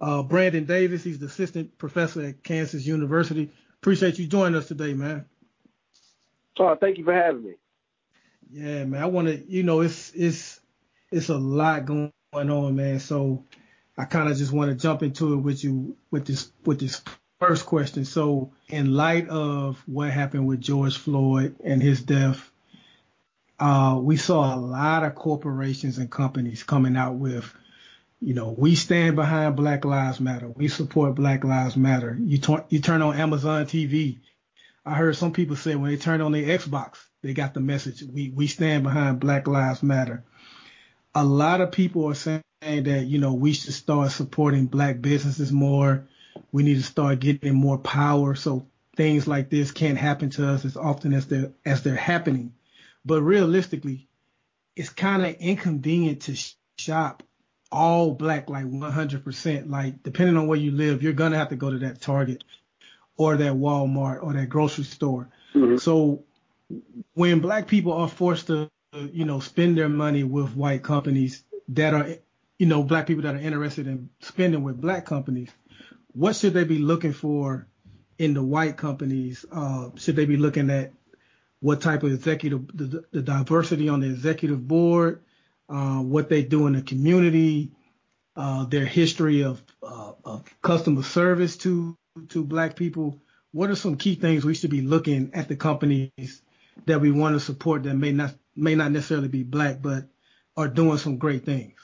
Uh, 0.00 0.22
Brandon 0.22 0.64
Davis, 0.64 1.04
he's 1.04 1.18
the 1.18 1.26
assistant 1.26 1.76
professor 1.76 2.22
at 2.22 2.42
Kansas 2.42 2.86
University. 2.86 3.50
Appreciate 3.82 4.18
you 4.18 4.26
joining 4.26 4.56
us 4.56 4.66
today, 4.66 4.94
man. 4.94 5.26
Oh, 6.58 6.74
thank 6.74 6.96
you 6.96 7.04
for 7.04 7.12
having 7.12 7.44
me. 7.44 7.52
Yeah, 8.50 8.86
man. 8.86 9.02
I 9.02 9.06
want 9.06 9.28
to, 9.28 9.44
you 9.46 9.62
know, 9.62 9.82
it's 9.82 10.10
it's 10.14 10.58
it's 11.12 11.28
a 11.28 11.36
lot 11.36 11.84
going 11.84 12.12
on, 12.32 12.76
man. 12.76 12.98
So 12.98 13.44
I 13.98 14.06
kind 14.06 14.30
of 14.30 14.38
just 14.38 14.52
want 14.52 14.70
to 14.70 14.74
jump 14.74 15.02
into 15.02 15.34
it 15.34 15.36
with 15.36 15.62
you 15.62 15.98
with 16.10 16.24
this 16.24 16.50
with 16.64 16.80
this 16.80 17.02
first 17.46 17.66
question. 17.66 18.04
So, 18.04 18.52
in 18.68 18.94
light 18.94 19.28
of 19.28 19.82
what 19.86 20.10
happened 20.10 20.46
with 20.46 20.60
George 20.60 20.96
Floyd 20.96 21.56
and 21.62 21.82
his 21.82 22.02
death, 22.02 22.50
uh, 23.58 23.98
we 24.02 24.16
saw 24.16 24.54
a 24.54 24.58
lot 24.58 25.04
of 25.04 25.14
corporations 25.14 25.98
and 25.98 26.10
companies 26.10 26.62
coming 26.62 26.96
out 26.96 27.14
with, 27.14 27.52
you 28.20 28.34
know, 28.34 28.54
we 28.56 28.74
stand 28.74 29.16
behind 29.16 29.56
Black 29.56 29.84
Lives 29.84 30.20
Matter. 30.20 30.48
We 30.48 30.68
support 30.68 31.14
Black 31.14 31.44
Lives 31.44 31.76
Matter. 31.76 32.16
You, 32.20 32.38
t- 32.38 32.56
you 32.68 32.80
turn 32.80 33.02
on 33.02 33.16
Amazon 33.16 33.66
TV. 33.66 34.18
I 34.84 34.94
heard 34.94 35.16
some 35.16 35.32
people 35.32 35.56
say 35.56 35.74
when 35.74 35.90
they 35.90 35.96
turn 35.96 36.20
on 36.20 36.32
their 36.32 36.58
Xbox, 36.58 36.96
they 37.22 37.32
got 37.32 37.54
the 37.54 37.60
message. 37.60 38.02
We 38.02 38.30
we 38.30 38.46
stand 38.48 38.82
behind 38.82 39.20
Black 39.20 39.46
Lives 39.46 39.82
Matter. 39.82 40.24
A 41.14 41.24
lot 41.24 41.60
of 41.62 41.72
people 41.72 42.06
are 42.06 42.14
saying 42.14 42.42
that 42.60 43.04
you 43.06 43.18
know 43.18 43.32
we 43.32 43.54
should 43.54 43.72
start 43.72 44.10
supporting 44.10 44.66
black 44.66 45.00
businesses 45.00 45.50
more. 45.50 46.06
We 46.52 46.62
need 46.62 46.76
to 46.76 46.82
start 46.82 47.20
getting 47.20 47.54
more 47.54 47.78
power 47.78 48.34
so 48.34 48.66
things 48.96 49.26
like 49.26 49.50
this 49.50 49.70
can't 49.70 49.98
happen 49.98 50.30
to 50.30 50.48
us 50.48 50.64
as 50.64 50.76
often 50.76 51.12
as 51.12 51.26
they're 51.26 51.52
as 51.64 51.82
they're 51.82 51.96
happening. 51.96 52.54
But 53.04 53.22
realistically, 53.22 54.08
it's 54.76 54.88
kind 54.88 55.24
of 55.24 55.34
inconvenient 55.40 56.22
to 56.22 56.36
shop 56.78 57.22
all 57.70 58.12
black 58.12 58.48
like 58.48 58.64
100%. 58.64 59.68
Like 59.68 60.02
depending 60.02 60.36
on 60.36 60.46
where 60.46 60.58
you 60.58 60.70
live, 60.70 61.02
you're 61.02 61.12
gonna 61.12 61.36
have 61.36 61.50
to 61.50 61.56
go 61.56 61.70
to 61.70 61.78
that 61.80 62.00
Target 62.00 62.44
or 63.16 63.36
that 63.36 63.52
Walmart 63.52 64.22
or 64.22 64.32
that 64.32 64.48
grocery 64.48 64.84
store. 64.84 65.28
Mm-hmm. 65.54 65.76
So 65.78 66.24
when 67.14 67.40
black 67.40 67.66
people 67.68 67.92
are 67.92 68.08
forced 68.08 68.48
to, 68.48 68.70
you 69.12 69.24
know, 69.24 69.40
spend 69.40 69.76
their 69.76 69.88
money 69.88 70.24
with 70.24 70.56
white 70.56 70.82
companies 70.82 71.42
that 71.68 71.94
are, 71.94 72.08
you 72.58 72.66
know, 72.66 72.82
black 72.82 73.06
people 73.06 73.22
that 73.22 73.34
are 73.34 73.40
interested 73.40 73.86
in 73.86 74.08
spending 74.20 74.62
with 74.62 74.80
black 74.80 75.04
companies, 75.04 75.50
what 76.14 76.36
should 76.36 76.54
they 76.54 76.64
be 76.64 76.78
looking 76.78 77.12
for 77.12 77.66
in 78.18 78.34
the 78.34 78.42
white 78.42 78.76
companies? 78.76 79.44
Uh, 79.50 79.90
should 79.96 80.16
they 80.16 80.24
be 80.24 80.36
looking 80.36 80.70
at 80.70 80.92
what 81.60 81.80
type 81.80 82.02
of 82.02 82.12
executive, 82.12 82.66
the, 82.74 83.04
the 83.10 83.22
diversity 83.22 83.88
on 83.88 84.00
the 84.00 84.06
executive 84.06 84.66
board, 84.66 85.22
uh, 85.68 85.98
what 85.98 86.28
they 86.28 86.42
do 86.42 86.66
in 86.66 86.74
the 86.74 86.82
community, 86.82 87.70
uh, 88.36 88.64
their 88.66 88.84
history 88.84 89.42
of, 89.42 89.62
uh, 89.82 90.12
of 90.24 90.44
customer 90.62 91.02
service 91.02 91.56
to 91.58 91.96
to 92.28 92.44
black 92.44 92.76
people. 92.76 93.20
What 93.52 93.70
are 93.70 93.76
some 93.76 93.96
key 93.96 94.14
things 94.14 94.44
we 94.44 94.54
should 94.54 94.70
be 94.70 94.82
looking 94.82 95.30
at 95.34 95.48
the 95.48 95.56
companies 95.56 96.42
that 96.86 97.00
we 97.00 97.10
want 97.10 97.34
to 97.34 97.40
support 97.40 97.84
that 97.84 97.94
may 97.94 98.12
not 98.12 98.34
may 98.56 98.74
not 98.74 98.92
necessarily 98.92 99.28
be 99.28 99.42
black, 99.42 99.80
but 99.82 100.04
are 100.56 100.68
doing 100.68 100.98
some 100.98 101.18
great 101.18 101.44
things? 101.44 101.74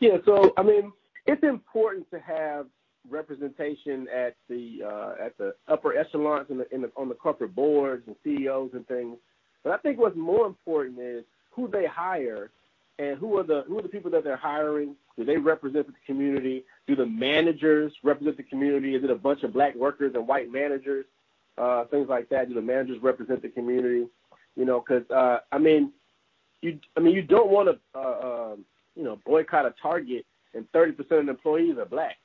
Yeah, 0.00 0.16
so 0.24 0.52
I 0.56 0.62
mean, 0.62 0.92
it's 1.26 1.42
important 1.42 2.10
to 2.10 2.20
have 2.20 2.66
representation 3.08 4.06
at 4.14 4.36
the 4.48 4.82
uh, 4.84 5.24
at 5.24 5.36
the 5.38 5.54
upper 5.68 5.96
echelons 5.96 6.46
in 6.50 6.58
the, 6.58 6.74
in 6.74 6.82
the, 6.82 6.90
on 6.96 7.08
the 7.08 7.14
corporate 7.14 7.54
boards 7.54 8.04
and 8.06 8.16
CEOs 8.24 8.70
and 8.74 8.86
things. 8.86 9.16
But 9.64 9.72
I 9.72 9.76
think 9.78 9.98
what's 9.98 10.16
more 10.16 10.46
important 10.46 10.98
is 10.98 11.24
who 11.50 11.68
they 11.68 11.86
hire 11.86 12.50
and 12.98 13.18
who 13.18 13.38
are 13.38 13.42
the 13.42 13.64
who 13.66 13.78
are 13.78 13.82
the 13.82 13.88
people 13.88 14.10
that 14.12 14.24
they're 14.24 14.36
hiring. 14.36 14.96
Do 15.16 15.24
they 15.24 15.36
represent 15.36 15.86
the 15.86 15.92
community? 16.06 16.64
Do 16.86 16.96
the 16.96 17.06
managers 17.06 17.92
represent 18.02 18.36
the 18.36 18.42
community? 18.42 18.94
Is 18.94 19.04
it 19.04 19.10
a 19.10 19.14
bunch 19.14 19.42
of 19.42 19.52
black 19.52 19.74
workers 19.74 20.12
and 20.14 20.26
white 20.26 20.50
managers? 20.50 21.04
uh, 21.60 21.84
things 21.86 22.08
like 22.08 22.28
that. 22.30 22.48
Do 22.48 22.54
the 22.54 22.62
managers 22.62 23.02
represent 23.02 23.42
the 23.42 23.48
community? 23.48 24.06
You 24.56 24.64
know, 24.64 24.80
because 24.80 25.08
uh, 25.10 25.40
I 25.52 25.58
mean, 25.58 25.92
you 26.62 26.78
I 26.96 27.00
mean 27.00 27.14
you 27.14 27.22
don't 27.22 27.50
want 27.50 27.68
to 27.68 27.78
uh, 27.98 28.02
uh, 28.02 28.56
you 28.96 29.04
know 29.04 29.18
boycott 29.24 29.66
a 29.66 29.74
Target 29.80 30.24
and 30.54 30.70
30% 30.72 30.98
of 30.98 31.08
the 31.08 31.30
employees 31.30 31.76
are 31.78 31.84
black. 31.84 32.16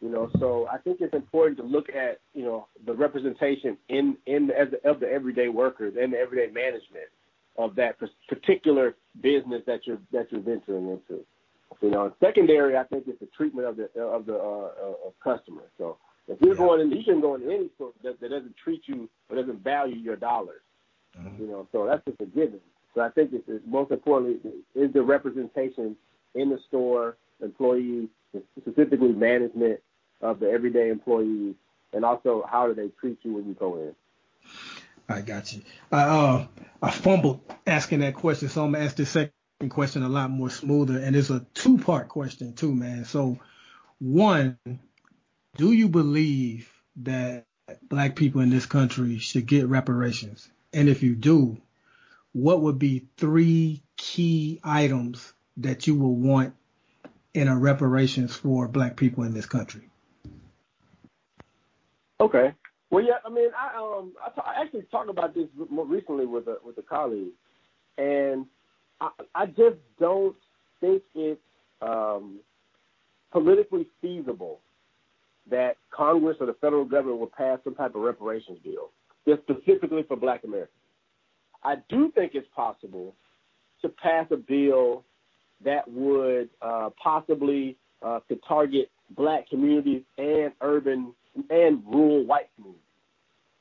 You 0.00 0.10
know, 0.10 0.30
so 0.38 0.68
I 0.70 0.78
think 0.78 1.00
it's 1.00 1.14
important 1.14 1.58
to 1.58 1.64
look 1.64 1.88
at 1.88 2.20
you 2.34 2.44
know 2.44 2.66
the 2.84 2.92
representation 2.92 3.78
in 3.88 4.16
in 4.26 4.50
as 4.50 4.68
the, 4.70 4.88
of 4.88 5.00
the 5.00 5.10
everyday 5.10 5.48
workers 5.48 5.94
and 5.98 6.12
the 6.12 6.18
everyday 6.18 6.52
management 6.52 7.08
of 7.56 7.74
that 7.76 7.96
particular 8.28 8.94
business 9.22 9.62
that 9.66 9.86
you're 9.86 9.98
that 10.12 10.30
you're 10.30 10.42
venturing 10.42 10.88
into. 10.88 11.24
You 11.80 11.90
know, 11.90 12.12
secondary, 12.20 12.76
I 12.76 12.84
think, 12.84 13.08
is 13.08 13.14
the 13.20 13.28
treatment 13.36 13.66
of 13.68 13.76
the 13.76 14.00
of 14.00 14.26
the 14.26 14.34
uh, 14.34 14.66
uh, 14.66 15.10
customer. 15.24 15.62
So 15.78 15.96
if 16.28 16.40
you're 16.40 16.52
yeah. 16.52 16.58
going 16.58 16.80
in, 16.82 16.90
you 16.90 17.02
shouldn't 17.02 17.22
go 17.22 17.34
into 17.34 17.50
any 17.50 17.70
store 17.74 17.92
that, 18.02 18.20
that 18.20 18.30
doesn't 18.30 18.54
treat 18.62 18.82
you 18.86 19.08
or 19.28 19.36
doesn't 19.36 19.62
value 19.64 19.96
your 19.96 20.16
dollars. 20.16 20.60
Mm-hmm. 21.18 21.42
You 21.42 21.48
know, 21.48 21.68
so 21.72 21.86
that's 21.86 22.04
just 22.04 22.20
a 22.20 22.26
given. 22.26 22.60
So 22.94 23.02
I 23.02 23.10
think 23.10 23.32
it's, 23.32 23.44
it's 23.46 23.64
most 23.66 23.90
importantly 23.90 24.40
is 24.74 24.92
the 24.92 25.02
representation 25.02 25.96
in 26.36 26.50
the 26.50 26.58
store, 26.68 27.16
employees, 27.42 28.08
specifically 28.60 29.12
management 29.12 29.80
of 30.20 30.40
the 30.40 30.48
everyday 30.48 30.90
employees, 30.90 31.54
and 31.92 32.04
also 32.04 32.44
how 32.48 32.66
do 32.66 32.74
they 32.74 32.88
treat 33.00 33.18
you 33.22 33.34
when 33.34 33.46
you 33.46 33.54
go 33.54 33.76
in. 33.76 33.94
I 35.08 35.20
got 35.20 35.52
you. 35.52 35.62
I 35.90 36.02
uh 36.02 36.46
I 36.82 36.90
fumbled 36.90 37.40
asking 37.66 38.00
that 38.00 38.14
question, 38.14 38.48
so 38.48 38.64
I'm 38.64 38.72
gonna 38.72 38.84
ask 38.84 38.96
the 38.96 39.06
second 39.06 39.32
question 39.70 40.02
a 40.02 40.08
lot 40.08 40.30
more 40.30 40.50
smoother, 40.50 40.98
and 40.98 41.14
it's 41.14 41.30
a 41.30 41.46
two 41.54 41.78
part 41.78 42.08
question 42.08 42.54
too, 42.54 42.74
man. 42.74 43.04
So 43.04 43.38
one, 43.98 44.58
do 45.56 45.72
you 45.72 45.88
believe 45.88 46.70
that 46.96 47.46
black 47.88 48.16
people 48.16 48.40
in 48.40 48.50
this 48.50 48.66
country 48.66 49.18
should 49.18 49.46
get 49.46 49.68
reparations? 49.68 50.48
And 50.72 50.88
if 50.88 51.02
you 51.02 51.14
do, 51.14 51.56
what 52.32 52.60
would 52.60 52.78
be 52.78 53.06
three 53.16 53.82
key 53.96 54.60
items 54.62 55.32
that 55.58 55.86
you 55.86 55.94
will 55.94 56.14
want 56.14 56.54
in 57.34 57.48
a 57.48 57.56
reparations 57.56 58.34
for 58.34 58.68
black 58.68 58.96
people 58.96 59.24
in 59.24 59.34
this 59.34 59.46
country? 59.46 59.88
Okay. 62.20 62.52
Well, 62.90 63.04
yeah. 63.04 63.14
I 63.24 63.28
mean, 63.28 63.50
I 63.56 63.76
um, 63.76 64.12
I, 64.24 64.28
t- 64.30 64.42
I 64.44 64.62
actually 64.62 64.82
talked 64.90 65.10
about 65.10 65.34
this 65.34 65.48
more 65.70 65.86
recently 65.86 66.26
with 66.26 66.46
a 66.46 66.56
with 66.64 66.78
a 66.78 66.82
colleague, 66.82 67.32
and 67.98 68.46
I, 69.00 69.10
I 69.34 69.46
just 69.46 69.76
don't 69.98 70.36
think 70.80 71.02
it's 71.14 71.40
um, 71.82 72.38
politically 73.32 73.86
feasible 74.00 74.60
that 75.50 75.76
Congress 75.90 76.36
or 76.40 76.46
the 76.46 76.56
federal 76.60 76.84
government 76.84 77.20
will 77.20 77.30
pass 77.36 77.58
some 77.64 77.74
type 77.74 77.94
of 77.94 78.02
reparations 78.02 78.58
bill, 78.64 78.90
just 79.28 79.42
specifically 79.42 80.04
for 80.06 80.16
Black 80.16 80.44
Americans. 80.44 80.70
I 81.62 81.76
do 81.88 82.10
think 82.14 82.32
it's 82.34 82.48
possible 82.54 83.14
to 83.82 83.88
pass 83.88 84.26
a 84.30 84.36
bill 84.36 85.04
that 85.64 85.88
would 85.88 86.50
uh, 86.62 86.90
possibly 87.02 87.76
uh, 88.02 88.20
to 88.28 88.38
target 88.46 88.90
Black 89.10 89.48
communities 89.48 90.02
and 90.18 90.52
urban 90.60 91.14
and 91.50 91.82
rural 91.86 92.24
white 92.24 92.48
communities, 92.56 92.82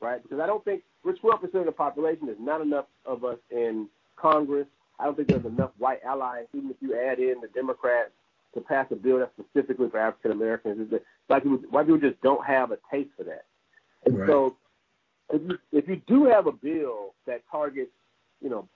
right? 0.02 0.22
Because 0.24 0.40
I 0.40 0.48
don't 0.48 0.64
think 0.64 0.84
we're 1.04 1.14
12% 1.14 1.44
of 1.54 1.66
the 1.66 1.72
population. 1.72 2.26
There's 2.26 2.38
not 2.40 2.62
enough 2.62 2.86
of 3.06 3.24
us 3.24 3.38
in 3.52 3.88
Congress. 4.16 4.68
I 5.00 5.06
don't 5.06 5.16
think 5.16 5.28
there's 5.28 5.46
enough 5.46 5.72
white 5.78 6.00
allies, 6.04 6.46
even 6.54 6.72
if 6.72 6.78
you 6.80 6.98
add 6.98 7.20
in 7.20 7.42
the 7.42 7.48
Democrats 7.54 8.12
to 8.56 8.62
pass 8.62 8.88
a 8.92 8.96
bill 8.96 9.20
that's 9.20 9.32
specifically 9.50 9.90
for 9.90 10.00
African 10.00 10.32
Americans. 10.32 10.92
Black 11.28 11.44
people, 11.44 11.58
white 11.70 11.86
people 11.86 12.00
just 12.00 12.20
don't 12.22 12.46
have 12.46 12.72
a 12.72 12.78
taste 12.90 13.10
for 13.18 13.24
that. 13.26 13.46
And 14.06 14.20
right. 14.20 14.28
so, 14.28 14.56
if 15.32 15.42
you 15.42 15.58
if 15.72 15.88
you 15.88 16.02
do 16.08 16.26
have 16.26 16.48
a 16.48 16.52
bill 16.52 17.14
that 17.28 17.42
targets, 17.52 17.92
you 18.42 18.50
know, 18.50 18.68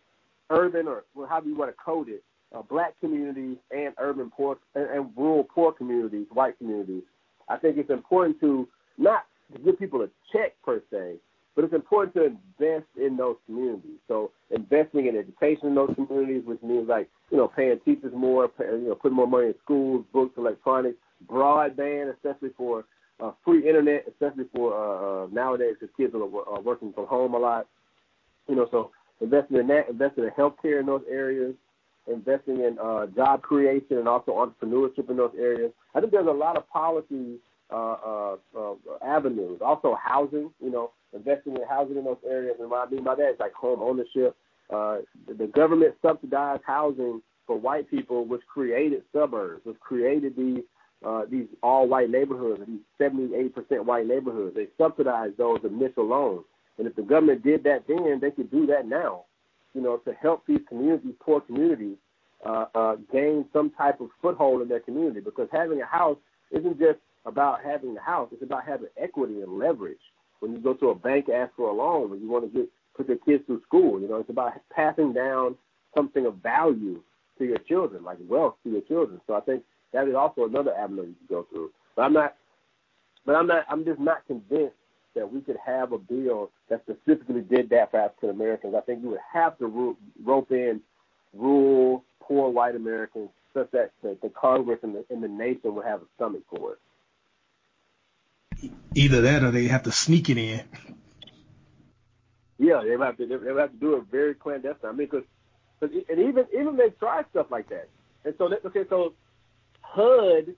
urban 0.49 0.87
or 0.87 1.03
however 1.27 1.47
you 1.47 1.55
want 1.55 1.71
to 1.71 1.77
code 1.83 2.09
it, 2.09 2.23
uh, 2.55 2.61
black 2.63 2.99
communities 2.99 3.57
and 3.71 3.93
urban 3.97 4.31
poor 4.35 4.57
and, 4.75 4.89
and 4.89 5.09
rural 5.15 5.43
poor 5.43 5.71
communities, 5.71 6.27
white 6.31 6.57
communities, 6.57 7.03
I 7.47 7.57
think 7.57 7.77
it's 7.77 7.89
important 7.89 8.39
to 8.41 8.67
not 8.97 9.25
give 9.63 9.79
people 9.79 10.01
a 10.01 10.07
check 10.31 10.53
per 10.63 10.81
se, 10.91 11.15
but 11.55 11.65
it's 11.65 11.73
important 11.73 12.13
to 12.15 12.25
invest 12.25 12.87
in 12.95 13.17
those 13.17 13.35
communities. 13.45 13.97
So 14.07 14.31
investing 14.51 15.07
in 15.07 15.17
education 15.17 15.67
in 15.67 15.75
those 15.75 15.93
communities, 15.95 16.43
which 16.45 16.61
means 16.61 16.87
like 16.87 17.09
you 17.31 17.37
know 17.37 17.47
paying 17.47 17.79
teachers 17.85 18.13
more, 18.15 18.47
pay, 18.47 18.65
you 18.65 18.89
know 18.89 18.95
putting 18.95 19.15
more 19.15 19.27
money 19.27 19.47
in 19.47 19.55
schools, 19.63 20.05
books, 20.13 20.37
electronics, 20.37 20.97
broadband, 21.27 22.13
especially 22.13 22.49
for 22.57 22.85
uh, 23.19 23.31
free 23.43 23.67
internet, 23.67 24.05
especially 24.07 24.45
for 24.55 24.73
uh, 24.73 25.23
uh, 25.23 25.27
nowadays 25.31 25.75
because 25.79 25.93
kids 25.97 26.13
are, 26.15 26.23
are 26.23 26.61
working 26.61 26.93
from 26.93 27.05
home 27.07 27.33
a 27.33 27.37
lot. 27.37 27.67
You 28.47 28.55
know, 28.55 28.67
so 28.71 28.91
investing 29.21 29.57
in 29.57 29.67
that, 29.67 29.89
investing 29.89 30.23
in 30.23 30.31
healthcare 30.31 30.79
in 30.79 30.85
those 30.85 31.03
areas, 31.09 31.53
investing 32.07 32.61
in 32.61 32.77
uh, 32.81 33.07
job 33.07 33.41
creation 33.41 33.97
and 33.97 34.07
also 34.07 34.31
entrepreneurship 34.31 35.09
in 35.09 35.17
those 35.17 35.33
areas. 35.37 35.71
I 35.93 35.99
think 35.99 36.11
there's 36.11 36.27
a 36.27 36.31
lot 36.31 36.57
of 36.57 36.67
policy 36.69 37.37
uh, 37.71 37.75
uh, 38.05 38.35
uh, 38.57 38.73
avenues. 39.05 39.59
Also, 39.61 39.95
housing. 40.01 40.51
You 40.61 40.71
know, 40.71 40.91
investing 41.13 41.55
in 41.55 41.61
housing 41.69 41.97
in 41.97 42.05
those 42.05 42.17
areas. 42.27 42.57
And 42.59 42.69
what 42.69 42.87
I 42.87 42.91
mean 42.91 43.03
by 43.03 43.15
that 43.15 43.29
is 43.29 43.39
like 43.39 43.53
home 43.53 43.81
ownership. 43.81 44.35
Uh, 44.71 44.99
the 45.27 45.47
government 45.47 45.95
subsidized 46.01 46.61
housing 46.65 47.21
for 47.47 47.57
white 47.59 47.89
people, 47.89 48.25
which 48.25 48.41
created 48.51 49.03
suburbs, 49.11 49.65
which 49.65 49.79
created 49.79 50.35
these 50.35 50.63
uh, 51.05 51.23
these 51.29 51.47
all 51.63 51.87
white 51.87 52.09
neighborhoods, 52.09 52.61
these 52.67 52.81
78% 52.99 53.53
white 53.85 54.05
neighborhoods. 54.05 54.55
They 54.55 54.67
subsidized 54.77 55.37
those 55.37 55.59
initial 55.63 56.05
loans. 56.05 56.43
And 56.77 56.87
if 56.87 56.95
the 56.95 57.03
government 57.03 57.43
did 57.43 57.63
that 57.63 57.85
then, 57.87 58.19
they 58.21 58.31
could 58.31 58.51
do 58.51 58.65
that 58.67 58.87
now, 58.87 59.25
you 59.73 59.81
know, 59.81 59.97
to 59.97 60.13
help 60.13 60.45
these 60.47 60.61
communities, 60.67 61.13
poor 61.19 61.41
communities, 61.41 61.97
uh, 62.45 62.65
uh, 62.73 62.95
gain 63.11 63.45
some 63.51 63.71
type 63.71 63.99
of 64.01 64.09
foothold 64.21 64.61
in 64.61 64.67
their 64.67 64.79
community. 64.79 65.19
Because 65.19 65.47
having 65.51 65.81
a 65.81 65.85
house 65.85 66.17
isn't 66.51 66.79
just 66.79 66.99
about 67.25 67.63
having 67.63 67.93
the 67.93 68.01
house; 68.01 68.29
it's 68.31 68.43
about 68.43 68.65
having 68.65 68.87
equity 68.97 69.41
and 69.41 69.57
leverage. 69.57 69.99
When 70.39 70.53
you 70.53 70.59
go 70.59 70.73
to 70.75 70.89
a 70.89 70.95
bank, 70.95 71.27
ask 71.29 71.53
for 71.55 71.69
a 71.69 71.73
loan, 71.73 72.09
when 72.09 72.21
you 72.21 72.29
want 72.29 72.51
to 72.51 72.59
get 72.59 72.69
put 72.95 73.07
your 73.07 73.17
kids 73.17 73.43
through 73.45 73.61
school, 73.67 73.99
you 74.01 74.07
know, 74.07 74.17
it's 74.17 74.29
about 74.29 74.53
passing 74.73 75.13
down 75.13 75.55
something 75.95 76.25
of 76.25 76.35
value 76.35 77.01
to 77.37 77.45
your 77.45 77.57
children, 77.59 78.03
like 78.03 78.17
wealth 78.27 78.55
to 78.63 78.69
your 78.69 78.81
children. 78.81 79.19
So 79.27 79.33
I 79.35 79.41
think 79.41 79.63
that 79.93 80.07
is 80.07 80.15
also 80.15 80.45
another 80.45 80.73
avenue 80.75 81.03
you 81.03 81.15
can 81.27 81.37
go 81.37 81.47
through. 81.49 81.71
But 81.95 82.03
I'm 82.03 82.13
not, 82.13 82.35
but 83.25 83.35
I'm 83.35 83.47
not, 83.47 83.65
I'm 83.69 83.85
just 83.85 83.99
not 83.99 84.25
convinced 84.27 84.75
that 85.15 85.31
we 85.31 85.41
could 85.41 85.57
have 85.63 85.91
a 85.91 85.97
bill 85.97 86.51
that 86.69 86.83
specifically 86.83 87.41
did 87.41 87.69
that 87.69 87.91
for 87.91 87.99
African 87.99 88.29
Americans. 88.29 88.75
I 88.75 88.81
think 88.81 89.01
you 89.03 89.09
would 89.09 89.19
have 89.33 89.57
to 89.59 89.95
rope 90.23 90.51
in 90.51 90.81
rural, 91.33 92.03
poor 92.21 92.49
white 92.49 92.75
Americans 92.75 93.29
such 93.53 93.71
that 93.71 93.91
the, 94.01 94.17
the 94.21 94.29
Congress 94.29 94.79
and 94.83 94.95
the, 94.95 95.05
and 95.09 95.23
the 95.23 95.27
nation 95.27 95.75
would 95.75 95.85
have 95.85 96.01
a 96.01 96.05
stomach 96.15 96.43
for 96.49 96.73
it. 96.73 98.71
Either 98.93 99.21
that 99.21 99.43
or 99.43 99.51
they 99.51 99.67
have 99.67 99.83
to 99.83 99.91
sneak 99.91 100.29
it 100.29 100.37
in. 100.37 100.61
Yeah, 102.57 102.81
they 102.83 102.91
have 102.91 103.17
to. 103.17 103.25
They 103.25 103.53
have 103.59 103.71
to 103.71 103.77
do 103.79 103.95
it 103.95 104.03
very 104.11 104.35
clandestine. 104.35 104.89
I 104.89 104.91
mean, 104.91 105.07
because 105.07 105.23
and 105.81 106.19
even 106.19 106.45
even 106.53 106.75
they 106.75 106.89
try 106.89 107.23
stuff 107.31 107.47
like 107.49 107.69
that. 107.69 107.87
And 108.25 108.33
so 108.37 108.49
that, 108.49 108.65
okay, 108.65 108.83
so 108.89 109.13
HUD 109.81 110.55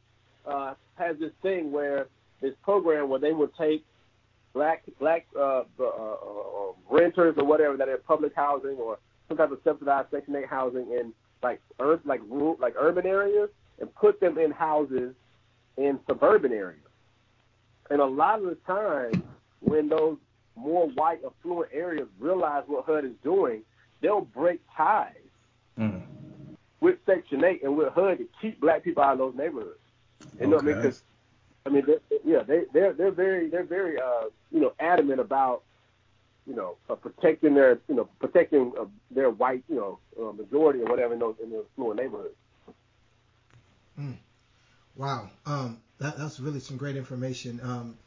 uh, 0.48 0.74
has 0.96 1.18
this 1.20 1.32
thing 1.44 1.72
where 1.72 2.08
this 2.42 2.54
program 2.64 3.08
where 3.08 3.20
they 3.20 3.34
would 3.34 3.52
take 3.56 3.86
black 4.54 4.84
black 5.00 5.28
uh, 5.38 5.64
uh, 5.80 5.84
uh, 5.84 6.72
renters 6.90 7.36
or 7.38 7.46
whatever 7.46 7.78
that 7.78 7.90
are 7.90 7.98
public 7.98 8.36
housing 8.36 8.78
or 8.78 9.00
some 9.28 9.38
type 9.38 9.52
of 9.52 9.60
subsidized 9.64 10.10
Section 10.12 10.36
8 10.36 10.46
housing 10.48 10.92
in 10.92 11.14
like 11.42 11.62
earth 11.80 12.02
like 12.06 12.22
rural, 12.30 12.58
like 12.60 12.76
urban 12.78 13.06
areas 13.06 13.50
and 13.80 13.94
put 13.96 14.20
them 14.20 14.38
in 14.38 14.52
houses 14.52 15.14
in 15.78 16.00
suburban 16.08 16.54
areas. 16.54 16.80
And 17.90 18.00
a 18.00 18.06
lot 18.06 18.40
of 18.40 18.46
the 18.46 18.58
time, 18.68 19.24
when 19.60 19.90
those 19.90 20.18
more 20.56 20.88
white 20.90 21.20
affluent 21.26 21.72
areas 21.74 22.08
realize 22.20 22.64
what 22.68 22.86
HUD 22.86 23.06
is 23.06 23.12
doing, 23.24 23.64
they'll 24.02 24.22
break 24.22 24.62
ties 24.76 25.16
mm. 25.78 26.02
with 26.80 26.98
Section 27.06 27.44
8 27.44 27.64
and 27.64 27.76
with 27.76 27.92
HUD 27.94 28.20
to 28.20 28.28
keep 28.42 28.62
black 28.62 28.84
people 28.84 29.04
out 29.04 29.14
of 29.14 29.20
those 29.20 29.36
neighborhoods. 29.36 29.80
You 30.40 30.48
know 30.48 30.58
what 30.58 30.66
I 30.66 30.68
mean? 30.68 30.82
Cause, 30.84 31.04
I 31.66 31.70
mean, 31.70 31.84
they're, 31.86 32.20
yeah, 32.26 32.44
they 32.44 32.64
they're 32.74 32.94
they're 32.94 33.12
very 33.12 33.50
they're 33.50 33.64
very 33.64 34.00
uh 34.00 34.30
you 34.52 34.62
know 34.62 34.74
adamant 34.80 35.20
about 35.20 35.64
you 36.48 36.56
know 36.56 36.78
uh, 36.90 36.96
protecting 36.96 37.54
their 37.54 37.80
you 37.88 37.96
know 37.96 38.10
protecting 38.20 38.74
uh, 38.80 38.86
their 39.12 39.30
white 39.30 39.64
you 39.70 39.76
know 39.76 40.00
uh, 40.20 40.32
majority 40.32 40.82
or 40.82 40.86
whatever 40.86 41.14
in 41.14 41.20
those 41.20 41.36
in 41.42 41.52
those 41.52 41.66
affluent 41.74 42.00
neighborhoods. 42.00 42.36
Mm. 44.00 44.18
Wow, 44.96 45.30
um, 45.46 45.80
that, 46.00 46.18
that's 46.18 46.40
really 46.40 46.60
some 46.60 46.78
great 46.78 46.96
information. 46.96 47.60
Um, 47.64 47.98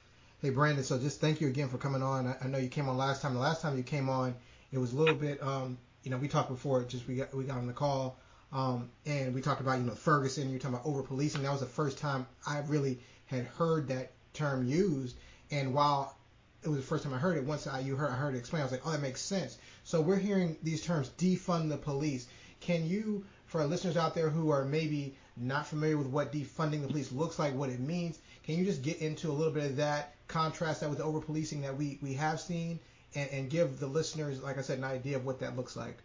hey 0.43 0.51
Brandon, 0.51 0.85
so 0.85 0.99
just 0.99 1.21
thank 1.21 1.41
you 1.41 1.49
again 1.49 1.69
for 1.69 1.79
coming 1.79 2.03
on. 2.03 2.27
I, 2.27 2.37
I 2.43 2.47
know 2.49 2.59
you 2.59 2.69
came 2.69 2.89
on 2.89 2.97
last 2.97 3.23
time. 3.23 3.35
The 3.35 3.41
last 3.41 3.63
time 3.63 3.77
you 3.77 3.83
came 3.83 4.09
on, 4.09 4.35
it 4.73 4.79
was 4.79 4.93
a 4.93 4.97
little 4.97 5.15
bit 5.15 5.43
um, 5.43 5.79
you 6.05 6.11
know, 6.11 6.19
we 6.19 6.29
talked 6.29 6.51
before, 6.51 6.85
just 6.85 7.09
we 7.09 7.17
got 7.17 7.35
we 7.35 7.45
got 7.45 7.57
on 7.57 7.67
the 7.67 7.73
call, 7.73 8.19
um, 8.53 8.91
and 9.07 9.35
we 9.35 9.41
talked 9.41 9.63
about 9.63 9.79
you 9.79 9.85
know 9.85 9.95
Ferguson. 9.95 10.51
You're 10.51 10.61
talking 10.61 10.75
about 10.75 10.87
over 10.87 11.03
policing. 11.03 11.43
That 11.43 11.51
was 11.51 11.61
the 11.61 11.67
first 11.67 11.99
time 11.99 12.27
I 12.47 12.61
really 12.69 13.01
had 13.35 13.47
heard 13.47 13.89
that 13.89 14.13
term 14.33 14.67
used. 14.67 15.17
And 15.51 15.75
while 15.75 16.17
it 16.63 16.69
was 16.69 16.79
the 16.79 16.85
first 16.85 17.05
time 17.05 17.15
I 17.15 17.19
heard 17.19 17.37
it, 17.37 17.45
once 17.45 17.67
I 17.67 17.81
you 17.81 17.97
heard 17.97 18.11
I 18.11 18.15
heard 18.15 18.35
it 18.35 18.39
explained, 18.39 18.63
I 18.63 18.65
was 18.65 18.73
like, 18.73 18.87
oh, 18.87 18.93
that 18.93 19.03
makes 19.03 19.21
sense. 19.21 19.59
So 19.85 20.01
we're 20.01 20.17
hearing 20.17 20.57
these 20.63 20.83
terms, 20.83 21.11
defund 21.19 21.69
the 21.69 21.77
police. 21.77 22.27
Can 22.61 22.87
you, 22.87 23.25
for 23.47 23.61
our 23.61 23.67
listeners 23.67 23.97
out 23.97 24.15
there 24.15 24.31
who 24.31 24.51
are 24.51 24.65
maybe 24.65 25.15
not 25.37 25.67
familiar 25.67 25.99
with 25.99 26.07
what 26.07 26.33
defunding 26.33 26.81
the 26.81 26.89
police 26.89 27.13
looks 27.13 27.39
like, 27.39 27.55
what 27.55 27.69
it 27.69 27.81
means, 27.81 28.19
can 28.45 28.57
you 28.57 28.65
just 28.65 28.83
get 28.83 28.99
into 28.99 29.31
a 29.31 29.33
little 29.33 29.53
bit 29.53 29.65
of 29.65 29.77
that, 29.77 30.15
contrast 30.29 30.81
that 30.81 30.89
with 30.89 30.99
the 30.99 31.05
over 31.05 31.21
policing 31.21 31.61
that 31.63 31.77
we 31.77 31.99
we 32.03 32.15
have 32.15 32.41
seen, 32.41 32.79
and, 33.15 33.31
and 33.31 33.51
give 33.51 33.79
the 33.79 33.87
listeners, 33.87 34.43
like 34.43 34.59
I 34.59 34.63
said, 34.63 34.79
an 34.79 34.85
idea 34.85 35.17
of 35.17 35.25
what 35.27 35.41
that 35.41 35.57
looks 35.57 35.77
like? 35.77 35.99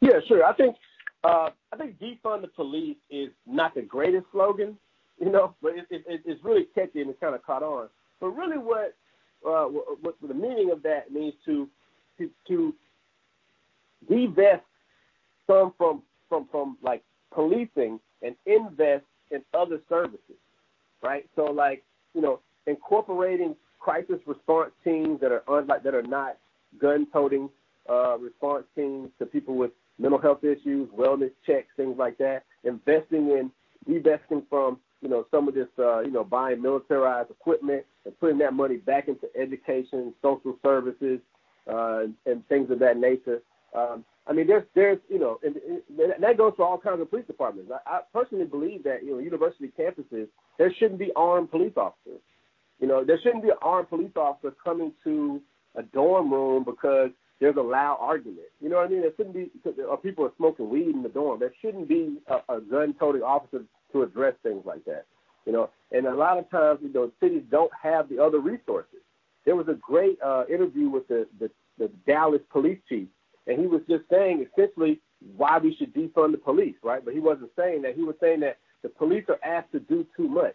Yeah, 0.00 0.20
sure. 0.26 0.44
I 0.44 0.52
think 0.52 0.76
uh, 1.24 1.50
I 1.72 1.76
think 1.76 1.98
defund 1.98 2.42
the 2.42 2.48
police 2.48 2.96
is 3.10 3.30
not 3.46 3.74
the 3.74 3.82
greatest 3.82 4.26
slogan, 4.30 4.78
you 5.24 5.30
know, 5.30 5.54
but 5.62 5.72
it, 5.76 5.86
it, 5.90 6.22
it's 6.24 6.44
really 6.44 6.66
catchy 6.74 7.00
and 7.00 7.10
it's 7.10 7.20
kind 7.20 7.34
of 7.34 7.42
caught 7.44 7.62
on. 7.62 7.88
But 8.20 8.28
really, 8.28 8.58
what 8.58 8.94
uh, 9.46 9.64
what 9.64 10.16
the 10.26 10.34
meaning 10.34 10.70
of 10.70 10.82
that 10.82 11.12
means 11.12 11.34
to 11.44 11.68
to, 12.18 12.30
to 12.48 12.74
divest 14.08 14.64
some 15.46 15.72
from 15.76 16.02
from 16.28 16.48
from 16.50 16.76
like 16.82 17.02
policing 17.32 18.00
and 18.22 18.34
invest 18.46 19.04
in 19.30 19.42
other 19.54 19.80
services, 19.88 20.36
right? 21.02 21.26
So 21.36 21.44
like 21.44 21.84
you 22.14 22.20
know, 22.20 22.40
incorporating 22.66 23.54
crisis 23.78 24.18
response 24.26 24.70
teams 24.82 25.20
that 25.20 25.30
are 25.30 25.44
unlike 25.48 25.82
that 25.84 25.94
are 25.94 26.02
not 26.02 26.36
gun-toting 26.80 27.48
uh, 27.88 28.18
response 28.18 28.64
teams 28.74 29.10
to 29.18 29.26
people 29.26 29.56
with 29.56 29.70
mental 29.98 30.20
health 30.20 30.44
issues, 30.44 30.88
wellness 30.90 31.30
checks, 31.46 31.68
things 31.76 31.96
like 31.98 32.18
that. 32.18 32.44
Investing 32.64 33.30
in 33.30 33.50
divesting 33.86 34.42
from 34.50 34.78
you 35.00 35.08
know 35.08 35.26
some 35.30 35.48
of 35.48 35.54
this 35.54 35.68
uh, 35.78 36.00
you 36.00 36.10
know 36.10 36.24
buying 36.24 36.60
militarized 36.60 37.30
equipment 37.30 37.84
and 38.04 38.18
putting 38.18 38.38
that 38.38 38.52
money 38.54 38.76
back 38.76 39.08
into 39.08 39.28
education, 39.38 40.14
social 40.22 40.56
services, 40.62 41.20
uh, 41.70 42.04
and, 42.26 42.46
things 42.48 42.70
of 42.70 42.78
that 42.78 42.96
nature. 42.96 43.40
Um, 43.74 44.04
I 44.26 44.32
mean, 44.32 44.46
there's 44.46 44.64
there's 44.74 44.98
you 45.08 45.18
know, 45.18 45.38
and, 45.42 45.56
and 45.56 46.22
that 46.22 46.36
goes 46.36 46.54
for 46.56 46.66
all 46.66 46.78
kinds 46.78 47.00
of 47.00 47.10
police 47.10 47.26
departments. 47.26 47.70
I, 47.72 47.96
I 47.96 48.00
personally 48.12 48.44
believe 48.44 48.84
that 48.84 49.04
you 49.04 49.12
know 49.12 49.18
university 49.18 49.72
campuses 49.78 50.28
there 50.58 50.72
shouldn't 50.78 50.98
be 50.98 51.12
armed 51.16 51.50
police 51.50 51.74
officers. 51.76 52.20
You 52.80 52.86
know, 52.86 53.04
there 53.04 53.18
shouldn't 53.22 53.42
be 53.42 53.50
an 53.50 53.56
armed 53.62 53.88
police 53.88 54.12
officer 54.16 54.54
coming 54.62 54.92
to 55.04 55.40
a 55.74 55.82
dorm 55.82 56.32
room 56.32 56.64
because 56.64 57.10
there's 57.40 57.56
a 57.56 57.62
loud 57.62 57.98
argument. 58.00 58.48
You 58.60 58.68
know 58.68 58.76
what 58.76 58.86
I 58.86 58.88
mean? 58.88 59.02
There 59.02 59.12
shouldn't 59.16 59.34
be 59.34 59.50
or 59.82 59.96
people 59.96 60.24
are 60.24 60.32
smoking 60.36 60.70
weed 60.70 60.94
in 60.94 61.02
the 61.02 61.08
dorm. 61.08 61.40
There 61.40 61.52
shouldn't 61.60 61.88
be 61.88 62.18
a, 62.26 62.54
a 62.56 62.60
gun-toting 62.60 63.22
officer 63.22 63.62
to 63.92 64.02
address 64.02 64.34
things 64.42 64.62
like 64.64 64.84
that. 64.84 65.06
You 65.46 65.52
know, 65.52 65.70
and 65.92 66.06
a 66.06 66.14
lot 66.14 66.38
of 66.38 66.50
times, 66.50 66.80
you 66.82 66.92
know, 66.92 67.10
cities 67.20 67.42
don't 67.50 67.72
have 67.80 68.08
the 68.08 68.22
other 68.22 68.38
resources. 68.38 69.00
There 69.44 69.56
was 69.56 69.68
a 69.68 69.74
great 69.74 70.18
uh, 70.22 70.44
interview 70.48 70.88
with 70.88 71.08
the, 71.08 71.26
the 71.40 71.50
the 71.78 71.90
Dallas 72.06 72.42
police 72.50 72.78
chief, 72.88 73.08
and 73.46 73.58
he 73.58 73.66
was 73.66 73.80
just 73.88 74.02
saying 74.10 74.44
essentially 74.52 75.00
why 75.36 75.58
we 75.58 75.74
should 75.76 75.94
defund 75.94 76.32
the 76.32 76.38
police, 76.38 76.74
right? 76.82 77.04
But 77.04 77.14
he 77.14 77.20
wasn't 77.20 77.50
saying 77.56 77.82
that. 77.82 77.94
He 77.94 78.02
was 78.02 78.16
saying 78.20 78.40
that 78.40 78.58
the 78.82 78.88
police 78.88 79.24
are 79.28 79.38
asked 79.42 79.72
to 79.72 79.80
do 79.80 80.06
too 80.16 80.28
much. 80.28 80.54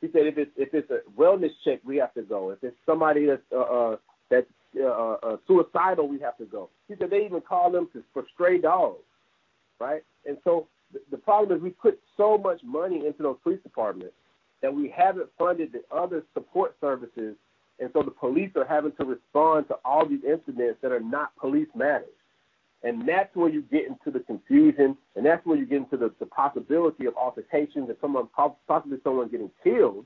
He 0.00 0.08
said 0.12 0.26
if 0.26 0.36
it's 0.36 0.50
if 0.56 0.74
it's 0.74 0.90
a 0.90 0.98
wellness 1.18 1.50
check, 1.64 1.80
we 1.84 1.96
have 1.96 2.12
to 2.14 2.22
go. 2.22 2.50
If 2.50 2.62
it's 2.62 2.76
somebody 2.84 3.26
that's 3.26 3.42
uh, 3.52 3.60
uh, 3.60 3.96
that's 4.30 4.46
uh, 4.78 5.16
uh, 5.22 5.36
suicidal, 5.46 6.08
we 6.08 6.18
have 6.20 6.36
to 6.38 6.44
go. 6.44 6.68
He 6.88 6.94
said 6.98 7.10
they 7.10 7.24
even 7.24 7.40
call 7.40 7.70
them 7.70 7.88
for 8.12 8.24
stray 8.34 8.58
dogs, 8.60 8.98
right? 9.80 10.02
And 10.26 10.36
so 10.44 10.66
the, 11.10 11.18
problem 11.18 11.56
is 11.56 11.62
we 11.62 11.70
put 11.70 11.98
so 12.16 12.38
much 12.38 12.60
money 12.64 13.06
into 13.06 13.22
those 13.22 13.36
police 13.42 13.60
departments 13.62 14.14
that 14.62 14.72
we 14.72 14.88
haven't 14.88 15.28
funded 15.38 15.72
the 15.72 15.82
other 15.94 16.22
support 16.32 16.76
services, 16.80 17.36
and 17.80 17.90
so 17.92 18.02
the 18.02 18.10
police 18.10 18.50
are 18.56 18.64
having 18.64 18.92
to 18.92 19.04
respond 19.04 19.68
to 19.68 19.76
all 19.84 20.06
these 20.06 20.24
incidents 20.24 20.78
that 20.82 20.92
are 20.92 21.00
not 21.00 21.36
police 21.36 21.68
matters. 21.74 22.08
And 22.82 23.08
that's 23.08 23.34
where 23.34 23.48
you 23.48 23.62
get 23.62 23.86
into 23.86 24.10
the 24.10 24.20
confusion, 24.20 24.96
and 25.16 25.24
that's 25.24 25.44
where 25.46 25.56
you 25.56 25.64
get 25.64 25.78
into 25.78 25.96
the, 25.96 26.12
the 26.20 26.26
possibility 26.26 27.06
of 27.06 27.16
altercations 27.16 27.88
and 27.88 27.96
someone 28.00 28.28
possibly 28.68 28.98
someone 29.02 29.28
getting 29.28 29.50
killed. 29.62 30.04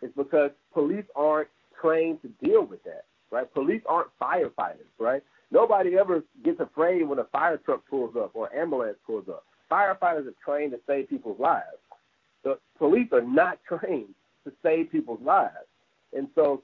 Is 0.00 0.10
because 0.16 0.52
police 0.72 1.06
aren't 1.16 1.48
trained 1.80 2.20
to 2.22 2.28
deal 2.46 2.64
with 2.64 2.84
that, 2.84 3.04
right? 3.32 3.52
Police 3.52 3.82
aren't 3.88 4.10
firefighters, 4.22 4.86
right? 4.98 5.22
Nobody 5.50 5.96
ever 5.98 6.22
gets 6.44 6.60
afraid 6.60 7.02
when 7.08 7.18
a 7.18 7.24
fire 7.24 7.56
truck 7.56 7.82
pulls 7.88 8.14
up 8.16 8.30
or 8.34 8.54
ambulance 8.54 8.98
pulls 9.06 9.28
up. 9.28 9.44
Firefighters 9.70 10.26
are 10.26 10.34
trained 10.44 10.72
to 10.72 10.80
save 10.86 11.08
people's 11.08 11.38
lives. 11.38 11.66
The 12.44 12.58
police 12.78 13.08
are 13.12 13.22
not 13.22 13.58
trained 13.68 14.14
to 14.44 14.52
save 14.62 14.90
people's 14.90 15.20
lives, 15.22 15.68
and 16.16 16.28
so, 16.34 16.62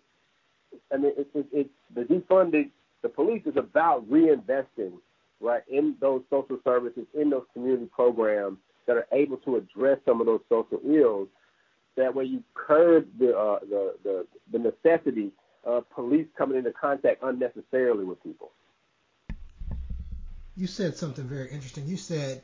I 0.93 0.97
mean, 0.97 1.13
it's 1.17 1.31
it, 1.35 1.47
it, 1.53 1.71
the 1.95 2.03
defunding 2.03 2.71
the 3.03 3.09
police 3.11 3.43
is 3.45 3.57
about 3.57 4.09
reinvesting 4.11 4.93
right, 5.41 5.63
in 5.71 5.95
those 6.01 6.23
social 6.31 6.59
services, 6.65 7.07
in 7.15 7.31
those 7.31 7.45
community 7.53 7.87
programs 7.95 8.59
that 8.87 8.97
are 8.97 9.07
able 9.13 9.37
to 9.39 9.57
address 9.57 9.99
some 10.05 10.21
of 10.21 10.27
those 10.27 10.41
social 10.49 10.81
ills. 10.85 11.29
That 11.97 12.15
way, 12.15 12.25
you 12.25 12.43
curb 12.55 13.07
the 13.19 13.37
uh, 13.37 13.61
the, 13.61 13.95
the 14.03 14.27
the 14.53 14.59
necessity 14.59 15.31
of 15.65 15.89
police 15.91 16.27
coming 16.37 16.59
into 16.59 16.73
contact 16.73 17.23
unnecessarily 17.23 18.05
with 18.05 18.23
people. 18.23 18.51
You 20.57 20.67
said 20.67 20.97
something 20.97 21.25
very 21.25 21.51
interesting. 21.51 21.87
You 21.87 21.97
said 21.97 22.43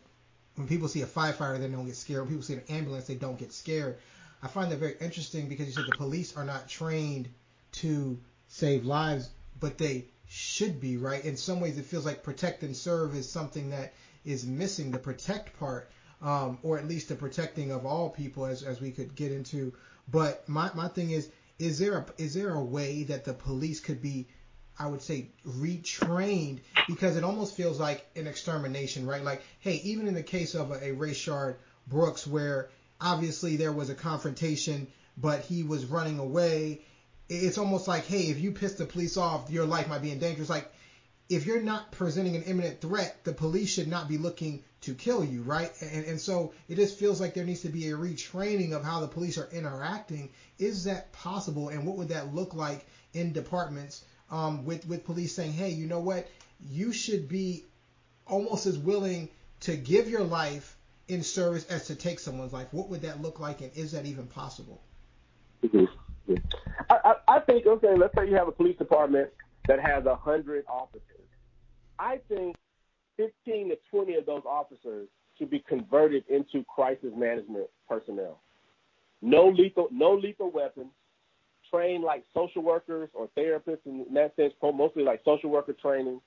when 0.61 0.69
people 0.69 0.89
see 0.89 1.03
a 1.03 1.07
firefighter, 1.07 1.59
they 1.59 1.69
don't 1.69 1.87
get 1.87 1.97
scared. 1.97 2.21
When 2.21 2.29
people 2.29 2.43
see 2.43 2.55
an 2.55 2.63
ambulance, 2.69 3.07
they 3.07 3.15
don't 3.15 3.39
get 3.39 3.53
scared. 3.53 3.99
I 4.43 4.49
find 4.49 4.71
that 4.73 4.79
very 4.79 4.97
interesting 5.01 5.49
because 5.49 5.67
you 5.67 5.73
said 5.73 5.87
the 5.87 5.97
police 5.97 6.37
are 6.37 6.45
not 6.45 6.69
trained 6.69 7.29
to 7.73 8.19
save 8.49 8.85
lives 8.85 9.31
but 9.61 9.79
they 9.79 10.07
should 10.27 10.81
be, 10.81 10.97
right? 10.97 11.25
In 11.25 11.37
some 11.37 11.61
ways, 11.61 11.79
it 11.79 11.85
feels 11.85 12.07
like 12.07 12.23
protect 12.23 12.63
and 12.63 12.77
serve 12.77 13.15
is 13.15 13.29
something 13.29 13.71
that 13.71 13.93
is 14.25 14.47
missing 14.47 14.91
the 14.91 14.99
protect 14.99 15.59
part, 15.59 15.91
um, 16.23 16.59
or 16.63 16.79
at 16.79 16.89
least 16.89 17.09
the 17.09 17.15
protecting 17.15 17.71
of 17.71 17.85
all 17.85 18.11
people, 18.11 18.47
as, 18.47 18.63
as 18.63 18.81
we 18.81 18.91
could 18.91 19.15
get 19.15 19.33
into. 19.33 19.73
But 20.11 20.49
my, 20.49 20.71
my 20.75 20.89
thing 20.89 21.11
is, 21.11 21.31
is 21.59 21.79
there 21.79 21.99
a 21.99 22.07
is 22.17 22.33
there 22.33 22.55
a 22.55 22.63
way 22.63 23.03
that 23.05 23.25
the 23.25 23.35
police 23.35 23.81
could 23.81 24.01
be, 24.01 24.27
I 24.81 24.87
would 24.87 25.03
say, 25.03 25.27
retrained 25.47 26.61
because 26.89 27.17
it 27.17 27.23
almost 27.23 27.55
feels 27.55 27.79
like 27.79 28.07
an 28.17 28.27
extermination, 28.27 29.07
right? 29.07 29.23
Like, 29.23 29.43
hey, 29.61 29.75
even 29.85 30.09
in 30.09 30.15
the 30.15 30.23
case 30.23 30.55
of 30.55 30.71
a, 30.71 30.77
a 30.77 30.97
Rayshard 30.97 31.57
Brooks, 31.87 32.27
where 32.27 32.71
obviously 32.99 33.57
there 33.57 33.73
was 33.73 33.91
a 33.91 33.95
confrontation, 33.95 34.87
but 35.19 35.43
he 35.43 35.63
was 35.63 35.85
running 35.85 36.19
away. 36.19 36.81
It's 37.29 37.59
almost 37.59 37.89
like, 37.89 38.07
hey, 38.07 38.23
if 38.31 38.41
you 38.41 38.53
piss 38.53 38.73
the 38.73 38.87
police 38.87 39.19
off, 39.19 39.51
your 39.51 39.67
life 39.67 39.87
might 39.87 40.01
be 40.01 40.13
in 40.13 40.19
danger. 40.19 40.41
It's 40.41 40.49
like 40.49 40.73
if 41.29 41.45
you're 41.45 41.61
not 41.61 41.93
presenting 41.93 42.35
an 42.35 42.45
imminent 42.45 42.81
threat, 42.81 43.23
the 43.25 43.35
police 43.35 43.69
should 43.69 43.87
not 43.87 44.09
be 44.09 44.17
looking 44.17 44.65
to 44.81 44.95
kill 44.95 45.23
you, 45.23 45.43
right? 45.43 45.71
And, 45.83 46.07
and 46.07 46.19
so 46.19 46.55
it 46.71 46.77
just 46.77 46.99
feels 46.99 47.21
like 47.21 47.35
there 47.35 47.45
needs 47.45 47.61
to 47.63 47.69
be 47.69 47.91
a 47.91 47.97
retraining 47.97 48.73
of 48.73 48.83
how 48.83 49.01
the 49.01 49.09
police 49.09 49.37
are 49.37 49.49
interacting. 49.53 50.31
Is 50.59 50.85
that 50.85 51.13
possible? 51.13 51.69
And 51.69 51.87
what 51.87 51.99
would 51.99 52.09
that 52.09 52.35
look 52.35 52.55
like 52.55 52.87
in 53.13 53.35
departments 53.35 54.05
um, 54.31 54.65
with 54.65 54.87
with 54.87 55.05
police 55.05 55.35
saying, 55.35 55.53
hey, 55.53 55.71
you 55.71 55.87
know 55.87 56.01
what, 56.01 56.29
you 56.61 56.93
should 56.93 57.29
be 57.29 57.65
almost 58.27 58.67
as 58.67 58.79
willing 58.79 59.29
to 59.61 59.77
give 59.77 60.09
your 60.09 60.23
life 60.23 60.77
in 61.09 61.23
service 61.23 61.67
as 61.67 61.87
to 61.89 61.95
take 61.95 62.19
someone's 62.19 62.53
life. 62.53 62.69
What 62.71 62.89
would 62.89 63.03
that 63.03 63.21
look 63.21 63.41
like, 63.41 63.61
and 63.61 63.71
is 63.75 63.93
that 63.93 64.07
even 64.07 64.27
possible? 64.27 64.81
Mm-hmm. 65.65 66.35
I, 66.89 66.97
I, 67.05 67.37
I 67.37 67.41
think 67.41 67.67
okay. 67.67 67.95
Let's 67.97 68.15
say 68.15 68.29
you 68.29 68.37
have 68.37 68.49
a 68.49 68.53
police 68.53 68.79
department 68.79 69.31
that 69.67 69.81
has 69.81 70.07
a 70.07 70.15
hundred 70.15 70.65
officers. 70.69 71.05
I 71.99 72.21
think 72.29 72.57
15 73.17 73.71
to 73.71 73.79
20 73.91 74.15
of 74.15 74.27
those 74.27 74.43
officers 74.47 75.09
should 75.37 75.51
be 75.51 75.63
converted 75.69 76.25
into 76.29 76.65
crisis 76.65 77.11
management 77.15 77.67
personnel. 77.89 78.41
No 79.21 79.49
lethal, 79.49 79.89
no 79.91 80.15
lethal 80.15 80.51
weapons. 80.51 80.93
Trained 81.71 82.05
like 82.05 82.25
social 82.35 82.63
workers 82.63 83.09
or 83.15 83.29
therapists 83.37 83.87
in 83.87 84.05
that 84.15 84.35
sense, 84.37 84.53
mostly 84.63 85.03
like 85.03 85.21
social 85.25 85.51
worker 85.51 85.73
training, 85.73 86.21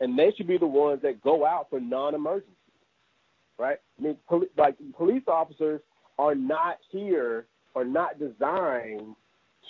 and 0.00 0.18
they 0.18 0.32
should 0.36 0.48
be 0.48 0.58
the 0.58 0.66
ones 0.66 1.02
that 1.02 1.20
go 1.22 1.46
out 1.46 1.68
for 1.70 1.80
non-emergencies, 1.80 2.54
right? 3.58 3.78
I 3.98 4.02
mean, 4.02 4.16
poli- 4.28 4.48
like 4.56 4.76
police 4.96 5.22
officers 5.28 5.80
are 6.18 6.34
not 6.34 6.78
here 6.90 7.46
or 7.74 7.84
not 7.84 8.18
designed 8.18 9.14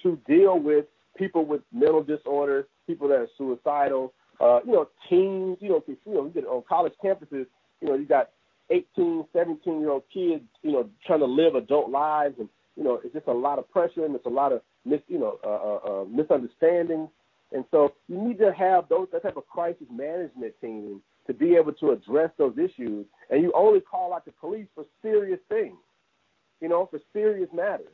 to 0.02 0.18
deal 0.26 0.58
with 0.58 0.86
people 1.16 1.44
with 1.44 1.60
mental 1.72 2.02
disorders, 2.02 2.64
people 2.86 3.08
that 3.08 3.18
are 3.18 3.28
suicidal, 3.36 4.12
uh, 4.40 4.60
you 4.64 4.72
know, 4.72 4.88
teens, 5.08 5.58
you 5.60 5.68
know, 5.68 5.84
you 5.86 5.96
know, 6.06 6.24
you 6.24 6.30
get 6.30 6.46
on 6.46 6.62
college 6.68 6.94
campuses, 7.04 7.46
you 7.80 7.88
know, 7.88 7.94
you 7.94 8.06
got 8.06 8.30
18, 8.70 9.26
17 9.32 9.80
year 9.80 9.90
old 9.90 10.04
kids, 10.12 10.44
you 10.62 10.72
know, 10.72 10.88
trying 11.06 11.18
to 11.20 11.26
live 11.26 11.54
adult 11.54 11.90
lives, 11.90 12.36
and 12.38 12.48
you 12.76 12.84
know, 12.84 13.00
it's 13.04 13.12
just 13.12 13.26
a 13.26 13.32
lot 13.32 13.58
of 13.58 13.70
pressure 13.70 14.06
and 14.06 14.14
it's 14.14 14.26
a 14.26 14.30
lot 14.30 14.52
of 14.52 14.62
mis, 14.84 15.00
you 15.08 15.18
know, 15.18 15.38
uh, 15.44 15.48
uh, 15.48 16.02
uh, 16.02 16.04
misunderstandings, 16.04 17.08
and 17.52 17.64
so 17.70 17.92
you 18.08 18.16
need 18.16 18.38
to 18.38 18.52
have 18.52 18.88
those 18.88 19.08
that 19.12 19.22
type 19.22 19.36
of 19.36 19.46
crisis 19.48 19.86
management 19.90 20.54
team 20.60 21.02
to 21.26 21.34
be 21.34 21.54
able 21.56 21.72
to 21.74 21.90
address 21.90 22.30
those 22.38 22.56
issues, 22.58 23.06
and 23.30 23.42
you 23.42 23.52
only 23.54 23.80
call 23.80 24.12
out 24.14 24.24
the 24.24 24.32
police 24.32 24.66
for 24.74 24.84
serious 25.02 25.40
things, 25.48 25.76
you 26.60 26.68
know, 26.68 26.86
for 26.90 27.00
serious 27.12 27.48
matters, 27.54 27.92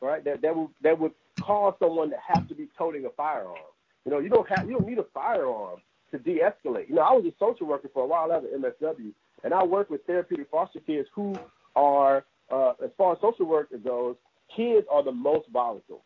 right? 0.00 0.24
That 0.24 0.42
that 0.42 0.56
would 0.56 0.68
that 0.82 0.98
would 0.98 1.12
cause 1.38 1.74
someone 1.78 2.10
to 2.10 2.16
have 2.26 2.46
to 2.48 2.54
be 2.54 2.68
toting 2.76 3.04
a 3.06 3.10
firearm. 3.10 3.56
You 4.04 4.12
know, 4.12 4.18
you 4.18 4.28
don't 4.28 4.48
have 4.48 4.68
you 4.68 4.76
don't 4.76 4.88
need 4.88 4.98
a 4.98 5.06
firearm 5.14 5.80
to 6.10 6.18
de-escalate. 6.18 6.88
You 6.88 6.94
know, 6.94 7.02
I 7.02 7.12
was 7.12 7.24
a 7.26 7.32
social 7.38 7.66
worker 7.66 7.88
for 7.92 8.04
a 8.04 8.06
while 8.06 8.32
at 8.32 8.42
MSW, 8.42 9.12
and 9.44 9.54
I 9.54 9.62
work 9.62 9.90
with 9.90 10.04
therapeutic 10.06 10.48
foster 10.50 10.80
kids 10.80 11.08
who 11.14 11.36
are, 11.76 12.24
uh, 12.50 12.72
as 12.82 12.90
far 12.96 13.12
as 13.12 13.18
social 13.20 13.46
work 13.46 13.68
goes, 13.84 14.16
kids 14.54 14.86
are 14.90 15.02
the 15.02 15.12
most 15.12 15.48
volatile 15.52 16.02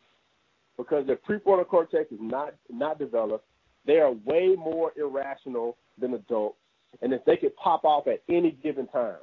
because 0.77 1.05
their 1.07 1.17
prefrontal 1.17 1.67
cortex 1.67 2.11
is 2.11 2.19
not 2.21 2.55
not 2.69 2.99
developed. 2.99 3.45
They 3.85 3.97
are 3.99 4.11
way 4.11 4.55
more 4.57 4.93
irrational 4.95 5.77
than 5.99 6.13
adults, 6.13 6.57
and 7.01 7.13
if 7.13 7.23
they 7.25 7.37
could 7.37 7.55
pop 7.57 7.83
off 7.83 8.07
at 8.07 8.23
any 8.29 8.51
given 8.51 8.87
time. 8.87 9.17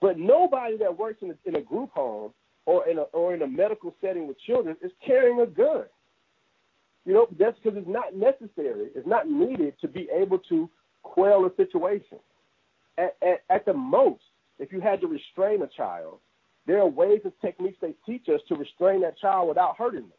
But 0.00 0.18
nobody 0.18 0.78
that 0.78 0.96
works 0.96 1.22
in 1.22 1.30
a, 1.30 1.34
in 1.44 1.56
a 1.56 1.60
group 1.60 1.90
home 1.92 2.32
or 2.66 2.88
in 2.88 2.98
a 2.98 3.02
or 3.02 3.34
in 3.34 3.42
a 3.42 3.46
medical 3.46 3.94
setting 4.00 4.26
with 4.26 4.38
children 4.40 4.76
is 4.82 4.92
carrying 5.04 5.40
a 5.40 5.46
gun. 5.46 5.84
You 7.04 7.14
know, 7.14 7.26
that's 7.38 7.56
because 7.62 7.78
it's 7.78 7.88
not 7.88 8.14
necessary. 8.14 8.90
It's 8.94 9.06
not 9.06 9.28
needed 9.28 9.74
to 9.80 9.88
be 9.88 10.08
able 10.14 10.38
to 10.50 10.68
quell 11.02 11.46
a 11.46 11.54
situation. 11.56 12.18
At, 12.98 13.16
at, 13.22 13.42
at 13.48 13.64
the 13.64 13.72
most, 13.72 14.20
if 14.58 14.72
you 14.72 14.80
had 14.80 15.00
to 15.00 15.06
restrain 15.06 15.62
a 15.62 15.68
child, 15.68 16.18
there 16.66 16.80
are 16.80 16.86
ways 16.86 17.20
and 17.24 17.32
techniques 17.40 17.78
they 17.80 17.94
teach 18.04 18.28
us 18.28 18.40
to 18.48 18.56
restrain 18.56 19.00
that 19.02 19.16
child 19.18 19.48
without 19.48 19.76
hurting 19.78 20.02
them. 20.02 20.17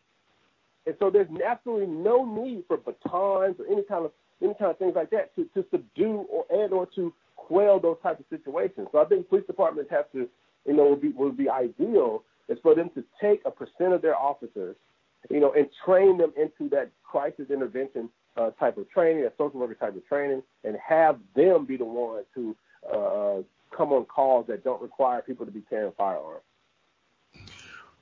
And 0.90 0.98
so 1.00 1.10
there's 1.10 1.28
absolutely 1.46 1.88
no 1.88 2.26
need 2.26 2.64
for 2.68 2.78
batons 2.78 3.56
or 3.60 3.66
any 3.72 3.84
kind 3.84 4.06
of 4.06 4.12
any 4.42 4.54
kind 4.54 4.72
of 4.72 4.78
things 4.78 4.94
like 4.96 5.10
that 5.12 5.36
to, 5.36 5.46
to 5.54 5.66
subdue 5.70 6.26
or 6.32 6.46
and 6.50 6.74
or 6.74 6.88
to 6.96 7.14
quell 7.36 7.80
those 7.80 7.98
types 8.02 8.20
of 8.20 8.26
situations. 8.30 8.88
So 8.92 9.00
I 9.00 9.06
think 9.06 9.30
police 9.30 9.46
departments 9.46 9.92
have 9.92 10.12
to, 10.14 10.28
you 10.66 10.74
know, 10.74 10.90
would 10.90 11.02
be 11.02 11.10
would 11.10 11.38
be 11.38 11.50
ideal 11.50 12.24
is 12.48 12.58
for 12.64 12.74
them 12.74 12.90
to 12.96 13.04
take 13.22 13.42
a 13.46 13.52
percent 13.52 13.94
of 13.94 14.02
their 14.02 14.16
officers 14.16 14.76
you 15.30 15.40
know, 15.40 15.54
and 15.54 15.68
train 15.86 16.18
them 16.18 16.34
into 16.38 16.70
that 16.70 16.90
crisis 17.04 17.50
intervention 17.50 18.10
uh, 18.38 18.52
type 18.52 18.78
of 18.78 18.90
training, 18.90 19.26
a 19.26 19.32
social 19.38 19.60
worker 19.60 19.76
type 19.76 19.96
of 19.96 20.06
training, 20.08 20.42
and 20.64 20.78
have 20.78 21.20
them 21.36 21.66
be 21.66 21.78
the 21.78 21.86
ones 21.86 22.26
who 22.34 22.56
uh, 22.88 23.42
come 23.76 23.92
on 23.92 24.06
calls 24.06 24.48
that 24.48 24.64
don't 24.64 24.82
require 24.82 25.22
people 25.22 25.46
to 25.46 25.52
be 25.52 25.62
carrying 25.70 25.92
firearms. 25.98 26.44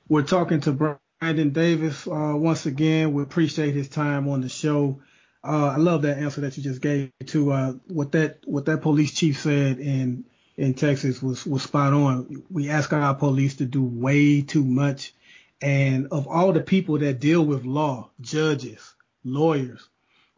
We're 0.08 0.22
talking 0.22 0.60
to 0.60 0.72
Brandon 1.20 1.50
Davis 1.50 2.06
uh, 2.06 2.34
once 2.34 2.66
again. 2.66 3.12
We 3.12 3.22
appreciate 3.22 3.74
his 3.74 3.88
time 3.88 4.28
on 4.28 4.40
the 4.40 4.48
show. 4.48 5.00
Uh, 5.44 5.72
I 5.74 5.76
love 5.76 6.02
that 6.02 6.18
answer 6.18 6.40
that 6.42 6.56
you 6.56 6.62
just 6.62 6.80
gave 6.80 7.10
to 7.26 7.52
uh, 7.52 7.72
what 7.88 8.12
that 8.12 8.40
what 8.44 8.66
that 8.66 8.82
police 8.82 9.12
chief 9.12 9.40
said 9.40 9.78
in 9.78 10.24
in 10.56 10.74
Texas 10.74 11.22
was 11.22 11.46
was 11.46 11.62
spot 11.62 11.92
on. 11.92 12.44
We 12.50 12.70
ask 12.70 12.92
our 12.92 13.14
police 13.14 13.56
to 13.56 13.64
do 13.64 13.82
way 13.82 14.42
too 14.42 14.64
much 14.64 15.12
and 15.60 16.08
of 16.10 16.28
all 16.28 16.52
the 16.52 16.60
people 16.60 16.98
that 16.98 17.20
deal 17.20 17.44
with 17.44 17.64
law, 17.64 18.10
judges, 18.20 18.94
lawyers, 19.24 19.88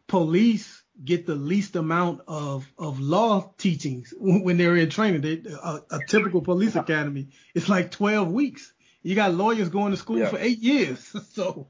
police 0.07 0.81
get 1.03 1.25
the 1.25 1.35
least 1.35 1.75
amount 1.75 2.21
of, 2.27 2.67
of 2.77 2.99
law 2.99 3.51
teachings 3.57 4.13
when 4.19 4.57
they're 4.57 4.75
in 4.75 4.89
training. 4.89 5.21
They, 5.21 5.43
a, 5.51 5.81
a, 5.91 5.99
typical 6.07 6.41
police 6.41 6.75
academy 6.75 7.29
is 7.53 7.69
like 7.69 7.91
12 7.91 8.31
weeks. 8.31 8.73
You 9.03 9.15
got 9.15 9.33
lawyers 9.33 9.69
going 9.69 9.91
to 9.91 9.97
school 9.97 10.19
yeah. 10.19 10.29
for 10.29 10.37
eight 10.39 10.59
years. 10.59 11.15
So 11.33 11.67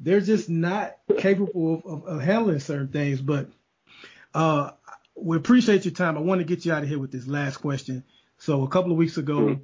they're 0.00 0.20
just 0.20 0.48
not 0.48 0.96
capable 1.18 1.74
of, 1.74 1.86
of, 1.86 2.06
of 2.06 2.22
handling 2.22 2.58
certain 2.58 2.88
things. 2.88 3.20
But 3.20 3.48
uh, 4.32 4.70
we 5.14 5.36
appreciate 5.36 5.84
your 5.84 5.94
time. 5.94 6.16
I 6.16 6.20
want 6.20 6.40
to 6.40 6.44
get 6.44 6.64
you 6.64 6.72
out 6.72 6.82
of 6.82 6.88
here 6.88 6.98
with 6.98 7.12
this 7.12 7.26
last 7.26 7.58
question. 7.58 8.02
So 8.38 8.64
a 8.64 8.68
couple 8.68 8.90
of 8.90 8.96
weeks 8.96 9.18
ago, 9.18 9.60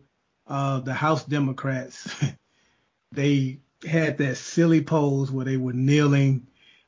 uh, 0.47 0.81
the 0.81 0.95
House 0.95 1.25
Democrats 1.25 2.15
they 3.13 3.59
had 3.87 4.19
that 4.19 4.37
silly 4.37 4.83
pose 4.83 5.31
where 5.31 5.45
they 5.45 5.57
were 5.57 5.73
kneeling 5.73 6.47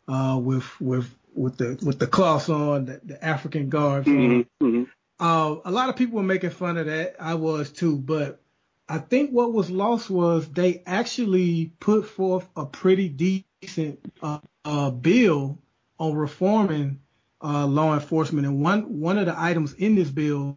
uh, 0.09 0.39
with 0.43 0.81
with 0.81 1.13
with 1.35 1.57
the 1.57 1.79
with 1.85 1.99
the 1.99 2.07
cloths 2.07 2.49
on, 2.49 2.85
the, 2.87 3.01
the 3.05 3.25
African 3.25 3.69
guards. 3.69 4.07
Mm-hmm, 4.07 4.65
mm-hmm. 4.65 4.85
Uh, 5.19 5.57
a 5.65 5.71
lot 5.71 5.89
of 5.89 5.97
people 5.97 6.17
were 6.17 6.23
making 6.23 6.51
fun 6.51 6.77
of 6.77 6.87
that. 6.87 7.17
I 7.21 7.35
was 7.35 7.71
too, 7.71 7.97
but 7.97 8.41
I 8.89 8.99
think 8.99 9.31
what 9.31 9.53
was 9.53 9.71
lost 9.71 10.11
was 10.11 10.49
they 10.49 10.83
actually 10.87 11.73
put 11.81 12.07
forth 12.07 12.47
a 12.57 12.67
pretty 12.67 13.09
decent 13.09 14.01
uh, 14.23 14.41
uh, 14.65 14.91
bill 14.91 15.59
on 15.99 16.15
reforming 16.15 17.01
uh, 17.43 17.67
law 17.67 17.95
enforcement, 17.95 18.47
and 18.47 18.63
one 18.63 19.01
one 19.01 19.19
of 19.19 19.27
the 19.27 19.35
items 19.41 19.73
in 19.75 19.95
this 19.95 20.11
bill, 20.11 20.57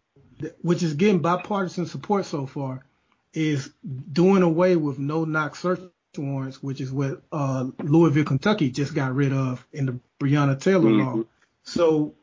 which 0.62 0.82
is 0.82 0.94
getting 0.94 1.20
bipartisan 1.20 1.86
support 1.86 2.26
so 2.26 2.46
far, 2.46 2.84
is 3.32 3.70
doing 4.12 4.42
away 4.42 4.76
with 4.76 4.98
no 4.98 5.24
knock 5.24 5.56
search 5.56 5.80
warrants, 6.16 6.62
which 6.62 6.80
is 6.80 6.90
what 6.90 7.22
uh, 7.32 7.66
Louisville, 7.82 8.24
Kentucky 8.24 8.70
just 8.70 8.94
got 8.94 9.14
rid 9.14 9.32
of 9.32 9.66
in 9.72 9.86
the 9.86 10.00
Breonna 10.20 10.58
Taylor 10.60 10.90
mm-hmm. 10.90 11.18
law. 11.18 11.24
So, 11.62 12.14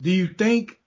do 0.00 0.10
you 0.10 0.28
think 0.28 0.78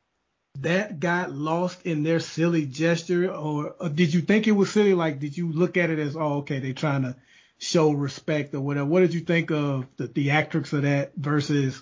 that 0.61 0.99
got 0.99 1.31
lost 1.31 1.85
in 1.85 2.03
their 2.03 2.19
silly 2.19 2.65
gesture, 2.65 3.31
or, 3.31 3.75
or, 3.79 3.89
did 3.89 4.13
you 4.13 4.21
think 4.21 4.47
it 4.47 4.51
was 4.51 4.71
silly? 4.71 4.93
Like, 4.93 5.19
did 5.19 5.37
you 5.37 5.51
look 5.51 5.77
at 5.77 5.89
it 5.89 5.99
as, 5.99 6.15
oh, 6.15 6.37
okay, 6.39 6.59
they're 6.59 6.73
trying 6.73 7.03
to 7.03 7.15
show 7.57 7.91
respect 7.91 8.53
or 8.53 8.61
whatever? 8.61 8.85
What 8.85 9.01
did 9.01 9.13
you 9.13 9.21
think 9.21 9.51
of 9.51 9.85
the 9.97 10.07
theatrics 10.07 10.73
of 10.73 10.83
that 10.83 11.13
versus 11.15 11.81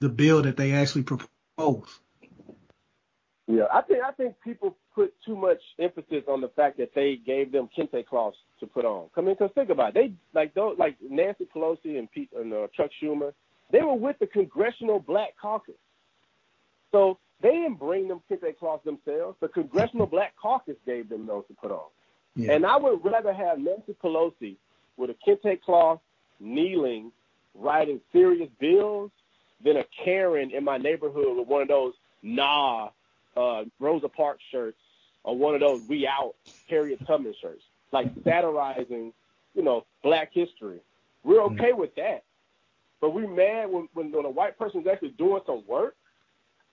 the 0.00 0.08
bill 0.08 0.42
that 0.42 0.56
they 0.56 0.72
actually 0.72 1.04
proposed? 1.04 1.90
Yeah, 3.46 3.64
I 3.72 3.82
think 3.82 4.02
I 4.02 4.10
think 4.12 4.36
people 4.42 4.76
put 4.94 5.12
too 5.26 5.36
much 5.36 5.60
emphasis 5.78 6.24
on 6.28 6.40
the 6.40 6.48
fact 6.48 6.78
that 6.78 6.94
they 6.94 7.16
gave 7.16 7.52
them 7.52 7.68
kente 7.76 8.06
cloths 8.06 8.38
to 8.60 8.66
put 8.66 8.86
on. 8.86 9.08
I 9.16 9.20
mean, 9.20 9.34
because 9.34 9.50
think 9.54 9.68
about 9.68 9.88
it, 9.88 9.94
they 9.94 10.12
like 10.32 10.54
those 10.54 10.78
like 10.78 10.96
Nancy 11.06 11.46
Pelosi 11.54 11.98
and 11.98 12.10
Pete 12.10 12.30
and 12.34 12.52
uh, 12.52 12.68
Chuck 12.74 12.90
Schumer, 13.02 13.34
They 13.70 13.82
were 13.82 13.94
with 13.94 14.18
the 14.18 14.26
Congressional 14.26 14.98
Black 14.98 15.34
Caucus. 15.40 15.74
So 16.92 17.18
they 17.40 17.50
didn't 17.50 17.78
bring 17.78 18.08
them 18.08 18.20
kente 18.30 18.56
cloths 18.58 18.84
themselves. 18.84 19.36
The 19.40 19.48
Congressional 19.48 20.06
Black 20.06 20.34
Caucus 20.40 20.76
gave 20.86 21.08
them 21.08 21.26
those 21.26 21.44
to 21.48 21.54
put 21.54 21.70
on. 21.70 21.88
Yeah. 22.36 22.52
And 22.52 22.66
I 22.66 22.76
would 22.76 23.04
rather 23.04 23.32
have 23.32 23.58
Nancy 23.58 23.94
Pelosi 24.02 24.56
with 24.96 25.10
a 25.10 25.16
kente 25.26 25.60
cloth 25.62 26.00
kneeling, 26.40 27.12
writing 27.54 28.00
serious 28.12 28.48
bills 28.58 29.10
than 29.62 29.76
a 29.76 29.84
Karen 30.04 30.50
in 30.50 30.64
my 30.64 30.78
neighborhood 30.78 31.36
with 31.36 31.46
one 31.48 31.62
of 31.62 31.68
those 31.68 31.94
nah 32.22 32.90
uh, 33.36 33.64
Rosa 33.78 34.08
Parks 34.08 34.42
shirts 34.50 34.78
or 35.22 35.36
one 35.36 35.54
of 35.54 35.60
those 35.60 35.82
we 35.88 36.06
out 36.06 36.34
Harriet 36.68 37.04
Tubman 37.06 37.34
shirts, 37.40 37.62
like 37.92 38.10
satirizing, 38.22 39.12
you 39.54 39.62
know, 39.62 39.84
black 40.02 40.30
history. 40.32 40.80
We're 41.24 41.40
mm-hmm. 41.40 41.60
okay 41.60 41.72
with 41.72 41.94
that. 41.96 42.24
But 43.00 43.10
we 43.10 43.26
mad 43.26 43.70
when, 43.70 43.88
when, 43.94 44.12
when 44.12 44.24
a 44.24 44.30
white 44.30 44.58
person's 44.58 44.86
actually 44.86 45.10
doing 45.10 45.42
some 45.46 45.62
work. 45.66 45.96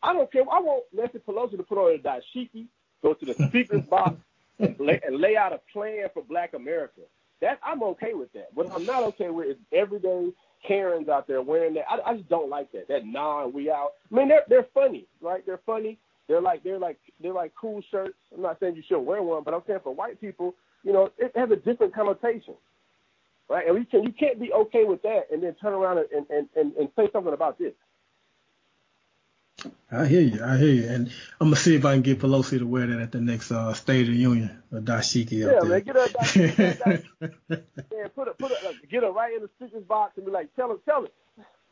I 0.03 0.13
don't 0.13 0.31
care. 0.31 0.41
I 0.41 0.59
want 0.59 0.83
Nancy 0.93 1.19
Pelosi 1.19 1.57
to 1.57 1.63
put 1.63 1.77
on 1.77 1.95
a 1.95 1.97
dashiki, 1.97 2.65
go 3.01 3.13
to 3.13 3.25
the 3.25 3.33
speaker's 3.47 3.81
box, 3.89 4.15
and 4.59 4.75
lay, 4.79 4.99
and 5.05 5.17
lay 5.17 5.37
out 5.37 5.53
a 5.53 5.59
plan 5.71 6.07
for 6.13 6.23
Black 6.23 6.53
America. 6.53 7.01
That 7.41 7.59
I'm 7.63 7.81
okay 7.83 8.13
with 8.13 8.31
that. 8.33 8.49
What 8.53 8.71
I'm 8.71 8.85
not 8.85 9.03
okay 9.03 9.29
with 9.29 9.47
is 9.47 9.57
everyday 9.73 10.31
Karens 10.67 11.09
out 11.09 11.27
there 11.27 11.41
wearing 11.41 11.73
that. 11.73 11.85
I, 11.89 12.11
I 12.11 12.17
just 12.17 12.29
don't 12.29 12.49
like 12.49 12.71
that. 12.71 12.87
That 12.87 13.05
non 13.05 13.51
we 13.51 13.71
out. 13.71 13.93
I 14.11 14.15
mean, 14.15 14.27
they're 14.27 14.43
they're 14.47 14.67
funny, 14.73 15.07
right? 15.21 15.43
They're 15.45 15.61
funny. 15.65 15.97
They're 16.27 16.41
like 16.41 16.63
they're 16.63 16.79
like 16.79 16.99
they're 17.21 17.33
like 17.33 17.53
cool 17.59 17.81
shirts. 17.89 18.17
I'm 18.33 18.41
not 18.41 18.59
saying 18.59 18.75
you 18.75 18.83
should 18.87 19.01
wear 19.01 19.23
one, 19.23 19.43
but 19.43 19.53
I'm 19.53 19.63
saying 19.67 19.79
for 19.83 19.93
white 19.93 20.21
people, 20.21 20.55
you 20.83 20.93
know, 20.93 21.09
it 21.17 21.31
has 21.35 21.49
a 21.51 21.55
different 21.55 21.95
connotation, 21.95 22.53
right? 23.49 23.65
And 23.65 23.75
we 23.75 23.85
can 23.85 24.03
you 24.03 24.13
can't 24.13 24.39
be 24.39 24.53
okay 24.53 24.83
with 24.83 25.01
that 25.01 25.23
and 25.31 25.41
then 25.41 25.55
turn 25.55 25.73
around 25.73 25.97
and 25.97 26.25
and 26.29 26.47
and, 26.55 26.73
and 26.75 26.89
say 26.95 27.09
something 27.11 27.33
about 27.33 27.57
this. 27.57 27.73
I 29.91 30.05
hear 30.05 30.21
you. 30.21 30.43
I 30.43 30.57
hear 30.57 30.73
you. 30.73 30.87
And 30.87 31.11
I'm 31.39 31.47
gonna 31.47 31.55
see 31.55 31.75
if 31.75 31.85
I 31.85 31.93
can 31.93 32.01
get 32.01 32.19
Pelosi 32.19 32.59
to 32.59 32.65
wear 32.65 32.87
that 32.87 32.99
at 32.99 33.11
the 33.11 33.21
next 33.21 33.51
uh, 33.51 33.73
State 33.73 34.07
of 34.07 34.13
the 34.13 34.19
Union 34.19 34.61
or 34.71 34.79
dashiki 34.79 35.31
yeah, 35.31 35.47
up 35.47 35.61
there. 35.61 35.69
man, 35.69 35.81
get 35.81 35.95
her 35.95 36.07
dashiki. 36.07 37.03
yeah, 37.91 38.07
put 38.15 38.27
it, 38.27 38.37
put 38.37 38.51
it, 38.51 38.57
uh, 38.65 38.71
get 38.89 39.03
her 39.03 39.11
right 39.11 39.35
in 39.35 39.41
the 39.41 39.49
speaker's 39.57 39.83
box 39.83 40.13
and 40.17 40.25
be 40.25 40.31
like, 40.31 40.55
tell 40.55 40.69
her, 40.69 40.77
tell 40.85 41.01
her. 41.01 41.07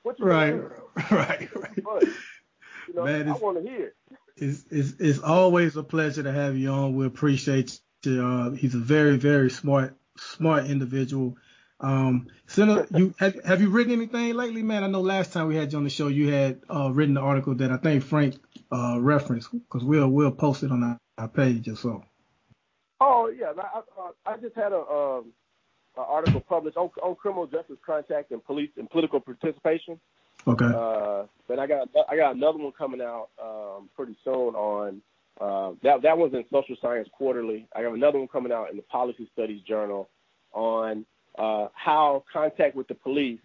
What 0.03 0.19
you 0.19 0.25
right, 0.25 0.53
right, 1.11 1.49
right. 1.55 1.77
you 1.77 2.93
know, 2.93 3.03
man, 3.05 3.29
I 3.29 3.33
want 3.33 3.63
to 3.63 3.69
hear. 3.69 3.93
It's, 4.37 4.63
it's 4.69 4.93
it's 4.99 5.19
always 5.19 5.75
a 5.75 5.83
pleasure 5.83 6.23
to 6.23 6.31
have 6.31 6.57
you 6.57 6.69
on. 6.69 6.95
We 6.95 7.05
appreciate 7.05 7.79
you. 8.03 8.25
Uh, 8.25 8.51
he's 8.51 8.75
a 8.75 8.79
very 8.79 9.17
very 9.17 9.49
smart 9.49 9.95
smart 10.17 10.65
individual. 10.65 11.37
Um, 11.81 12.27
Senator, 12.47 12.87
you 12.97 13.13
have, 13.19 13.43
have 13.45 13.61
you 13.61 13.69
written 13.69 13.93
anything 13.93 14.33
lately, 14.33 14.63
man? 14.63 14.83
I 14.83 14.87
know 14.87 15.01
last 15.01 15.31
time 15.31 15.47
we 15.47 15.55
had 15.55 15.71
you 15.71 15.77
on 15.77 15.85
the 15.85 15.89
show, 15.89 16.07
you 16.07 16.31
had 16.31 16.61
uh, 16.69 16.91
written 16.91 17.13
the 17.13 17.21
article 17.21 17.55
that 17.55 17.71
I 17.71 17.77
think 17.77 18.03
Frank 18.03 18.35
uh, 18.71 18.97
referenced 18.99 19.51
because 19.51 19.83
we'll 19.83 20.09
we'll 20.09 20.31
post 20.31 20.63
it 20.63 20.71
on 20.71 20.83
our, 20.83 20.97
our 21.17 21.27
page 21.27 21.69
or 21.69 21.75
so. 21.75 22.03
Oh 22.99 23.27
yeah, 23.27 23.53
I, 23.57 23.81
I, 23.97 24.33
I 24.33 24.37
just 24.37 24.55
had 24.55 24.73
a 24.73 24.79
um, 24.79 25.31
an 25.95 26.05
article 26.07 26.41
published 26.41 26.75
on, 26.75 26.89
on 27.01 27.15
criminal 27.15 27.47
justice 27.47 27.77
contact 27.85 28.31
and 28.31 28.43
police 28.43 28.71
and 28.77 28.89
political 28.89 29.21
participation. 29.21 29.99
Okay. 30.47 30.65
Uh, 30.65 31.23
but 31.47 31.59
I 31.59 31.67
got 31.67 31.89
I 32.09 32.17
got 32.17 32.35
another 32.35 32.57
one 32.57 32.73
coming 32.73 33.01
out 33.01 33.29
um, 33.41 33.89
pretty 33.95 34.17
soon 34.23 34.55
on 34.55 35.01
uh, 35.39 35.71
that 35.83 36.01
that 36.01 36.17
one's 36.17 36.33
in 36.33 36.43
Social 36.51 36.75
Science 36.81 37.07
Quarterly. 37.13 37.67
I 37.73 37.83
got 37.83 37.93
another 37.93 38.19
one 38.19 38.27
coming 38.27 38.51
out 38.51 38.69
in 38.69 38.75
the 38.75 38.83
Policy 38.83 39.29
Studies 39.33 39.61
Journal 39.61 40.09
on 40.51 41.05
uh, 41.39 41.69
how 41.73 42.23
contact 42.31 42.75
with 42.75 42.87
the 42.87 42.95
police 42.95 43.39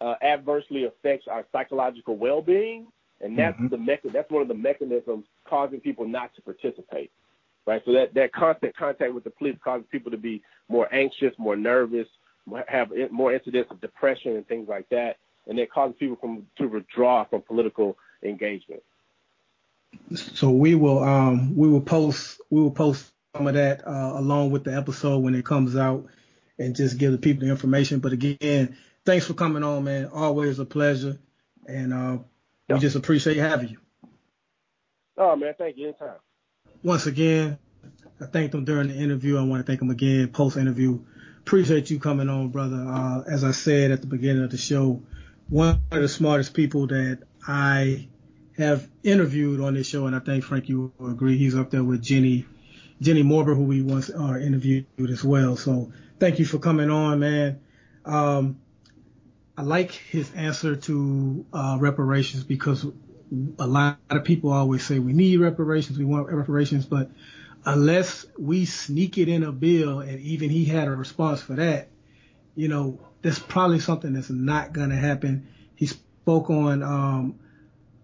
uh, 0.00 0.14
adversely 0.22 0.84
affects 0.84 1.28
our 1.30 1.44
psychological 1.52 2.16
well-being, 2.16 2.86
and 3.20 3.38
that's 3.38 3.54
mm-hmm. 3.56 3.68
the 3.68 3.76
mecha- 3.76 4.12
that's 4.12 4.30
one 4.30 4.42
of 4.42 4.48
the 4.48 4.54
mechanisms 4.54 5.24
causing 5.48 5.78
people 5.78 6.08
not 6.08 6.34
to 6.34 6.42
participate. 6.42 7.10
Right, 7.64 7.80
so 7.84 7.92
that 7.92 8.12
that 8.14 8.32
constant 8.32 8.76
contact 8.76 9.14
with 9.14 9.22
the 9.22 9.30
police 9.30 9.56
causes 9.62 9.86
people 9.92 10.10
to 10.10 10.16
be 10.16 10.42
more 10.68 10.92
anxious, 10.92 11.32
more 11.38 11.54
nervous, 11.54 12.08
have 12.66 12.88
more 13.12 13.32
incidents 13.32 13.70
of 13.70 13.80
depression 13.80 14.34
and 14.34 14.48
things 14.48 14.68
like 14.68 14.88
that, 14.88 15.18
and 15.46 15.58
it 15.60 15.70
causes 15.70 15.94
people 16.00 16.16
from 16.16 16.46
to 16.58 16.66
withdraw 16.66 17.24
from 17.24 17.42
political 17.42 17.96
engagement. 18.24 18.82
So 20.14 20.50
we 20.50 20.74
will 20.74 21.04
um 21.04 21.54
we 21.54 21.68
will 21.68 21.80
post 21.80 22.40
we 22.50 22.60
will 22.60 22.72
post 22.72 23.12
some 23.36 23.46
of 23.46 23.54
that 23.54 23.86
uh, 23.86 24.14
along 24.16 24.50
with 24.50 24.64
the 24.64 24.74
episode 24.74 25.18
when 25.18 25.34
it 25.34 25.44
comes 25.44 25.76
out 25.76 26.06
and 26.58 26.76
just 26.76 26.98
give 26.98 27.12
the 27.12 27.18
people 27.18 27.44
the 27.44 27.50
information. 27.50 28.00
But 28.00 28.12
again, 28.12 28.76
thanks 29.04 29.26
for 29.26 29.34
coming 29.34 29.62
on, 29.62 29.84
man. 29.84 30.06
Always 30.06 30.58
a 30.58 30.64
pleasure, 30.64 31.18
and 31.66 31.92
uh, 31.92 32.18
we 32.68 32.78
just 32.78 32.96
appreciate 32.96 33.36
having 33.36 33.70
you. 33.70 33.78
Oh 35.16 35.36
man, 35.36 35.54
thank 35.58 35.76
you. 35.76 35.88
Anytime. 35.88 36.16
Once 36.82 37.06
again, 37.06 37.58
I 38.20 38.26
thanked 38.26 38.52
them 38.52 38.64
during 38.64 38.88
the 38.88 38.94
interview. 38.94 39.38
I 39.38 39.42
want 39.42 39.64
to 39.64 39.66
thank 39.66 39.80
them 39.80 39.90
again 39.90 40.28
post 40.28 40.56
interview. 40.56 41.00
Appreciate 41.40 41.90
you 41.90 41.98
coming 41.98 42.28
on, 42.28 42.48
brother. 42.48 42.84
Uh, 42.88 43.22
as 43.28 43.42
I 43.44 43.50
said 43.50 43.90
at 43.90 44.00
the 44.00 44.06
beginning 44.06 44.44
of 44.44 44.50
the 44.50 44.58
show, 44.58 45.02
one 45.48 45.80
of 45.90 46.00
the 46.00 46.08
smartest 46.08 46.54
people 46.54 46.86
that 46.86 47.22
I 47.46 48.08
have 48.56 48.88
interviewed 49.02 49.60
on 49.60 49.74
this 49.74 49.88
show, 49.88 50.06
and 50.06 50.14
I 50.14 50.20
think 50.20 50.44
Frank 50.44 50.68
you 50.68 50.92
will 50.98 51.10
agree, 51.10 51.36
he's 51.36 51.56
up 51.56 51.70
there 51.70 51.82
with 51.82 52.02
Jenny 52.02 52.46
Jenny 53.00 53.24
Morber, 53.24 53.56
who 53.56 53.64
we 53.64 53.82
once 53.82 54.10
uh, 54.10 54.38
interviewed 54.40 54.86
as 54.98 55.24
well. 55.24 55.56
So 55.56 55.92
thank 56.22 56.38
you 56.38 56.44
for 56.44 56.60
coming 56.60 56.88
on, 56.88 57.18
man. 57.18 57.60
Um, 58.04 58.60
I 59.58 59.62
like 59.62 59.90
his 59.90 60.32
answer 60.36 60.76
to 60.76 61.44
uh, 61.52 61.78
reparations 61.80 62.44
because 62.44 62.86
a 63.58 63.66
lot 63.66 63.98
of 64.08 64.22
people 64.22 64.52
always 64.52 64.86
say 64.86 65.00
we 65.00 65.14
need 65.14 65.38
reparations, 65.38 65.98
we 65.98 66.04
want 66.04 66.30
reparations, 66.30 66.86
but 66.86 67.10
unless 67.64 68.24
we 68.38 68.66
sneak 68.66 69.18
it 69.18 69.28
in 69.28 69.42
a 69.42 69.50
bill, 69.50 69.98
and 69.98 70.20
even 70.20 70.48
he 70.48 70.64
had 70.64 70.86
a 70.86 70.92
response 70.92 71.42
for 71.42 71.54
that, 71.54 71.88
you 72.54 72.68
know, 72.68 73.00
that's 73.22 73.40
probably 73.40 73.80
something 73.80 74.12
that's 74.12 74.30
not 74.30 74.72
going 74.72 74.90
to 74.90 74.96
happen. 74.96 75.48
He 75.74 75.86
spoke 75.86 76.50
on 76.50 76.84
um, 76.84 77.40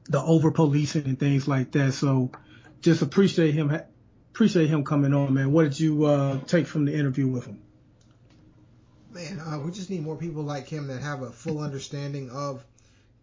the 0.08 0.20
over 0.20 0.50
policing 0.50 1.04
and 1.04 1.20
things 1.20 1.46
like 1.46 1.70
that. 1.70 1.92
So 1.92 2.32
just 2.80 3.00
appreciate 3.00 3.54
him 3.54 3.80
appreciate 4.32 4.66
him 4.66 4.84
coming 4.84 5.14
on, 5.14 5.34
man. 5.34 5.52
What 5.52 5.62
did 5.62 5.78
you 5.78 6.04
uh, 6.04 6.40
take 6.48 6.66
from 6.66 6.84
the 6.84 6.94
interview 6.94 7.28
with 7.28 7.46
him? 7.46 7.62
Man, 9.10 9.40
uh, 9.40 9.58
we 9.58 9.70
just 9.70 9.90
need 9.90 10.02
more 10.02 10.16
people 10.16 10.42
like 10.42 10.68
him 10.68 10.86
that 10.88 11.02
have 11.02 11.22
a 11.22 11.30
full 11.30 11.60
understanding 11.60 12.30
of 12.30 12.64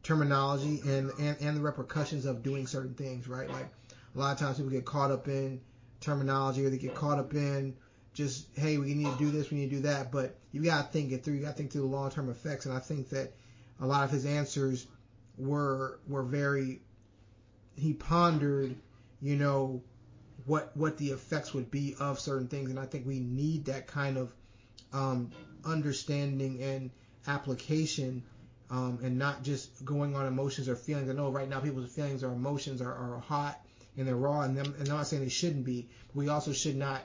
terminology 0.03 0.81
and, 0.85 1.11
and, 1.19 1.37
and 1.41 1.57
the 1.57 1.61
repercussions 1.61 2.25
of 2.25 2.43
doing 2.43 2.67
certain 2.67 2.93
things, 2.93 3.27
right? 3.27 3.49
Like 3.49 3.67
a 4.15 4.19
lot 4.19 4.31
of 4.33 4.39
times 4.39 4.57
people 4.57 4.71
get 4.71 4.85
caught 4.85 5.11
up 5.11 5.27
in 5.27 5.61
terminology 5.99 6.65
or 6.65 6.69
they 6.69 6.77
get 6.77 6.95
caught 6.95 7.19
up 7.19 7.33
in 7.33 7.75
just, 8.13 8.47
hey, 8.55 8.77
we 8.77 8.93
need 8.93 9.11
to 9.11 9.17
do 9.17 9.29
this, 9.29 9.51
we 9.51 9.57
need 9.57 9.69
to 9.69 9.75
do 9.77 9.81
that. 9.83 10.11
But 10.11 10.37
you 10.51 10.63
got 10.63 10.85
to 10.85 10.91
think 10.91 11.11
it 11.11 11.23
through. 11.23 11.35
You 11.35 11.41
got 11.41 11.51
to 11.51 11.57
think 11.57 11.71
through 11.71 11.81
the 11.81 11.87
long 11.87 12.09
term 12.09 12.29
effects. 12.29 12.65
And 12.65 12.75
I 12.75 12.79
think 12.79 13.09
that 13.09 13.33
a 13.81 13.85
lot 13.85 14.05
of 14.05 14.11
his 14.11 14.25
answers 14.25 14.87
were 15.37 15.99
were 16.07 16.23
very. 16.23 16.81
He 17.75 17.93
pondered, 17.93 18.73
you 19.21 19.35
know, 19.35 19.83
what 20.45 20.71
what 20.77 20.97
the 20.97 21.09
effects 21.09 21.53
would 21.53 21.69
be 21.69 21.95
of 21.99 22.19
certain 22.19 22.47
things, 22.47 22.69
and 22.69 22.79
I 22.79 22.85
think 22.85 23.05
we 23.05 23.19
need 23.19 23.65
that 23.65 23.85
kind 23.85 24.17
of 24.17 24.33
um, 24.93 25.31
understanding 25.65 26.61
and 26.61 26.91
application 27.27 28.23
um, 28.69 28.99
and 29.03 29.17
not 29.17 29.43
just 29.43 29.83
going 29.85 30.15
on 30.15 30.25
emotions 30.25 30.67
or 30.69 30.75
feelings. 30.75 31.09
I 31.09 31.13
know 31.13 31.29
right 31.29 31.47
now 31.47 31.59
people's 31.59 31.93
feelings 31.93 32.23
or 32.23 32.31
emotions 32.31 32.81
are, 32.81 32.93
are 32.93 33.19
hot 33.19 33.59
and 33.97 34.07
they're 34.07 34.15
raw, 34.15 34.41
and, 34.41 34.57
them, 34.57 34.75
and 34.79 34.89
I'm 34.89 34.97
not 34.97 35.07
saying 35.07 35.23
they 35.23 35.29
shouldn't 35.29 35.65
be. 35.65 35.87
we 36.13 36.27
also 36.27 36.51
should 36.51 36.75
not 36.75 37.01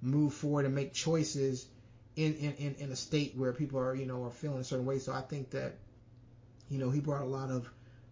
move 0.00 0.32
forward 0.32 0.64
and 0.64 0.74
make 0.74 0.92
choices 0.92 1.66
in, 2.14 2.34
in, 2.34 2.74
in, 2.78 2.92
a 2.92 2.96
state 2.96 3.36
where 3.36 3.52
people 3.52 3.80
are, 3.80 3.94
you 3.94 4.06
know, 4.06 4.24
are 4.24 4.30
feeling 4.30 4.58
a 4.58 4.64
certain 4.64 4.86
way. 4.86 4.98
So 4.98 5.12
I 5.12 5.20
think 5.20 5.50
that, 5.50 5.74
you 6.68 6.78
know, 6.78 6.90
he 6.90 7.00
brought 7.00 7.22
a 7.22 7.26
lot 7.26 7.50
of, 7.50 7.68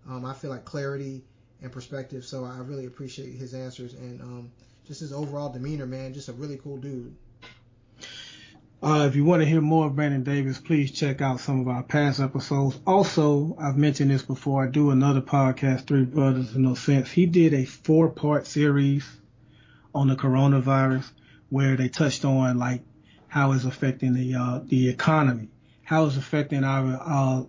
um, 0.09 0.25
I 0.25 0.33
feel 0.33 0.51
like 0.51 0.65
clarity 0.65 1.25
and 1.63 1.71
perspective. 1.71 2.25
So 2.25 2.45
I 2.45 2.59
really 2.59 2.87
appreciate 2.87 3.35
his 3.35 3.55
answers 3.55 3.95
and 3.95 4.21
um, 4.21 4.53
just 4.87 5.01
his 5.01 5.13
overall 5.13 5.53
demeanor, 5.53 5.87
man. 5.87 6.15
Just 6.15 6.29
a 6.29 6.33
really 6.33 6.57
cool 6.57 6.77
dude. 6.77 7.15
Uh, 8.83 9.07
if 9.09 9.17
you 9.17 9.25
want 9.25 9.41
to 9.41 9.49
hear 9.49 9.63
more 9.63 9.87
of 9.87 9.97
Brandon 9.97 10.23
Davis, 10.23 10.59
please 10.59 10.91
check 10.93 11.23
out 11.23 11.41
some 11.41 11.61
of 11.61 11.69
our 11.69 11.83
past 11.83 12.21
episodes. 12.21 12.79
Also, 12.87 13.57
I've 13.59 13.79
mentioned 13.79 14.11
this 14.11 14.23
before. 14.23 14.65
I 14.65 14.71
do 14.71 14.91
another 14.91 15.23
podcast, 15.23 15.87
Three 15.87 16.05
Brothers 16.05 16.55
in 16.55 16.63
No 16.63 16.75
Sense. 16.75 17.11
He 17.11 17.25
did 17.25 17.55
a 17.55 17.65
four 17.65 18.11
part 18.11 18.47
series 18.47 19.09
on 19.95 20.09
the 20.09 20.15
coronavirus 20.15 21.11
where 21.49 21.77
they 21.77 21.89
touched 21.89 22.27
on 22.27 22.59
like 22.59 22.83
how 23.29 23.53
it's 23.53 23.65
affecting 23.65 24.13
the, 24.13 24.35
uh, 24.35 24.61
the 24.65 24.91
economy, 24.91 25.49
how 25.83 26.05
it's 26.05 26.19
affecting 26.19 26.63
our, 26.63 27.01
uh, 27.03 27.45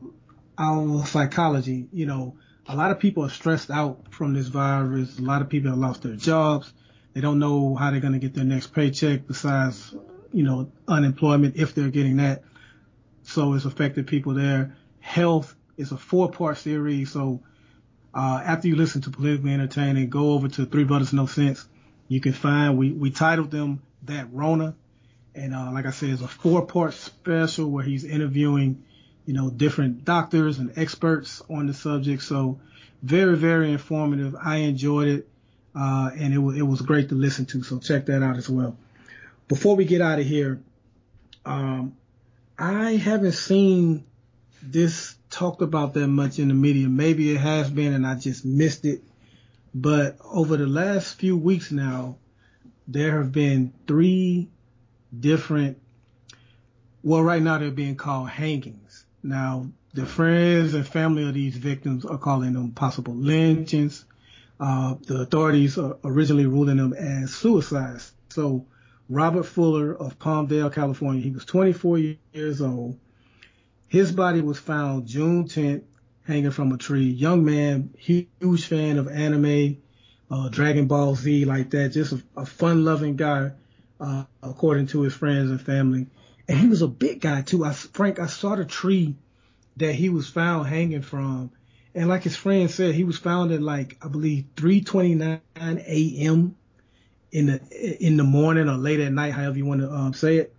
our 0.57 1.05
psychology. 1.05 1.89
You 1.91 2.05
know, 2.05 2.37
a 2.67 2.75
lot 2.75 2.91
of 2.91 2.99
people 2.99 3.25
are 3.25 3.29
stressed 3.29 3.69
out 3.69 4.13
from 4.13 4.33
this 4.33 4.47
virus. 4.47 5.19
A 5.19 5.23
lot 5.23 5.41
of 5.41 5.49
people 5.49 5.71
have 5.71 5.79
lost 5.79 6.03
their 6.03 6.15
jobs. 6.15 6.71
They 7.13 7.19
don't 7.19 7.39
know 7.39 7.75
how 7.75 7.91
they're 7.91 7.99
going 7.99 8.13
to 8.13 8.19
get 8.19 8.33
their 8.33 8.45
next 8.45 8.67
paycheck 8.67 9.27
besides 9.27 9.93
you 10.33 10.43
know, 10.43 10.71
unemployment 10.87 11.55
if 11.55 11.73
they're 11.75 11.89
getting 11.89 12.17
that. 12.17 12.43
So 13.23 13.53
it's 13.53 13.65
affected 13.65 14.07
people 14.07 14.33
there. 14.33 14.75
Health 14.99 15.55
is 15.77 15.91
a 15.91 15.97
four 15.97 16.31
part 16.31 16.57
series. 16.57 17.11
So 17.11 17.41
uh, 18.13 18.41
after 18.43 18.67
you 18.67 18.75
listen 18.75 19.01
to 19.01 19.11
Politically 19.11 19.53
Entertaining, 19.53 20.09
go 20.09 20.31
over 20.31 20.47
to 20.47 20.65
Three 20.65 20.83
Brothers 20.83 21.13
No 21.13 21.25
Sense. 21.25 21.67
You 22.07 22.21
can 22.21 22.33
find 22.33 22.77
we 22.77 22.91
we 22.91 23.11
titled 23.11 23.51
them 23.51 23.81
that 24.03 24.33
Rona, 24.33 24.75
and 25.35 25.53
uh, 25.53 25.71
like 25.71 25.85
I 25.85 25.91
said, 25.91 26.09
it's 26.09 26.21
a 26.21 26.27
four 26.27 26.65
part 26.65 26.93
special 26.93 27.69
where 27.69 27.83
he's 27.83 28.05
interviewing, 28.05 28.83
you 29.25 29.33
know, 29.33 29.49
different 29.49 30.05
doctors 30.05 30.57
and 30.57 30.77
experts 30.77 31.41
on 31.49 31.67
the 31.67 31.73
subject. 31.73 32.23
So 32.23 32.59
very 33.03 33.35
very 33.35 33.71
informative. 33.71 34.35
I 34.41 34.57
enjoyed 34.57 35.07
it, 35.09 35.29
uh, 35.75 36.11
and 36.15 36.33
it 36.33 36.39
was 36.39 36.57
it 36.57 36.63
was 36.63 36.81
great 36.81 37.09
to 37.09 37.15
listen 37.15 37.45
to. 37.47 37.61
So 37.63 37.79
check 37.79 38.05
that 38.05 38.23
out 38.23 38.37
as 38.37 38.49
well. 38.49 38.77
Before 39.47 39.75
we 39.75 39.85
get 39.85 40.01
out 40.01 40.19
of 40.19 40.25
here, 40.25 40.61
um, 41.45 41.95
I 42.57 42.91
haven't 42.93 43.33
seen 43.33 44.05
this 44.61 45.15
talked 45.29 45.61
about 45.61 45.93
that 45.93 46.07
much 46.07 46.39
in 46.39 46.49
the 46.49 46.53
media. 46.53 46.87
Maybe 46.87 47.31
it 47.31 47.37
has 47.37 47.69
been 47.69 47.93
and 47.93 48.05
I 48.05 48.15
just 48.15 48.43
missed 48.45 48.85
it. 48.85 49.03
But 49.73 50.17
over 50.23 50.57
the 50.57 50.67
last 50.67 51.15
few 51.15 51.37
weeks 51.37 51.71
now, 51.71 52.17
there 52.87 53.21
have 53.21 53.31
been 53.31 53.73
three 53.87 54.49
different, 55.17 55.77
well, 57.03 57.21
right 57.21 57.41
now 57.41 57.57
they're 57.57 57.71
being 57.71 57.95
called 57.95 58.29
hangings. 58.29 59.05
Now, 59.23 59.69
the 59.93 60.05
friends 60.05 60.73
and 60.73 60.87
family 60.87 61.27
of 61.27 61.33
these 61.33 61.55
victims 61.55 62.05
are 62.05 62.17
calling 62.17 62.53
them 62.53 62.71
possible 62.71 63.15
lynchings. 63.15 64.05
Uh, 64.59 64.95
the 65.05 65.21
authorities 65.21 65.77
are 65.77 65.97
originally 66.03 66.45
ruling 66.45 66.77
them 66.77 66.93
as 66.93 67.33
suicides. 67.33 68.11
So 68.29 68.65
Robert 69.09 69.43
Fuller 69.43 69.93
of 69.95 70.19
Palmdale, 70.19 70.73
California, 70.73 71.21
he 71.21 71.31
was 71.31 71.45
24 71.45 71.99
years 72.33 72.61
old. 72.61 72.99
His 73.87 74.11
body 74.11 74.41
was 74.41 74.59
found 74.59 75.07
June 75.07 75.45
10th 75.45 75.83
hanging 76.23 76.51
from 76.51 76.73
a 76.73 76.77
tree. 76.77 77.09
Young 77.09 77.45
man, 77.45 77.93
huge 77.97 78.65
fan 78.65 78.97
of 78.97 79.07
anime, 79.07 79.77
uh, 80.29 80.49
Dragon 80.49 80.87
Ball 80.87 81.15
Z, 81.15 81.45
like 81.45 81.69
that. 81.71 81.89
Just 81.89 82.11
a, 82.11 82.23
a 82.35 82.45
fun 82.45 82.83
loving 82.83 83.15
guy, 83.15 83.51
uh, 84.01 84.25
according 84.43 84.87
to 84.87 85.03
his 85.03 85.13
friends 85.13 85.49
and 85.51 85.61
family. 85.61 86.07
And 86.49 86.59
he 86.59 86.67
was 86.67 86.81
a 86.81 86.87
big 86.87 87.21
guy 87.21 87.43
too. 87.43 87.63
I, 87.63 87.71
Frank, 87.71 88.19
I 88.19 88.27
saw 88.27 88.55
the 88.55 88.65
tree 88.65 89.15
that 89.77 89.93
he 89.93 90.09
was 90.09 90.27
found 90.27 90.67
hanging 90.67 91.01
from. 91.01 91.51
And 91.95 92.09
like 92.09 92.23
his 92.23 92.35
friend 92.35 92.69
said, 92.69 92.93
he 92.93 93.05
was 93.05 93.17
found 93.17 93.51
at 93.53 93.61
like, 93.61 93.97
I 94.01 94.09
believe 94.09 94.45
329 94.57 95.41
a.m. 95.55 96.55
in 97.31 97.47
the, 97.47 98.05
in 98.05 98.17
the 98.17 98.23
morning 98.23 98.69
or 98.69 98.77
late 98.77 98.99
at 98.99 99.11
night, 99.11 99.33
however 99.33 99.57
you 99.57 99.65
want 99.65 99.81
to 99.81 99.91
um, 99.91 100.13
say 100.13 100.37
it. 100.37 100.55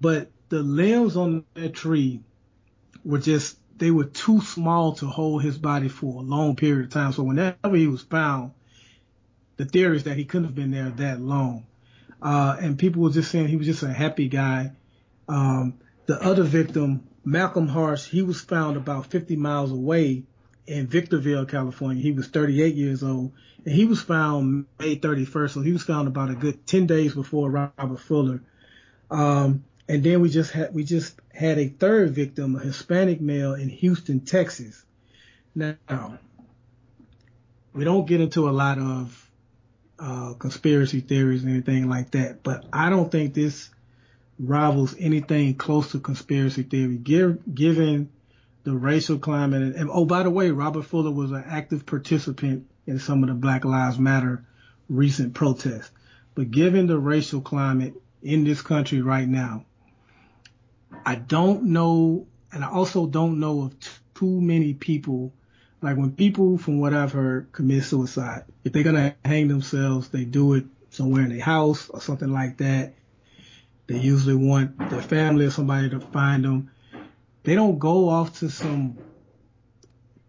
But 0.00 0.30
the 0.48 0.62
limbs 0.62 1.16
on 1.16 1.44
that 1.54 1.74
tree 1.74 2.20
were 3.04 3.18
just 3.18 3.56
they 3.78 3.90
were 3.90 4.04
too 4.04 4.40
small 4.40 4.94
to 4.94 5.06
hold 5.06 5.42
his 5.42 5.56
body 5.56 5.88
for 5.88 6.20
a 6.20 6.24
long 6.24 6.56
period 6.56 6.86
of 6.86 6.90
time. 6.90 7.12
So 7.12 7.22
whenever 7.22 7.76
he 7.76 7.86
was 7.86 8.02
found, 8.02 8.52
the 9.56 9.64
theory 9.64 9.96
is 9.96 10.04
that 10.04 10.16
he 10.16 10.24
couldn't 10.24 10.46
have 10.46 10.54
been 10.54 10.72
there 10.72 10.90
that 10.90 11.20
long. 11.20 11.66
Uh, 12.20 12.56
and 12.60 12.78
people 12.78 13.02
were 13.02 13.10
just 13.10 13.30
saying 13.30 13.46
he 13.46 13.56
was 13.56 13.66
just 13.66 13.84
a 13.84 13.92
happy 13.92 14.28
guy. 14.28 14.72
Um, 15.28 15.74
the 16.06 16.20
other 16.20 16.42
victim, 16.42 17.06
Malcolm 17.24 17.68
Harsch, 17.68 18.08
he 18.08 18.22
was 18.22 18.40
found 18.40 18.76
about 18.76 19.06
50 19.06 19.36
miles 19.36 19.70
away 19.70 20.24
in 20.68 20.86
Victorville, 20.86 21.46
California. 21.46 22.02
He 22.02 22.12
was 22.12 22.28
38 22.28 22.74
years 22.74 23.02
old 23.02 23.32
and 23.64 23.74
he 23.74 23.86
was 23.86 24.00
found 24.00 24.66
May 24.78 24.96
31st. 24.96 25.50
So 25.50 25.60
he 25.60 25.72
was 25.72 25.82
found 25.82 26.08
about 26.08 26.30
a 26.30 26.34
good 26.34 26.66
10 26.66 26.86
days 26.86 27.14
before 27.14 27.50
Robert 27.50 28.00
Fuller. 28.00 28.42
Um, 29.10 29.64
and 29.88 30.04
then 30.04 30.20
we 30.20 30.28
just 30.28 30.50
had 30.50 30.74
we 30.74 30.84
just 30.84 31.18
had 31.32 31.58
a 31.58 31.68
third 31.68 32.10
victim, 32.14 32.56
a 32.56 32.60
Hispanic 32.60 33.20
male 33.20 33.54
in 33.54 33.70
Houston, 33.70 34.20
Texas. 34.20 34.84
Now, 35.54 36.18
we 37.72 37.84
don't 37.84 38.06
get 38.06 38.20
into 38.20 38.48
a 38.48 38.52
lot 38.52 38.78
of 38.78 39.30
uh, 39.98 40.34
conspiracy 40.34 41.00
theories 41.00 41.42
and 41.42 41.50
anything 41.50 41.88
like 41.88 42.10
that, 42.10 42.42
but 42.42 42.66
I 42.72 42.90
don't 42.90 43.10
think 43.10 43.32
this 43.32 43.70
rivals 44.38 44.94
anything 44.98 45.54
close 45.54 45.92
to 45.92 46.00
conspiracy 46.00 46.62
theory, 46.62 46.96
given 46.96 48.10
the 48.68 48.76
racial 48.76 49.18
climate. 49.18 49.62
And, 49.62 49.74
and 49.74 49.90
oh, 49.90 50.04
by 50.04 50.22
the 50.22 50.30
way, 50.30 50.50
Robert 50.50 50.82
Fuller 50.82 51.10
was 51.10 51.30
an 51.32 51.44
active 51.46 51.86
participant 51.86 52.66
in 52.86 52.98
some 52.98 53.22
of 53.22 53.28
the 53.28 53.34
Black 53.34 53.64
Lives 53.64 53.98
Matter 53.98 54.44
recent 54.88 55.34
protests. 55.34 55.90
But 56.34 56.50
given 56.50 56.86
the 56.86 56.98
racial 56.98 57.40
climate 57.40 57.94
in 58.22 58.44
this 58.44 58.60
country 58.60 59.00
right 59.00 59.26
now, 59.26 59.64
I 61.04 61.14
don't 61.14 61.64
know, 61.64 62.26
and 62.52 62.62
I 62.62 62.70
also 62.70 63.06
don't 63.06 63.40
know 63.40 63.62
of 63.62 63.74
too 64.14 64.40
many 64.40 64.74
people. 64.74 65.32
Like 65.80 65.96
when 65.96 66.12
people, 66.12 66.58
from 66.58 66.78
what 66.78 66.92
I've 66.92 67.12
heard, 67.12 67.52
commit 67.52 67.84
suicide, 67.84 68.44
if 68.64 68.72
they're 68.72 68.82
gonna 68.82 69.14
hang 69.24 69.48
themselves, 69.48 70.08
they 70.08 70.24
do 70.24 70.54
it 70.54 70.66
somewhere 70.90 71.22
in 71.22 71.30
their 71.30 71.40
house 71.40 71.88
or 71.88 72.00
something 72.00 72.32
like 72.32 72.58
that. 72.58 72.94
They 73.86 73.98
usually 73.98 74.34
want 74.34 74.90
their 74.90 75.00
family 75.00 75.46
or 75.46 75.50
somebody 75.50 75.88
to 75.90 76.00
find 76.00 76.44
them. 76.44 76.70
They 77.48 77.54
don't 77.54 77.78
go 77.78 78.10
off 78.10 78.40
to 78.40 78.50
some 78.50 78.98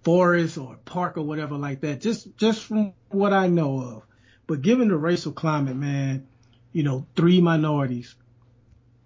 forest 0.04 0.58
or 0.58 0.78
park 0.86 1.18
or 1.18 1.24
whatever 1.24 1.58
like 1.58 1.82
that. 1.82 2.00
Just 2.00 2.38
just 2.38 2.64
from 2.64 2.94
what 3.10 3.34
I 3.34 3.48
know 3.48 3.82
of. 3.82 4.04
But 4.48 4.62
given 4.62 4.88
the 4.88 4.96
racial 4.96 5.34
climate, 5.34 5.76
man, 5.76 6.30
you 6.72 6.84
know, 6.84 7.08
three 7.18 7.42
minorities, 7.42 8.16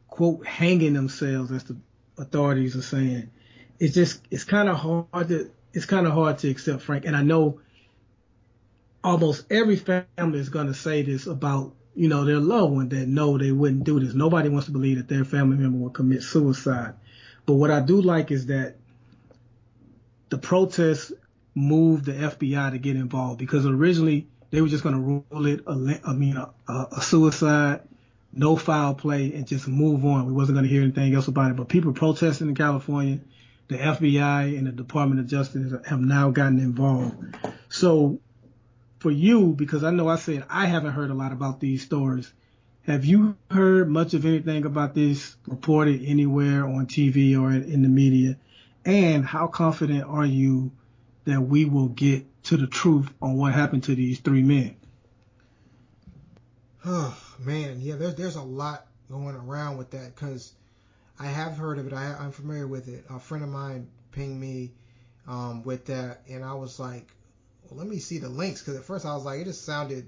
quote 0.07 0.45
hanging 0.45 0.93
themselves 0.93 1.51
as 1.51 1.63
the 1.63 1.75
authorities 2.15 2.75
are 2.75 2.83
saying. 2.83 3.31
It's 3.79 3.95
just 3.95 4.21
it's 4.29 4.43
kind 4.43 4.69
of 4.69 4.77
hard 4.77 5.29
to 5.29 5.49
it's 5.73 5.85
kind 5.85 6.05
of 6.05 6.13
hard 6.13 6.37
to 6.37 6.51
accept, 6.51 6.83
Frank. 6.83 7.05
And 7.05 7.15
I 7.15 7.23
know 7.23 7.61
almost 9.03 9.51
every 9.51 9.77
family 9.77 10.37
is 10.37 10.49
going 10.49 10.67
to 10.67 10.75
say 10.75 11.01
this 11.01 11.25
about 11.25 11.73
you 11.95 12.09
know 12.09 12.25
their 12.25 12.37
loved 12.37 12.73
one 12.75 12.89
that 12.89 13.07
no 13.07 13.39
they 13.39 13.51
wouldn't 13.51 13.85
do 13.85 13.99
this. 13.99 14.13
Nobody 14.13 14.49
wants 14.49 14.67
to 14.67 14.71
believe 14.71 14.97
that 14.97 15.07
their 15.07 15.25
family 15.25 15.57
member 15.57 15.79
will 15.79 15.89
commit 15.89 16.21
suicide. 16.21 16.93
But 17.45 17.53
what 17.53 17.71
I 17.71 17.79
do 17.79 18.01
like 18.01 18.31
is 18.31 18.47
that 18.47 18.75
the 20.29 20.37
protests 20.37 21.11
moved 21.55 22.05
the 22.05 22.13
FBI 22.13 22.71
to 22.71 22.77
get 22.77 22.95
involved 22.95 23.37
because 23.37 23.65
originally 23.65 24.27
they 24.49 24.61
were 24.61 24.67
just 24.67 24.83
going 24.83 24.95
to 24.95 25.01
rule 25.01 25.45
it 25.45 25.61
a, 25.67 25.99
I 26.05 26.13
mean 26.13 26.37
a, 26.37 26.49
a 26.67 27.01
suicide 27.01 27.81
no 28.35 28.55
foul 28.55 28.95
play, 28.95 29.33
and 29.33 29.47
just 29.47 29.67
move 29.67 30.03
on. 30.05 30.25
We 30.25 30.33
wasn't 30.33 30.55
going 30.55 30.63
to 30.65 30.69
hear 30.69 30.81
anything 30.81 31.13
else 31.13 31.27
about 31.27 31.51
it. 31.51 31.57
But 31.57 31.69
people 31.69 31.93
protesting 31.93 32.49
in 32.49 32.55
California, 32.55 33.19
the 33.67 33.77
FBI 33.77 34.57
and 34.57 34.67
the 34.67 34.71
Department 34.71 35.21
of 35.21 35.27
Justice 35.27 35.73
have 35.85 35.99
now 35.99 36.31
gotten 36.31 36.59
involved. 36.59 37.15
So 37.69 38.19
for 38.99 39.11
you, 39.11 39.53
because 39.53 39.83
I 39.83 39.91
know 39.91 40.07
I 40.07 40.15
said 40.15 40.45
I 40.49 40.65
haven't 40.65 40.93
heard 40.93 41.11
a 41.11 41.13
lot 41.13 41.31
about 41.31 41.59
these 41.59 41.83
stories. 41.83 42.31
Have 42.85 43.05
you 43.05 43.37
heard 43.49 43.89
much 43.89 44.13
of 44.13 44.25
anything 44.25 44.65
about 44.65 44.93
this 44.93 45.37
reported 45.47 46.03
anywhere 46.03 46.65
on 46.67 46.85
TV 46.85 47.39
or 47.39 47.49
in 47.49 47.81
the 47.81 47.87
media? 47.87 48.35
And 48.83 49.25
how 49.25 49.47
confident 49.47 50.03
are 50.03 50.25
you 50.25 50.69
that 51.23 51.39
we 51.39 51.63
will 51.63 51.87
get 51.87 52.25
to 52.43 52.57
the 52.57 52.67
truth 52.67 53.09
on 53.21 53.37
what 53.37 53.53
happened 53.53 53.83
to 53.83 53.95
these 53.95 54.19
three 54.19 54.43
men? 54.43 54.75
Oh 56.83 57.17
man, 57.39 57.79
yeah, 57.79 57.95
there's 57.95 58.15
there's 58.15 58.35
a 58.35 58.41
lot 58.41 58.85
going 59.09 59.35
around 59.35 59.77
with 59.77 59.91
that 59.91 60.13
because 60.13 60.51
I 61.17 61.27
have 61.27 61.55
heard 61.55 61.79
of 61.79 61.87
it. 61.87 61.93
I, 61.93 62.13
I'm 62.19 62.33
familiar 62.33 62.67
with 62.67 62.89
it. 62.89 63.05
A 63.09 63.17
friend 63.17 63.45
of 63.45 63.49
mine 63.49 63.87
pinged 64.11 64.41
me 64.41 64.73
um, 65.25 65.63
with 65.63 65.85
that, 65.85 66.23
and 66.29 66.43
I 66.43 66.53
was 66.53 66.81
like, 66.81 67.15
well, 67.63 67.79
let 67.79 67.87
me 67.87 67.99
see 67.99 68.17
the 68.17 68.27
links 68.27 68.59
because 68.59 68.75
at 68.75 68.83
first 68.83 69.05
I 69.05 69.15
was 69.15 69.23
like, 69.23 69.39
it 69.39 69.45
just 69.45 69.63
sounded 69.63 70.05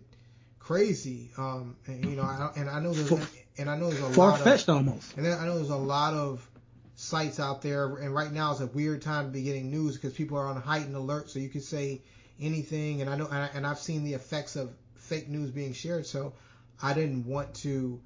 crazy. 0.66 1.30
Um, 1.38 1.76
and 1.86 2.04
you 2.04 2.16
know, 2.16 2.24
I, 2.24 2.52
and 2.56 2.70
I 2.70 2.80
know 2.80 2.92
there's 2.92 3.12
and 3.58 3.70
I 3.70 3.78
know 3.78 3.90
there's 3.90 4.02
a 4.02 4.14
far 4.14 4.38
fetched 4.38 4.68
almost. 4.68 5.16
And 5.16 5.28
I 5.28 5.46
know 5.46 5.56
there's 5.56 5.70
a 5.70 5.76
lot 5.76 6.14
of 6.14 6.48
sites 6.96 7.40
out 7.40 7.62
there, 7.62 7.98
and 7.98 8.14
right 8.14 8.32
now 8.32 8.52
is 8.52 8.62
a 8.62 8.68
weird 8.68 9.02
time 9.02 9.26
to 9.26 9.32
be 9.32 9.44
getting 9.44 9.70
news 9.70 9.96
because 9.96 10.14
people 10.14 10.38
are 10.38 10.48
on 10.48 10.60
heightened 10.60 10.96
alert, 10.96 11.30
so 11.30 11.40
you 11.40 11.50
can 11.50 11.62
say 11.62 12.02
anything. 12.40 13.02
And 13.02 13.10
I 13.10 13.16
know, 13.16 13.28
and, 13.28 13.38
I, 13.38 13.50
and 13.54 13.68
I've 13.68 13.80
seen 13.80 14.04
the 14.04 14.14
effects 14.14 14.56
of 14.56 14.72
fake 14.96 15.30
news 15.30 15.52
being 15.52 15.74
shared, 15.74 16.08
so 16.08 16.34
I 16.82 16.94
didn't 16.94 17.26
want 17.26 17.54
to 17.56 18.02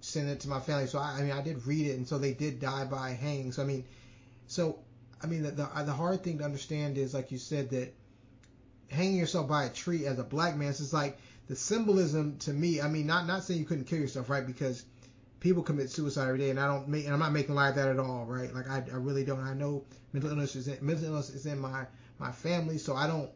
send 0.00 0.28
it 0.28 0.40
to 0.40 0.48
my 0.48 0.60
family. 0.60 0.88
So 0.88 0.98
I, 0.98 1.18
I 1.18 1.22
mean, 1.22 1.32
I 1.32 1.40
did 1.40 1.66
read 1.66 1.86
it, 1.86 1.96
and 1.96 2.06
so 2.06 2.18
they 2.18 2.32
did 2.32 2.58
die 2.58 2.84
by 2.84 3.10
hanging. 3.10 3.52
So 3.52 3.62
I 3.62 3.66
mean, 3.66 3.84
so 4.48 4.80
I 5.22 5.28
mean, 5.28 5.42
the, 5.42 5.52
the 5.52 5.68
the 5.84 5.92
hard 5.92 6.24
thing 6.24 6.38
to 6.38 6.44
understand 6.44 6.98
is, 6.98 7.14
like 7.14 7.30
you 7.30 7.38
said, 7.38 7.70
that 7.70 7.94
hanging 8.88 9.16
yourself 9.16 9.48
by 9.48 9.64
a 9.64 9.70
tree 9.70 10.06
as 10.06 10.18
a 10.18 10.24
black 10.24 10.56
man, 10.56 10.70
is 10.70 10.92
like 10.92 11.18
the 11.48 11.56
symbolism 11.56 12.38
to 12.38 12.52
me. 12.52 12.80
I 12.80 12.88
mean, 12.88 13.06
not 13.06 13.26
not 13.26 13.44
saying 13.44 13.60
you 13.60 13.66
couldn't 13.66 13.84
kill 13.84 13.98
yourself, 13.98 14.28
right? 14.30 14.46
Because 14.46 14.84
people 15.40 15.62
commit 15.62 15.90
suicide 15.90 16.26
every 16.26 16.38
day, 16.38 16.50
and 16.50 16.58
I 16.58 16.66
don't 16.66 16.88
make, 16.88 17.04
and 17.04 17.12
I'm 17.12 17.20
not 17.20 17.32
making 17.32 17.54
light 17.54 17.70
of 17.70 17.74
that 17.76 17.88
at 17.88 17.98
all, 17.98 18.24
right? 18.26 18.52
Like 18.52 18.68
I, 18.68 18.82
I 18.92 18.96
really 18.96 19.24
don't. 19.24 19.40
I 19.40 19.54
know 19.54 19.84
mental 20.12 20.30
illness 20.30 20.56
is 20.56 20.68
in, 20.68 20.78
mental 20.84 21.06
illness 21.06 21.30
is 21.30 21.46
in 21.46 21.58
my 21.58 21.86
my 22.18 22.32
family, 22.32 22.78
so 22.78 22.94
I 22.96 23.06
don't 23.06 23.30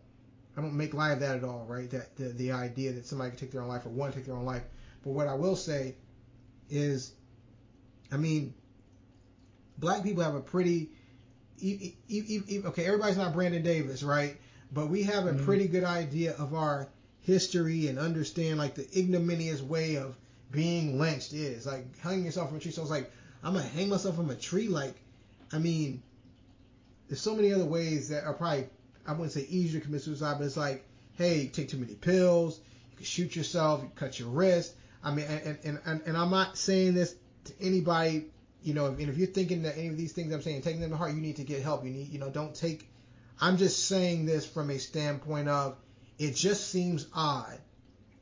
I 0.56 0.60
don't 0.62 0.74
make 0.74 0.94
light 0.94 1.12
of 1.12 1.20
that 1.20 1.36
at 1.36 1.44
all, 1.44 1.66
right? 1.68 1.90
That 1.90 2.16
the, 2.16 2.28
the 2.30 2.52
idea 2.52 2.92
that 2.92 3.06
somebody 3.06 3.30
could 3.30 3.38
take 3.40 3.52
their 3.52 3.62
own 3.62 3.68
life 3.68 3.86
or 3.86 3.90
want 3.90 4.12
to 4.12 4.18
take 4.18 4.26
their 4.26 4.36
own 4.36 4.44
life. 4.44 4.64
But 5.04 5.10
what 5.10 5.28
I 5.28 5.34
will 5.34 5.56
say 5.56 5.94
is, 6.68 7.12
I 8.12 8.16
mean, 8.16 8.54
black 9.78 10.02
people 10.02 10.22
have 10.22 10.34
a 10.34 10.40
pretty 10.40 10.90
e- 11.58 11.94
e- 12.08 12.42
e- 12.48 12.62
okay, 12.66 12.86
everybody's 12.86 13.16
not 13.16 13.32
Brandon 13.32 13.62
Davis, 13.62 14.02
right? 14.02 14.36
But 14.72 14.88
we 14.88 15.02
have 15.04 15.26
a 15.26 15.32
Mhm. 15.32 15.44
pretty 15.44 15.68
good 15.68 15.84
idea 15.84 16.34
of 16.36 16.54
our 16.54 16.88
history 17.22 17.88
and 17.88 17.98
understand 17.98 18.58
like 18.58 18.74
the 18.74 18.86
ignominious 18.98 19.60
way 19.60 19.96
of 19.96 20.16
being 20.50 20.98
lynched 20.98 21.32
is 21.32 21.66
like 21.66 21.98
hanging 22.00 22.24
yourself 22.24 22.48
from 22.48 22.56
a 22.56 22.60
tree. 22.60 22.72
So 22.72 22.82
it's 22.82 22.90
like 22.90 23.10
I'm 23.42 23.54
gonna 23.54 23.66
hang 23.66 23.88
myself 23.88 24.16
from 24.16 24.30
a 24.30 24.34
tree. 24.34 24.68
Like, 24.68 24.94
I 25.52 25.58
mean, 25.58 26.02
there's 27.08 27.20
so 27.20 27.34
many 27.34 27.52
other 27.52 27.64
ways 27.64 28.08
that 28.08 28.24
are 28.24 28.34
probably 28.34 28.68
I 29.06 29.12
wouldn't 29.12 29.32
say 29.32 29.46
easier 29.48 29.80
to 29.80 29.86
commit 29.86 30.02
suicide, 30.02 30.36
but 30.38 30.44
it's 30.44 30.56
like, 30.56 30.84
hey, 31.14 31.48
take 31.48 31.68
too 31.68 31.78
many 31.78 31.94
pills, 31.94 32.60
you 32.90 32.96
can 32.96 33.06
shoot 33.06 33.34
yourself, 33.34 33.82
you 33.82 33.90
cut 33.94 34.18
your 34.18 34.28
wrist. 34.28 34.74
I 35.02 35.12
mean, 35.12 35.26
and 35.26 35.58
and 35.64 35.80
and, 35.84 36.02
and 36.06 36.16
I'm 36.16 36.30
not 36.30 36.58
saying 36.58 36.94
this 36.94 37.14
to 37.44 37.52
anybody, 37.60 38.26
you 38.62 38.74
know, 38.74 38.86
and 38.86 39.00
if 39.00 39.16
you're 39.16 39.28
thinking 39.28 39.62
that 39.62 39.78
any 39.78 39.88
of 39.88 39.96
these 39.96 40.12
things 40.12 40.32
I'm 40.32 40.42
saying, 40.42 40.62
taking 40.62 40.80
them 40.80 40.90
to 40.90 40.96
heart, 40.96 41.14
you 41.14 41.20
need 41.20 41.36
to 41.36 41.44
get 41.44 41.62
help. 41.62 41.84
You 41.84 41.90
need, 41.90 42.08
you 42.08 42.18
know, 42.18 42.30
don't 42.30 42.54
take. 42.54 42.88
I'm 43.40 43.56
just 43.56 43.86
saying 43.88 44.26
this 44.26 44.44
from 44.46 44.68
a 44.70 44.78
standpoint 44.78 45.48
of 45.48 45.76
it 46.20 46.36
just 46.36 46.68
seems 46.68 47.06
odd 47.14 47.58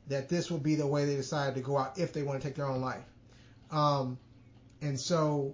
that 0.07 0.29
this 0.29 0.49
will 0.49 0.57
be 0.57 0.75
the 0.75 0.87
way 0.87 1.03
they 1.03 1.17
decide 1.17 1.53
to 1.55 1.61
go 1.61 1.77
out 1.77 1.99
if 1.99 2.13
they 2.13 2.23
want 2.23 2.41
to 2.41 2.47
take 2.47 2.55
their 2.55 2.65
own 2.65 2.79
life. 2.79 3.03
Um, 3.71 4.17
and 4.81 4.97
so 4.97 5.53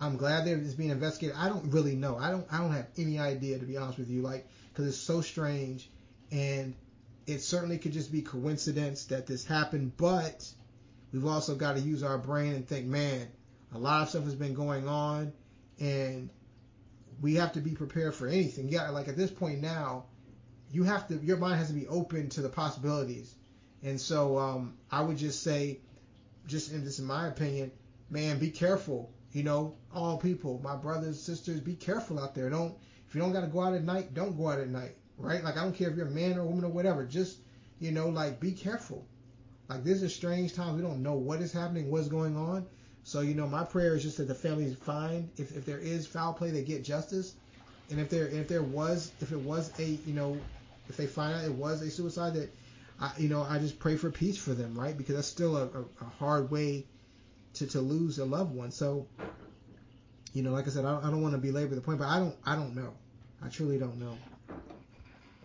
I'm 0.00 0.16
glad 0.16 0.46
that 0.46 0.58
it's 0.58 0.72
being 0.72 0.88
investigated. 0.88 1.36
I 1.38 1.50
don't 1.50 1.70
really 1.70 1.94
know. 1.94 2.16
I 2.16 2.30
don't. 2.30 2.46
I 2.50 2.56
don't 2.56 2.72
have 2.72 2.86
any 2.96 3.18
idea 3.18 3.58
to 3.58 3.66
be 3.66 3.76
honest 3.76 3.98
with 3.98 4.08
you. 4.08 4.22
Like, 4.22 4.48
because 4.72 4.88
it's 4.88 4.96
so 4.96 5.20
strange, 5.20 5.90
and 6.32 6.74
it 7.26 7.42
certainly 7.42 7.76
could 7.76 7.92
just 7.92 8.10
be 8.10 8.22
coincidence 8.22 9.04
that 9.06 9.26
this 9.26 9.44
happened. 9.44 9.92
But 9.98 10.50
we've 11.12 11.26
also 11.26 11.54
got 11.54 11.76
to 11.76 11.82
use 11.82 12.02
our 12.02 12.16
brain 12.16 12.54
and 12.54 12.66
think, 12.66 12.86
man, 12.86 13.28
a 13.74 13.78
lot 13.78 14.02
of 14.02 14.08
stuff 14.08 14.24
has 14.24 14.34
been 14.34 14.54
going 14.54 14.88
on, 14.88 15.34
and 15.78 16.30
we 17.20 17.34
have 17.34 17.52
to 17.52 17.60
be 17.60 17.72
prepared 17.72 18.14
for 18.14 18.26
anything. 18.26 18.70
Yeah, 18.70 18.88
like 18.88 19.08
at 19.08 19.18
this 19.18 19.30
point 19.30 19.60
now, 19.60 20.06
you 20.74 20.82
have 20.82 21.06
to. 21.08 21.16
Your 21.16 21.36
mind 21.36 21.58
has 21.58 21.68
to 21.68 21.74
be 21.74 21.86
open 21.86 22.28
to 22.30 22.42
the 22.42 22.48
possibilities. 22.48 23.34
And 23.84 24.00
so 24.00 24.38
um, 24.38 24.74
I 24.90 25.02
would 25.02 25.18
just 25.18 25.42
say, 25.42 25.78
just 26.46 26.72
in 26.72 26.84
this, 26.84 26.98
in 26.98 27.04
my 27.04 27.28
opinion, 27.28 27.70
man, 28.10 28.38
be 28.38 28.50
careful. 28.50 29.12
You 29.32 29.44
know, 29.44 29.74
all 29.94 30.18
people, 30.18 30.60
my 30.62 30.76
brothers, 30.76 31.20
sisters, 31.20 31.60
be 31.60 31.74
careful 31.74 32.20
out 32.20 32.34
there. 32.34 32.50
Don't 32.50 32.74
if 33.06 33.14
you 33.14 33.20
don't 33.20 33.32
got 33.32 33.42
to 33.42 33.46
go 33.46 33.62
out 33.62 33.74
at 33.74 33.84
night, 33.84 34.14
don't 34.14 34.36
go 34.36 34.48
out 34.48 34.58
at 34.58 34.68
night, 34.68 34.96
right? 35.16 35.44
Like 35.44 35.56
I 35.56 35.62
don't 35.62 35.74
care 35.74 35.90
if 35.90 35.96
you're 35.96 36.08
a 36.08 36.10
man 36.10 36.36
or 36.36 36.40
a 36.40 36.46
woman 36.46 36.64
or 36.64 36.70
whatever. 36.70 37.04
Just 37.04 37.38
you 37.78 37.92
know, 37.92 38.08
like 38.08 38.40
be 38.40 38.52
careful. 38.52 39.06
Like 39.68 39.84
this 39.84 40.02
is 40.02 40.14
strange 40.14 40.54
times. 40.54 40.76
We 40.76 40.82
don't 40.82 41.02
know 41.02 41.14
what 41.14 41.40
is 41.40 41.52
happening, 41.52 41.90
what's 41.90 42.08
going 42.08 42.36
on. 42.36 42.66
So 43.04 43.20
you 43.20 43.34
know, 43.34 43.46
my 43.46 43.64
prayer 43.64 43.94
is 43.94 44.02
just 44.02 44.16
that 44.16 44.28
the 44.28 44.34
families 44.34 44.76
find 44.76 45.30
if 45.36 45.56
if 45.56 45.64
there 45.64 45.78
is 45.78 46.06
foul 46.06 46.32
play, 46.32 46.50
they 46.50 46.62
get 46.62 46.82
justice. 46.84 47.34
And 47.90 48.00
if 48.00 48.08
there 48.10 48.26
if 48.26 48.48
there 48.48 48.62
was 48.62 49.12
if 49.20 49.30
it 49.30 49.40
was 49.40 49.72
a 49.78 49.84
you 49.84 50.14
know 50.14 50.38
if 50.88 50.96
they 50.96 51.06
find 51.06 51.34
out 51.34 51.44
it 51.44 51.52
was 51.52 51.82
a 51.82 51.90
suicide 51.90 52.34
that 52.34 52.54
I, 53.00 53.12
you 53.18 53.28
know 53.28 53.42
I 53.42 53.58
just 53.58 53.78
pray 53.78 53.96
for 53.96 54.10
peace 54.10 54.36
for 54.36 54.54
them, 54.54 54.78
right? 54.78 54.96
Because 54.96 55.16
that's 55.16 55.28
still 55.28 55.56
a, 55.56 55.64
a, 55.64 55.80
a 56.00 56.04
hard 56.18 56.50
way 56.50 56.86
to, 57.54 57.66
to 57.68 57.80
lose 57.80 58.18
a 58.18 58.24
loved 58.24 58.54
one. 58.54 58.70
So, 58.70 59.06
you 60.32 60.42
know, 60.42 60.52
like 60.52 60.66
I 60.66 60.70
said, 60.70 60.84
I, 60.84 60.98
I 60.98 61.10
don't 61.10 61.22
want 61.22 61.34
to 61.34 61.38
belabor 61.38 61.74
the 61.74 61.80
point, 61.80 61.98
but 61.98 62.08
I 62.08 62.18
don't, 62.18 62.34
I 62.44 62.56
don't 62.56 62.74
know. 62.74 62.92
I 63.42 63.48
truly 63.48 63.78
don't 63.78 63.98
know. 63.98 64.16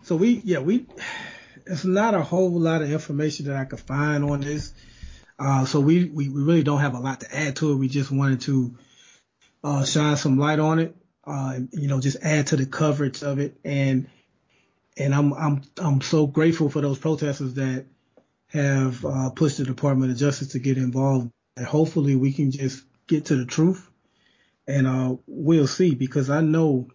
So 0.02 0.16
we, 0.16 0.40
yeah, 0.44 0.58
we, 0.58 0.86
it's 1.66 1.84
not 1.84 2.14
a 2.14 2.22
whole 2.22 2.50
lot 2.50 2.82
of 2.82 2.90
information 2.90 3.46
that 3.46 3.56
I 3.56 3.64
could 3.64 3.80
find 3.80 4.24
on 4.24 4.40
this. 4.40 4.72
Uh, 5.38 5.64
so 5.64 5.80
we, 5.80 6.04
we, 6.04 6.28
we 6.28 6.42
really 6.42 6.62
don't 6.62 6.80
have 6.80 6.94
a 6.94 7.00
lot 7.00 7.20
to 7.20 7.36
add 7.36 7.56
to 7.56 7.72
it. 7.72 7.76
We 7.76 7.88
just 7.88 8.10
wanted 8.10 8.42
to, 8.42 8.76
uh, 9.62 9.84
shine 9.84 10.16
some 10.16 10.38
light 10.38 10.58
on 10.58 10.78
it, 10.78 10.96
uh, 11.24 11.58
you 11.72 11.86
know, 11.86 12.00
just 12.00 12.16
add 12.22 12.48
to 12.48 12.56
the 12.56 12.66
coverage 12.66 13.22
of 13.22 13.38
it. 13.38 13.58
And, 13.64 14.08
and 15.00 15.14
I'm, 15.14 15.32
I'm, 15.32 15.62
I'm 15.78 16.00
so 16.00 16.26
grateful 16.26 16.68
for 16.68 16.80
those 16.80 16.98
protesters 16.98 17.54
that 17.54 17.86
have, 18.48 19.04
uh, 19.04 19.30
pushed 19.30 19.58
the 19.58 19.64
Department 19.64 20.12
of 20.12 20.18
Justice 20.18 20.48
to 20.48 20.58
get 20.58 20.76
involved. 20.76 21.30
And 21.56 21.66
hopefully 21.66 22.16
we 22.16 22.32
can 22.32 22.50
just 22.50 22.84
get 23.06 23.26
to 23.26 23.36
the 23.36 23.46
truth. 23.46 23.88
And, 24.66 24.86
uh, 24.86 25.16
we'll 25.26 25.66
see 25.66 25.94
because 25.94 26.30
I 26.30 26.42
know 26.42 26.88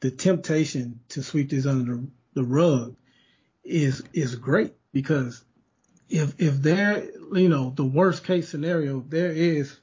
the 0.00 0.10
temptation 0.10 1.00
to 1.10 1.22
sweep 1.22 1.50
this 1.50 1.66
under 1.66 1.96
the, 1.96 2.06
the 2.34 2.44
rug 2.44 2.96
is 3.64 4.02
is 4.12 4.34
great. 4.34 4.74
Because 4.92 5.44
if 6.08 6.34
if 6.38 6.54
there 6.56 7.04
you 7.32 7.48
know 7.48 7.72
the 7.76 7.84
worst 7.84 8.24
case 8.24 8.48
scenario 8.48 9.04
there 9.08 9.30
is 9.30 9.78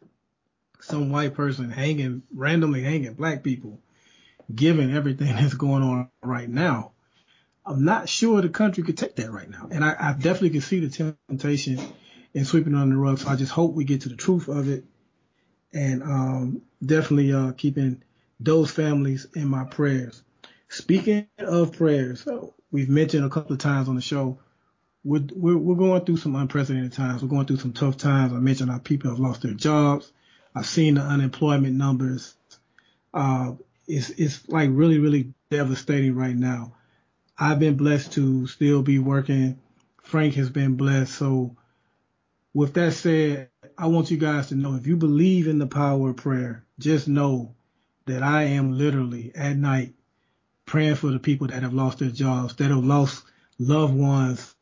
some 0.82 1.10
white 1.10 1.34
person 1.34 1.70
hanging 1.72 2.22
randomly 2.34 2.84
hanging 2.84 3.14
black 3.14 3.44
people 3.44 3.80
given 4.54 4.94
everything 4.94 5.28
that's 5.36 5.54
going 5.54 5.84
on 5.84 6.10
right 6.22 6.50
now 6.50 6.92
i'm 7.68 7.86
not 7.86 8.10
sure 8.10 8.42
the 8.42 8.50
country 8.50 8.84
could 8.84 8.98
take 8.98 9.16
that 9.16 9.32
right 9.32 9.50
now 9.50 9.68
and 9.72 9.84
i, 9.84 9.96
I 10.00 10.14
definitely 10.14 10.52
can 10.52 10.62
see 10.62 10.80
the 10.86 11.18
temptation 11.30 11.80
in 12.34 12.46
sweeping 12.46 12.76
under 12.76 12.96
the 12.96 13.02
rug 13.02 13.20
so 13.20 13.30
i 13.30 13.36
just 13.36 13.52
hope 13.52 13.74
we 13.74 13.84
get 13.84 14.02
to 14.02 14.10
the 14.10 14.16
truth 14.16 14.48
of 14.48 14.70
it 14.70 14.84
and 15.74 16.02
um, 16.02 16.62
definitely 16.84 17.34
uh, 17.34 17.52
keeping 17.52 18.02
those 18.40 18.72
families 18.72 19.28
in 19.36 19.48
my 19.48 19.66
prayers 19.66 20.22
speaking 20.70 21.28
of 21.40 21.74
prayers 21.74 22.26
we've 22.72 22.90
mentioned 22.90 23.26
a 23.26 23.30
couple 23.30 23.54
of 23.54 23.60
times 23.60 23.88
on 23.88 23.96
the 23.96 24.02
show, 24.02 24.40
we're, 25.04 25.24
we're, 25.34 25.58
we're 25.58 25.76
going 25.76 26.04
through 26.06 26.18
some 26.18 26.36
unprecedented 26.36 26.94
times. 26.94 27.22
We're 27.22 27.30
going 27.30 27.46
through 27.46 27.58
some 27.58 27.74
tough 27.74 27.98
times. 27.98 28.34
I 28.34 28.38
mentioned 28.38 28.72
our 28.72 28.80
people 28.80 29.10
have 29.10 29.20
lost 29.20 29.42
their 29.42 29.54
jobs. 29.54 30.12
I've 30.54 30.66
seen 30.66 30.96
the 30.96 31.02
unemployment 31.02 31.76
numbers. 31.76 32.36
Uh, 33.14 33.54
it's, 33.88 34.10
it's 34.12 34.48
like 34.50 34.70
really, 34.72 35.00
really 35.00 35.34
devastating 35.50 36.16
right 36.16 36.36
now. 36.36 36.74
I've 37.40 37.60
been 37.60 37.78
blessed 37.78 38.14
to 38.14 38.48
still 38.48 38.82
be 38.82 39.00
working. 39.00 39.60
Frank 40.04 40.36
has 40.36 40.50
been 40.50 40.76
blessed. 40.76 41.14
So 41.14 41.56
with 42.54 42.74
that 42.74 42.94
said, 42.94 43.50
I 43.78 43.88
want 43.88 44.10
you 44.10 44.18
guys 44.18 44.48
to 44.48 44.56
know 44.56 44.76
if 44.76 44.88
you 44.88 44.98
believe 44.98 45.48
in 45.48 45.60
the 45.60 45.68
power 45.68 46.10
of 46.10 46.18
prayer, 46.18 46.66
just 46.80 47.08
know 47.08 47.56
that 48.06 48.24
I 48.24 48.44
am 48.44 48.78
literally 48.78 49.32
at 49.36 49.58
night 49.58 49.94
praying 50.66 50.96
for 50.96 51.12
the 51.12 51.20
people 51.20 51.48
that 51.48 51.62
have 51.62 51.74
lost 51.74 52.00
their 52.00 52.10
jobs, 52.10 52.56
that 52.56 52.70
have 52.72 52.84
lost 52.84 53.24
loved 53.60 53.94
ones 53.94 54.56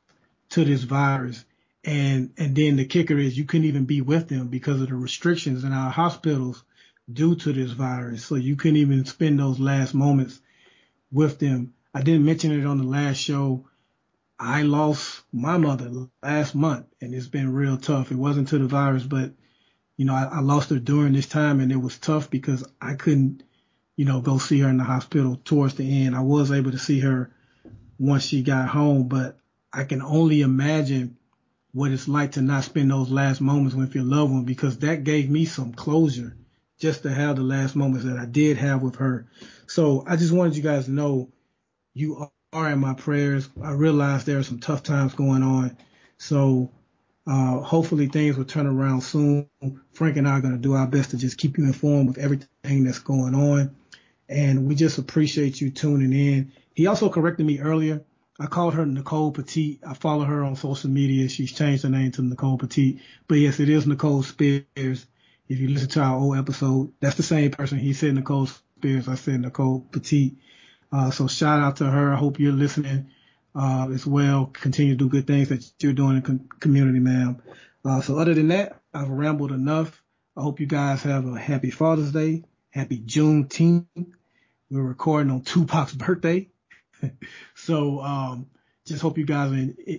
to 0.49 0.65
this 0.65 0.83
virus. 0.83 1.45
And, 1.83 2.33
and 2.37 2.55
then 2.55 2.75
the 2.75 2.85
kicker 2.85 3.17
is 3.17 3.37
you 3.37 3.45
couldn't 3.45 3.67
even 3.67 3.85
be 3.85 4.01
with 4.01 4.27
them 4.27 4.47
because 4.47 4.81
of 4.81 4.89
the 4.89 4.95
restrictions 4.95 5.63
in 5.63 5.71
our 5.71 5.91
hospitals 5.91 6.63
due 7.11 7.35
to 7.35 7.53
this 7.53 7.71
virus. 7.71 8.25
So 8.25 8.35
you 8.35 8.55
couldn't 8.55 8.77
even 8.77 9.05
spend 9.05 9.39
those 9.39 9.59
last 9.59 9.93
moments 9.93 10.41
with 11.11 11.39
them. 11.39 11.73
I 11.95 12.03
didn't 12.03 12.25
mention 12.25 12.51
it 12.51 12.65
on 12.65 12.77
the 12.77 12.83
last 12.83 13.17
show. 13.17 13.67
I 14.37 14.61
lost 14.61 15.23
my 15.31 15.57
mother 15.57 15.89
last 16.21 16.53
month 16.53 16.85
and 17.01 17.15
it's 17.15 17.27
been 17.27 17.53
real 17.53 17.77
tough. 17.77 18.11
It 18.11 18.17
wasn't 18.17 18.49
to 18.49 18.59
the 18.59 18.67
virus, 18.67 19.03
but 19.03 19.31
you 19.97 20.05
know, 20.05 20.13
I, 20.13 20.25
I 20.25 20.39
lost 20.41 20.69
her 20.69 20.77
during 20.77 21.13
this 21.13 21.27
time 21.27 21.59
and 21.59 21.71
it 21.71 21.77
was 21.77 21.97
tough 21.97 22.29
because 22.29 22.63
I 22.79 22.95
couldn't 22.95 23.43
you 23.95 24.05
know, 24.05 24.21
go 24.21 24.37
see 24.37 24.59
her 24.59 24.69
in 24.69 24.77
the 24.77 24.83
hospital 24.83 25.39
towards 25.43 25.75
the 25.75 26.05
end. 26.05 26.15
I 26.15 26.21
was 26.21 26.51
able 26.51 26.71
to 26.71 26.77
see 26.77 26.99
her 26.99 27.31
once 27.97 28.23
she 28.23 28.43
got 28.43 28.67
home, 28.67 29.07
but 29.07 29.39
I 29.71 29.85
can 29.85 30.01
only 30.01 30.41
imagine 30.41 31.17
what 31.71 31.91
it's 31.91 32.07
like 32.07 32.33
to 32.33 32.41
not 32.41 32.63
spend 32.63 32.91
those 32.91 33.09
last 33.09 33.41
moments 33.41 33.75
with 33.75 33.95
your 33.95 34.03
loved 34.03 34.31
one 34.31 34.45
because 34.45 34.79
that 34.79 35.03
gave 35.03 35.29
me 35.29 35.45
some 35.45 35.73
closure 35.73 36.35
just 36.77 37.03
to 37.03 37.13
have 37.13 37.37
the 37.37 37.43
last 37.43 37.75
moments 37.75 38.05
that 38.05 38.17
I 38.17 38.25
did 38.25 38.57
have 38.57 38.81
with 38.81 38.97
her. 38.97 39.27
So 39.67 40.03
I 40.05 40.17
just 40.17 40.33
wanted 40.33 40.57
you 40.57 40.63
guys 40.63 40.85
to 40.85 40.91
know 40.91 41.29
you 41.95 42.29
are 42.53 42.71
in 42.71 42.79
my 42.79 42.95
prayers. 42.95 43.49
I 43.63 43.71
realize 43.71 44.25
there 44.25 44.39
are 44.39 44.43
some 44.43 44.59
tough 44.59 44.83
times 44.83 45.15
going 45.15 45.43
on. 45.43 45.77
So 46.19 46.71
uh, 47.27 47.59
hopefully 47.61 48.07
things 48.07 48.37
will 48.37 48.45
turn 48.45 48.67
around 48.67 49.01
soon. 49.01 49.49
Frank 49.93 50.17
and 50.17 50.27
I 50.27 50.37
are 50.37 50.41
going 50.41 50.53
to 50.53 50.59
do 50.59 50.75
our 50.75 50.87
best 50.87 51.11
to 51.11 51.17
just 51.17 51.39
keep 51.39 51.57
you 51.57 51.65
informed 51.65 52.09
with 52.09 52.19
everything 52.19 52.83
that's 52.85 52.99
going 52.99 53.35
on 53.35 53.75
and 54.29 54.67
we 54.67 54.75
just 54.75 54.97
appreciate 54.97 55.61
you 55.61 55.69
tuning 55.71 56.13
in. 56.13 56.53
He 56.73 56.87
also 56.87 57.09
corrected 57.09 57.45
me 57.45 57.59
earlier. 57.59 58.03
I 58.39 58.47
called 58.47 58.73
her 58.73 58.85
Nicole 58.85 59.31
Petit. 59.31 59.79
I 59.87 59.93
follow 59.93 60.25
her 60.25 60.43
on 60.43 60.55
social 60.55 60.89
media. 60.89 61.29
She's 61.29 61.53
changed 61.53 61.83
her 61.83 61.89
name 61.89 62.11
to 62.13 62.21
Nicole 62.21 62.57
Petit. 62.57 63.01
But 63.27 63.35
yes, 63.35 63.59
it 63.59 63.69
is 63.69 63.87
Nicole 63.87 64.23
Spears. 64.23 64.65
If 64.75 65.59
you 65.59 65.69
listen 65.69 65.89
to 65.89 66.01
our 66.01 66.17
old 66.19 66.37
episode, 66.37 66.91
that's 66.99 67.15
the 67.17 67.23
same 67.23 67.51
person. 67.51 67.77
He 67.79 67.93
said 67.93 68.15
Nicole 68.15 68.47
Spears. 68.47 69.07
I 69.07 69.15
said 69.15 69.41
Nicole 69.41 69.81
Petit. 69.91 70.35
Uh, 70.95 71.11
so 71.11 71.27
shout 71.27 71.59
out 71.59 71.75
to 71.77 71.85
her. 71.85 72.13
I 72.13 72.15
hope 72.15 72.39
you're 72.39 72.53
listening 72.53 73.09
uh, 73.53 73.89
as 73.93 74.07
well. 74.07 74.45
Continue 74.45 74.93
to 74.93 74.97
do 74.97 75.09
good 75.09 75.27
things 75.27 75.49
that 75.49 75.69
you're 75.81 75.91
doing 75.91 76.15
in 76.15 76.21
com- 76.21 76.47
community, 76.61 76.99
ma'am. 76.99 77.41
Uh, 77.83 77.99
so 77.99 78.17
other 78.17 78.33
than 78.33 78.47
that, 78.47 78.79
I've 78.93 79.09
rambled 79.09 79.51
enough. 79.51 80.01
I 80.37 80.41
hope 80.41 80.61
you 80.61 80.67
guys 80.67 81.03
have 81.03 81.25
a 81.25 81.37
happy 81.37 81.69
Father's 81.69 82.13
Day. 82.13 82.43
Happy 82.69 82.97
Juneteenth. 82.97 83.87
We're 84.71 84.83
recording 84.83 85.31
on 85.31 85.41
Tupac's 85.41 85.93
birthday. 86.05 86.47
so, 87.55 87.99
um, 87.99 88.47
just 88.85 89.01
hope 89.01 89.17
you 89.17 89.25
guys, 89.25 89.51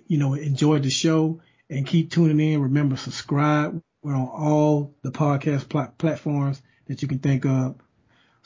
you 0.07 0.17
know, 0.17 0.33
enjoyed 0.33 0.81
the 0.81 0.89
show 0.89 1.41
and 1.69 1.85
keep 1.85 2.11
tuning 2.11 2.53
in. 2.53 2.61
Remember, 2.61 2.97
subscribe. 2.97 3.83
We're 4.01 4.15
on 4.15 4.29
all 4.29 4.95
the 5.03 5.11
podcast 5.11 5.69
pl- 5.69 5.93
platforms 5.99 6.59
that 6.87 7.03
you 7.03 7.07
can 7.07 7.19
think 7.19 7.45
of. 7.45 7.75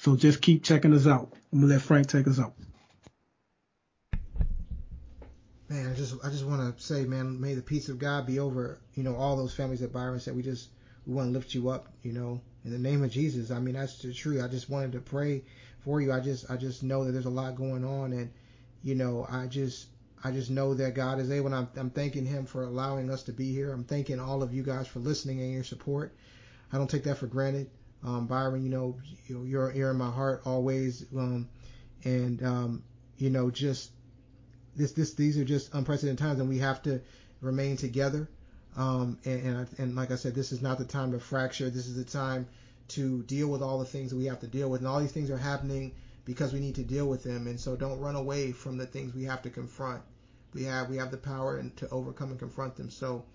So 0.02 0.16
just 0.16 0.42
keep 0.42 0.64
checking 0.64 0.96
us 0.96 1.06
out. 1.06 1.32
I'm 1.54 1.62
gonna 1.62 1.74
let 1.74 1.84
Frank 1.84 2.08
take 2.08 2.28
us 2.28 2.40
out. 2.40 2.54
Man, 5.70 5.92
I 5.92 5.94
just 5.94 6.16
I 6.26 6.30
just 6.30 6.44
want 6.44 6.76
to 6.76 6.84
say, 6.84 7.06
man, 7.06 7.40
may 7.40 7.54
the 7.54 7.62
peace 7.62 7.88
of 7.88 8.00
God 8.00 8.26
be 8.26 8.40
over, 8.40 8.80
you 8.96 9.04
know, 9.04 9.16
all 9.16 9.38
those 9.38 9.54
families 9.54 9.82
that 9.82 9.94
Byron 9.94 10.20
said. 10.20 10.36
We 10.36 10.42
just 10.42 10.70
we 11.06 11.14
want 11.14 11.28
to 11.28 11.34
lift 11.34 11.54
you 11.54 11.70
up, 11.70 11.94
you 12.02 12.14
know, 12.14 12.42
in 12.66 12.72
the 12.72 12.80
name 12.80 13.04
of 13.04 13.12
Jesus. 13.12 13.52
I 13.52 13.60
mean, 13.60 13.76
that's 13.76 14.00
the 14.00 14.12
truth. 14.12 14.44
I 14.44 14.48
just 14.48 14.72
wanted 14.72 14.94
to 14.94 15.02
pray 15.02 15.44
for 15.82 16.02
you. 16.02 16.12
I 16.12 16.20
just 16.20 16.50
I 16.50 16.58
just 16.58 16.82
know 16.82 17.04
that 17.06 17.12
there's 17.12 17.26
a 17.26 17.30
lot 17.30 17.54
going 17.56 17.86
on, 17.86 18.12
and 18.12 18.32
you 18.82 18.96
know, 18.96 19.28
I 19.30 19.46
just 19.46 19.86
I 20.24 20.32
just 20.32 20.50
know 20.50 20.74
that 20.74 20.96
God 20.96 21.20
is 21.20 21.30
able. 21.30 21.46
And 21.46 21.56
I'm 21.56 21.70
I'm 21.78 21.92
thanking 21.92 22.26
Him 22.26 22.48
for 22.48 22.64
allowing 22.64 23.12
us 23.12 23.22
to 23.26 23.34
be 23.34 23.54
here. 23.54 23.72
I'm 23.72 23.84
thanking 23.84 24.20
all 24.20 24.42
of 24.42 24.52
you 24.52 24.64
guys 24.64 24.88
for 24.88 24.98
listening 24.98 25.42
and 25.42 25.54
your 25.54 25.64
support. 25.64 26.16
I 26.74 26.80
don't 26.80 26.90
take 26.90 27.04
that 27.04 27.20
for 27.20 27.28
granted. 27.28 27.70
Um, 28.04 28.26
Byron, 28.26 28.64
you 28.64 28.70
know, 28.70 28.98
you're 29.28 29.72
you're 29.72 29.92
in 29.92 29.98
my 29.98 30.10
heart 30.10 30.42
always, 30.46 31.06
um, 31.16 31.48
and 32.04 32.44
um, 32.44 32.84
you 33.18 33.30
know, 33.30 33.52
just 33.52 33.92
this 34.76 34.94
this 34.94 35.14
these 35.14 35.38
are 35.38 35.46
just 35.46 35.74
unprecedented 35.74 36.18
times, 36.18 36.40
and 36.40 36.50
we 36.50 36.58
have 36.60 36.82
to 36.84 37.02
remain 37.42 37.78
together. 37.78 38.30
Um, 38.76 39.20
and 39.26 39.42
and, 39.42 39.68
and 39.78 39.96
like 39.96 40.12
I 40.12 40.16
said, 40.16 40.34
this 40.34 40.52
is 40.52 40.62
not 40.62 40.78
the 40.78 40.86
time 40.86 41.12
to 41.12 41.20
fracture. 41.20 41.70
This 41.70 41.88
is 41.88 41.96
the 41.96 42.04
time 42.04 42.48
to 42.90 43.24
deal 43.24 43.48
with 43.48 43.62
all 43.62 43.80
the 43.80 43.86
things 43.86 44.12
that 44.12 44.18
we 44.18 44.26
have 44.26 44.40
to 44.40 44.48
deal 44.48 44.70
with, 44.70 44.82
and 44.82 44.88
all 44.88 45.00
these 45.00 45.12
things 45.12 45.30
are 45.30 45.38
happening 45.38 45.94
because 46.26 46.54
we 46.54 46.60
need 46.60 46.76
to 46.76 46.84
deal 46.84 47.08
with 47.08 47.24
them. 47.24 47.48
And 47.48 47.60
so, 47.60 47.76
don't 47.76 48.00
run 48.00 48.16
away 48.16 48.52
from 48.52 48.78
the 48.78 48.86
things 48.86 49.14
we 49.14 49.26
have 49.26 49.44
to 49.44 49.50
confront. 49.52 50.02
We 50.54 50.64
have 50.64 50.90
we 50.90 50.98
have 50.98 51.12
the 51.12 51.18
power 51.18 51.58
and 51.58 51.76
to 51.78 51.90
overcome 51.90 52.32
and 52.32 52.40
confront 52.40 52.76
them. 52.76 52.90
So, 52.90 53.26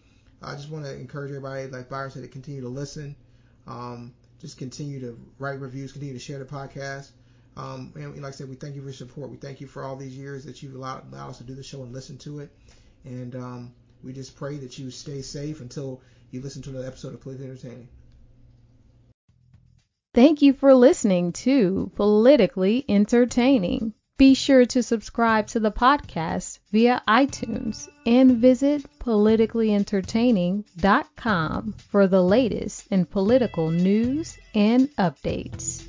I 0.42 0.56
just 0.56 0.70
want 0.70 0.84
to 0.86 0.94
encourage 0.94 1.30
everybody, 1.30 1.68
like 1.68 1.88
Byron 1.88 2.10
said, 2.10 2.22
to 2.22 2.28
continue 2.28 2.62
to 2.62 2.68
listen. 2.68 3.14
Um, 3.66 4.12
just 4.40 4.58
continue 4.58 5.00
to 5.00 5.18
write 5.38 5.60
reviews, 5.60 5.92
continue 5.92 6.14
to 6.14 6.20
share 6.20 6.38
the 6.38 6.44
podcast. 6.44 7.10
Um, 7.56 7.92
and 7.94 8.22
like 8.22 8.32
I 8.32 8.36
said, 8.36 8.48
we 8.48 8.56
thank 8.56 8.74
you 8.74 8.82
for 8.82 8.88
your 8.88 8.94
support. 8.94 9.30
We 9.30 9.38
thank 9.38 9.60
you 9.60 9.66
for 9.66 9.82
all 9.82 9.96
these 9.96 10.16
years 10.16 10.44
that 10.44 10.62
you've 10.62 10.74
allowed, 10.74 11.10
allowed 11.10 11.30
us 11.30 11.38
to 11.38 11.44
do 11.44 11.54
the 11.54 11.62
show 11.62 11.82
and 11.82 11.92
listen 11.92 12.18
to 12.18 12.40
it. 12.40 12.50
And 13.04 13.34
um, 13.34 13.74
we 14.02 14.12
just 14.12 14.36
pray 14.36 14.58
that 14.58 14.78
you 14.78 14.90
stay 14.90 15.22
safe 15.22 15.60
until 15.60 16.02
you 16.30 16.42
listen 16.42 16.62
to 16.62 16.70
another 16.70 16.86
episode 16.86 17.14
of 17.14 17.20
Politically 17.20 17.50
Entertaining. 17.50 17.88
Thank 20.12 20.42
you 20.42 20.52
for 20.52 20.74
listening 20.74 21.32
to 21.32 21.90
Politically 21.94 22.84
Entertaining. 22.88 23.94
Be 24.18 24.32
sure 24.32 24.64
to 24.66 24.82
subscribe 24.82 25.48
to 25.48 25.60
the 25.60 25.70
podcast 25.70 26.60
via 26.72 27.02
iTunes 27.06 27.86
and 28.06 28.38
visit 28.38 28.86
politicallyentertaining.com 28.98 31.74
for 31.90 32.06
the 32.06 32.22
latest 32.22 32.86
in 32.90 33.04
political 33.04 33.70
news 33.70 34.38
and 34.54 34.88
updates. 34.96 35.82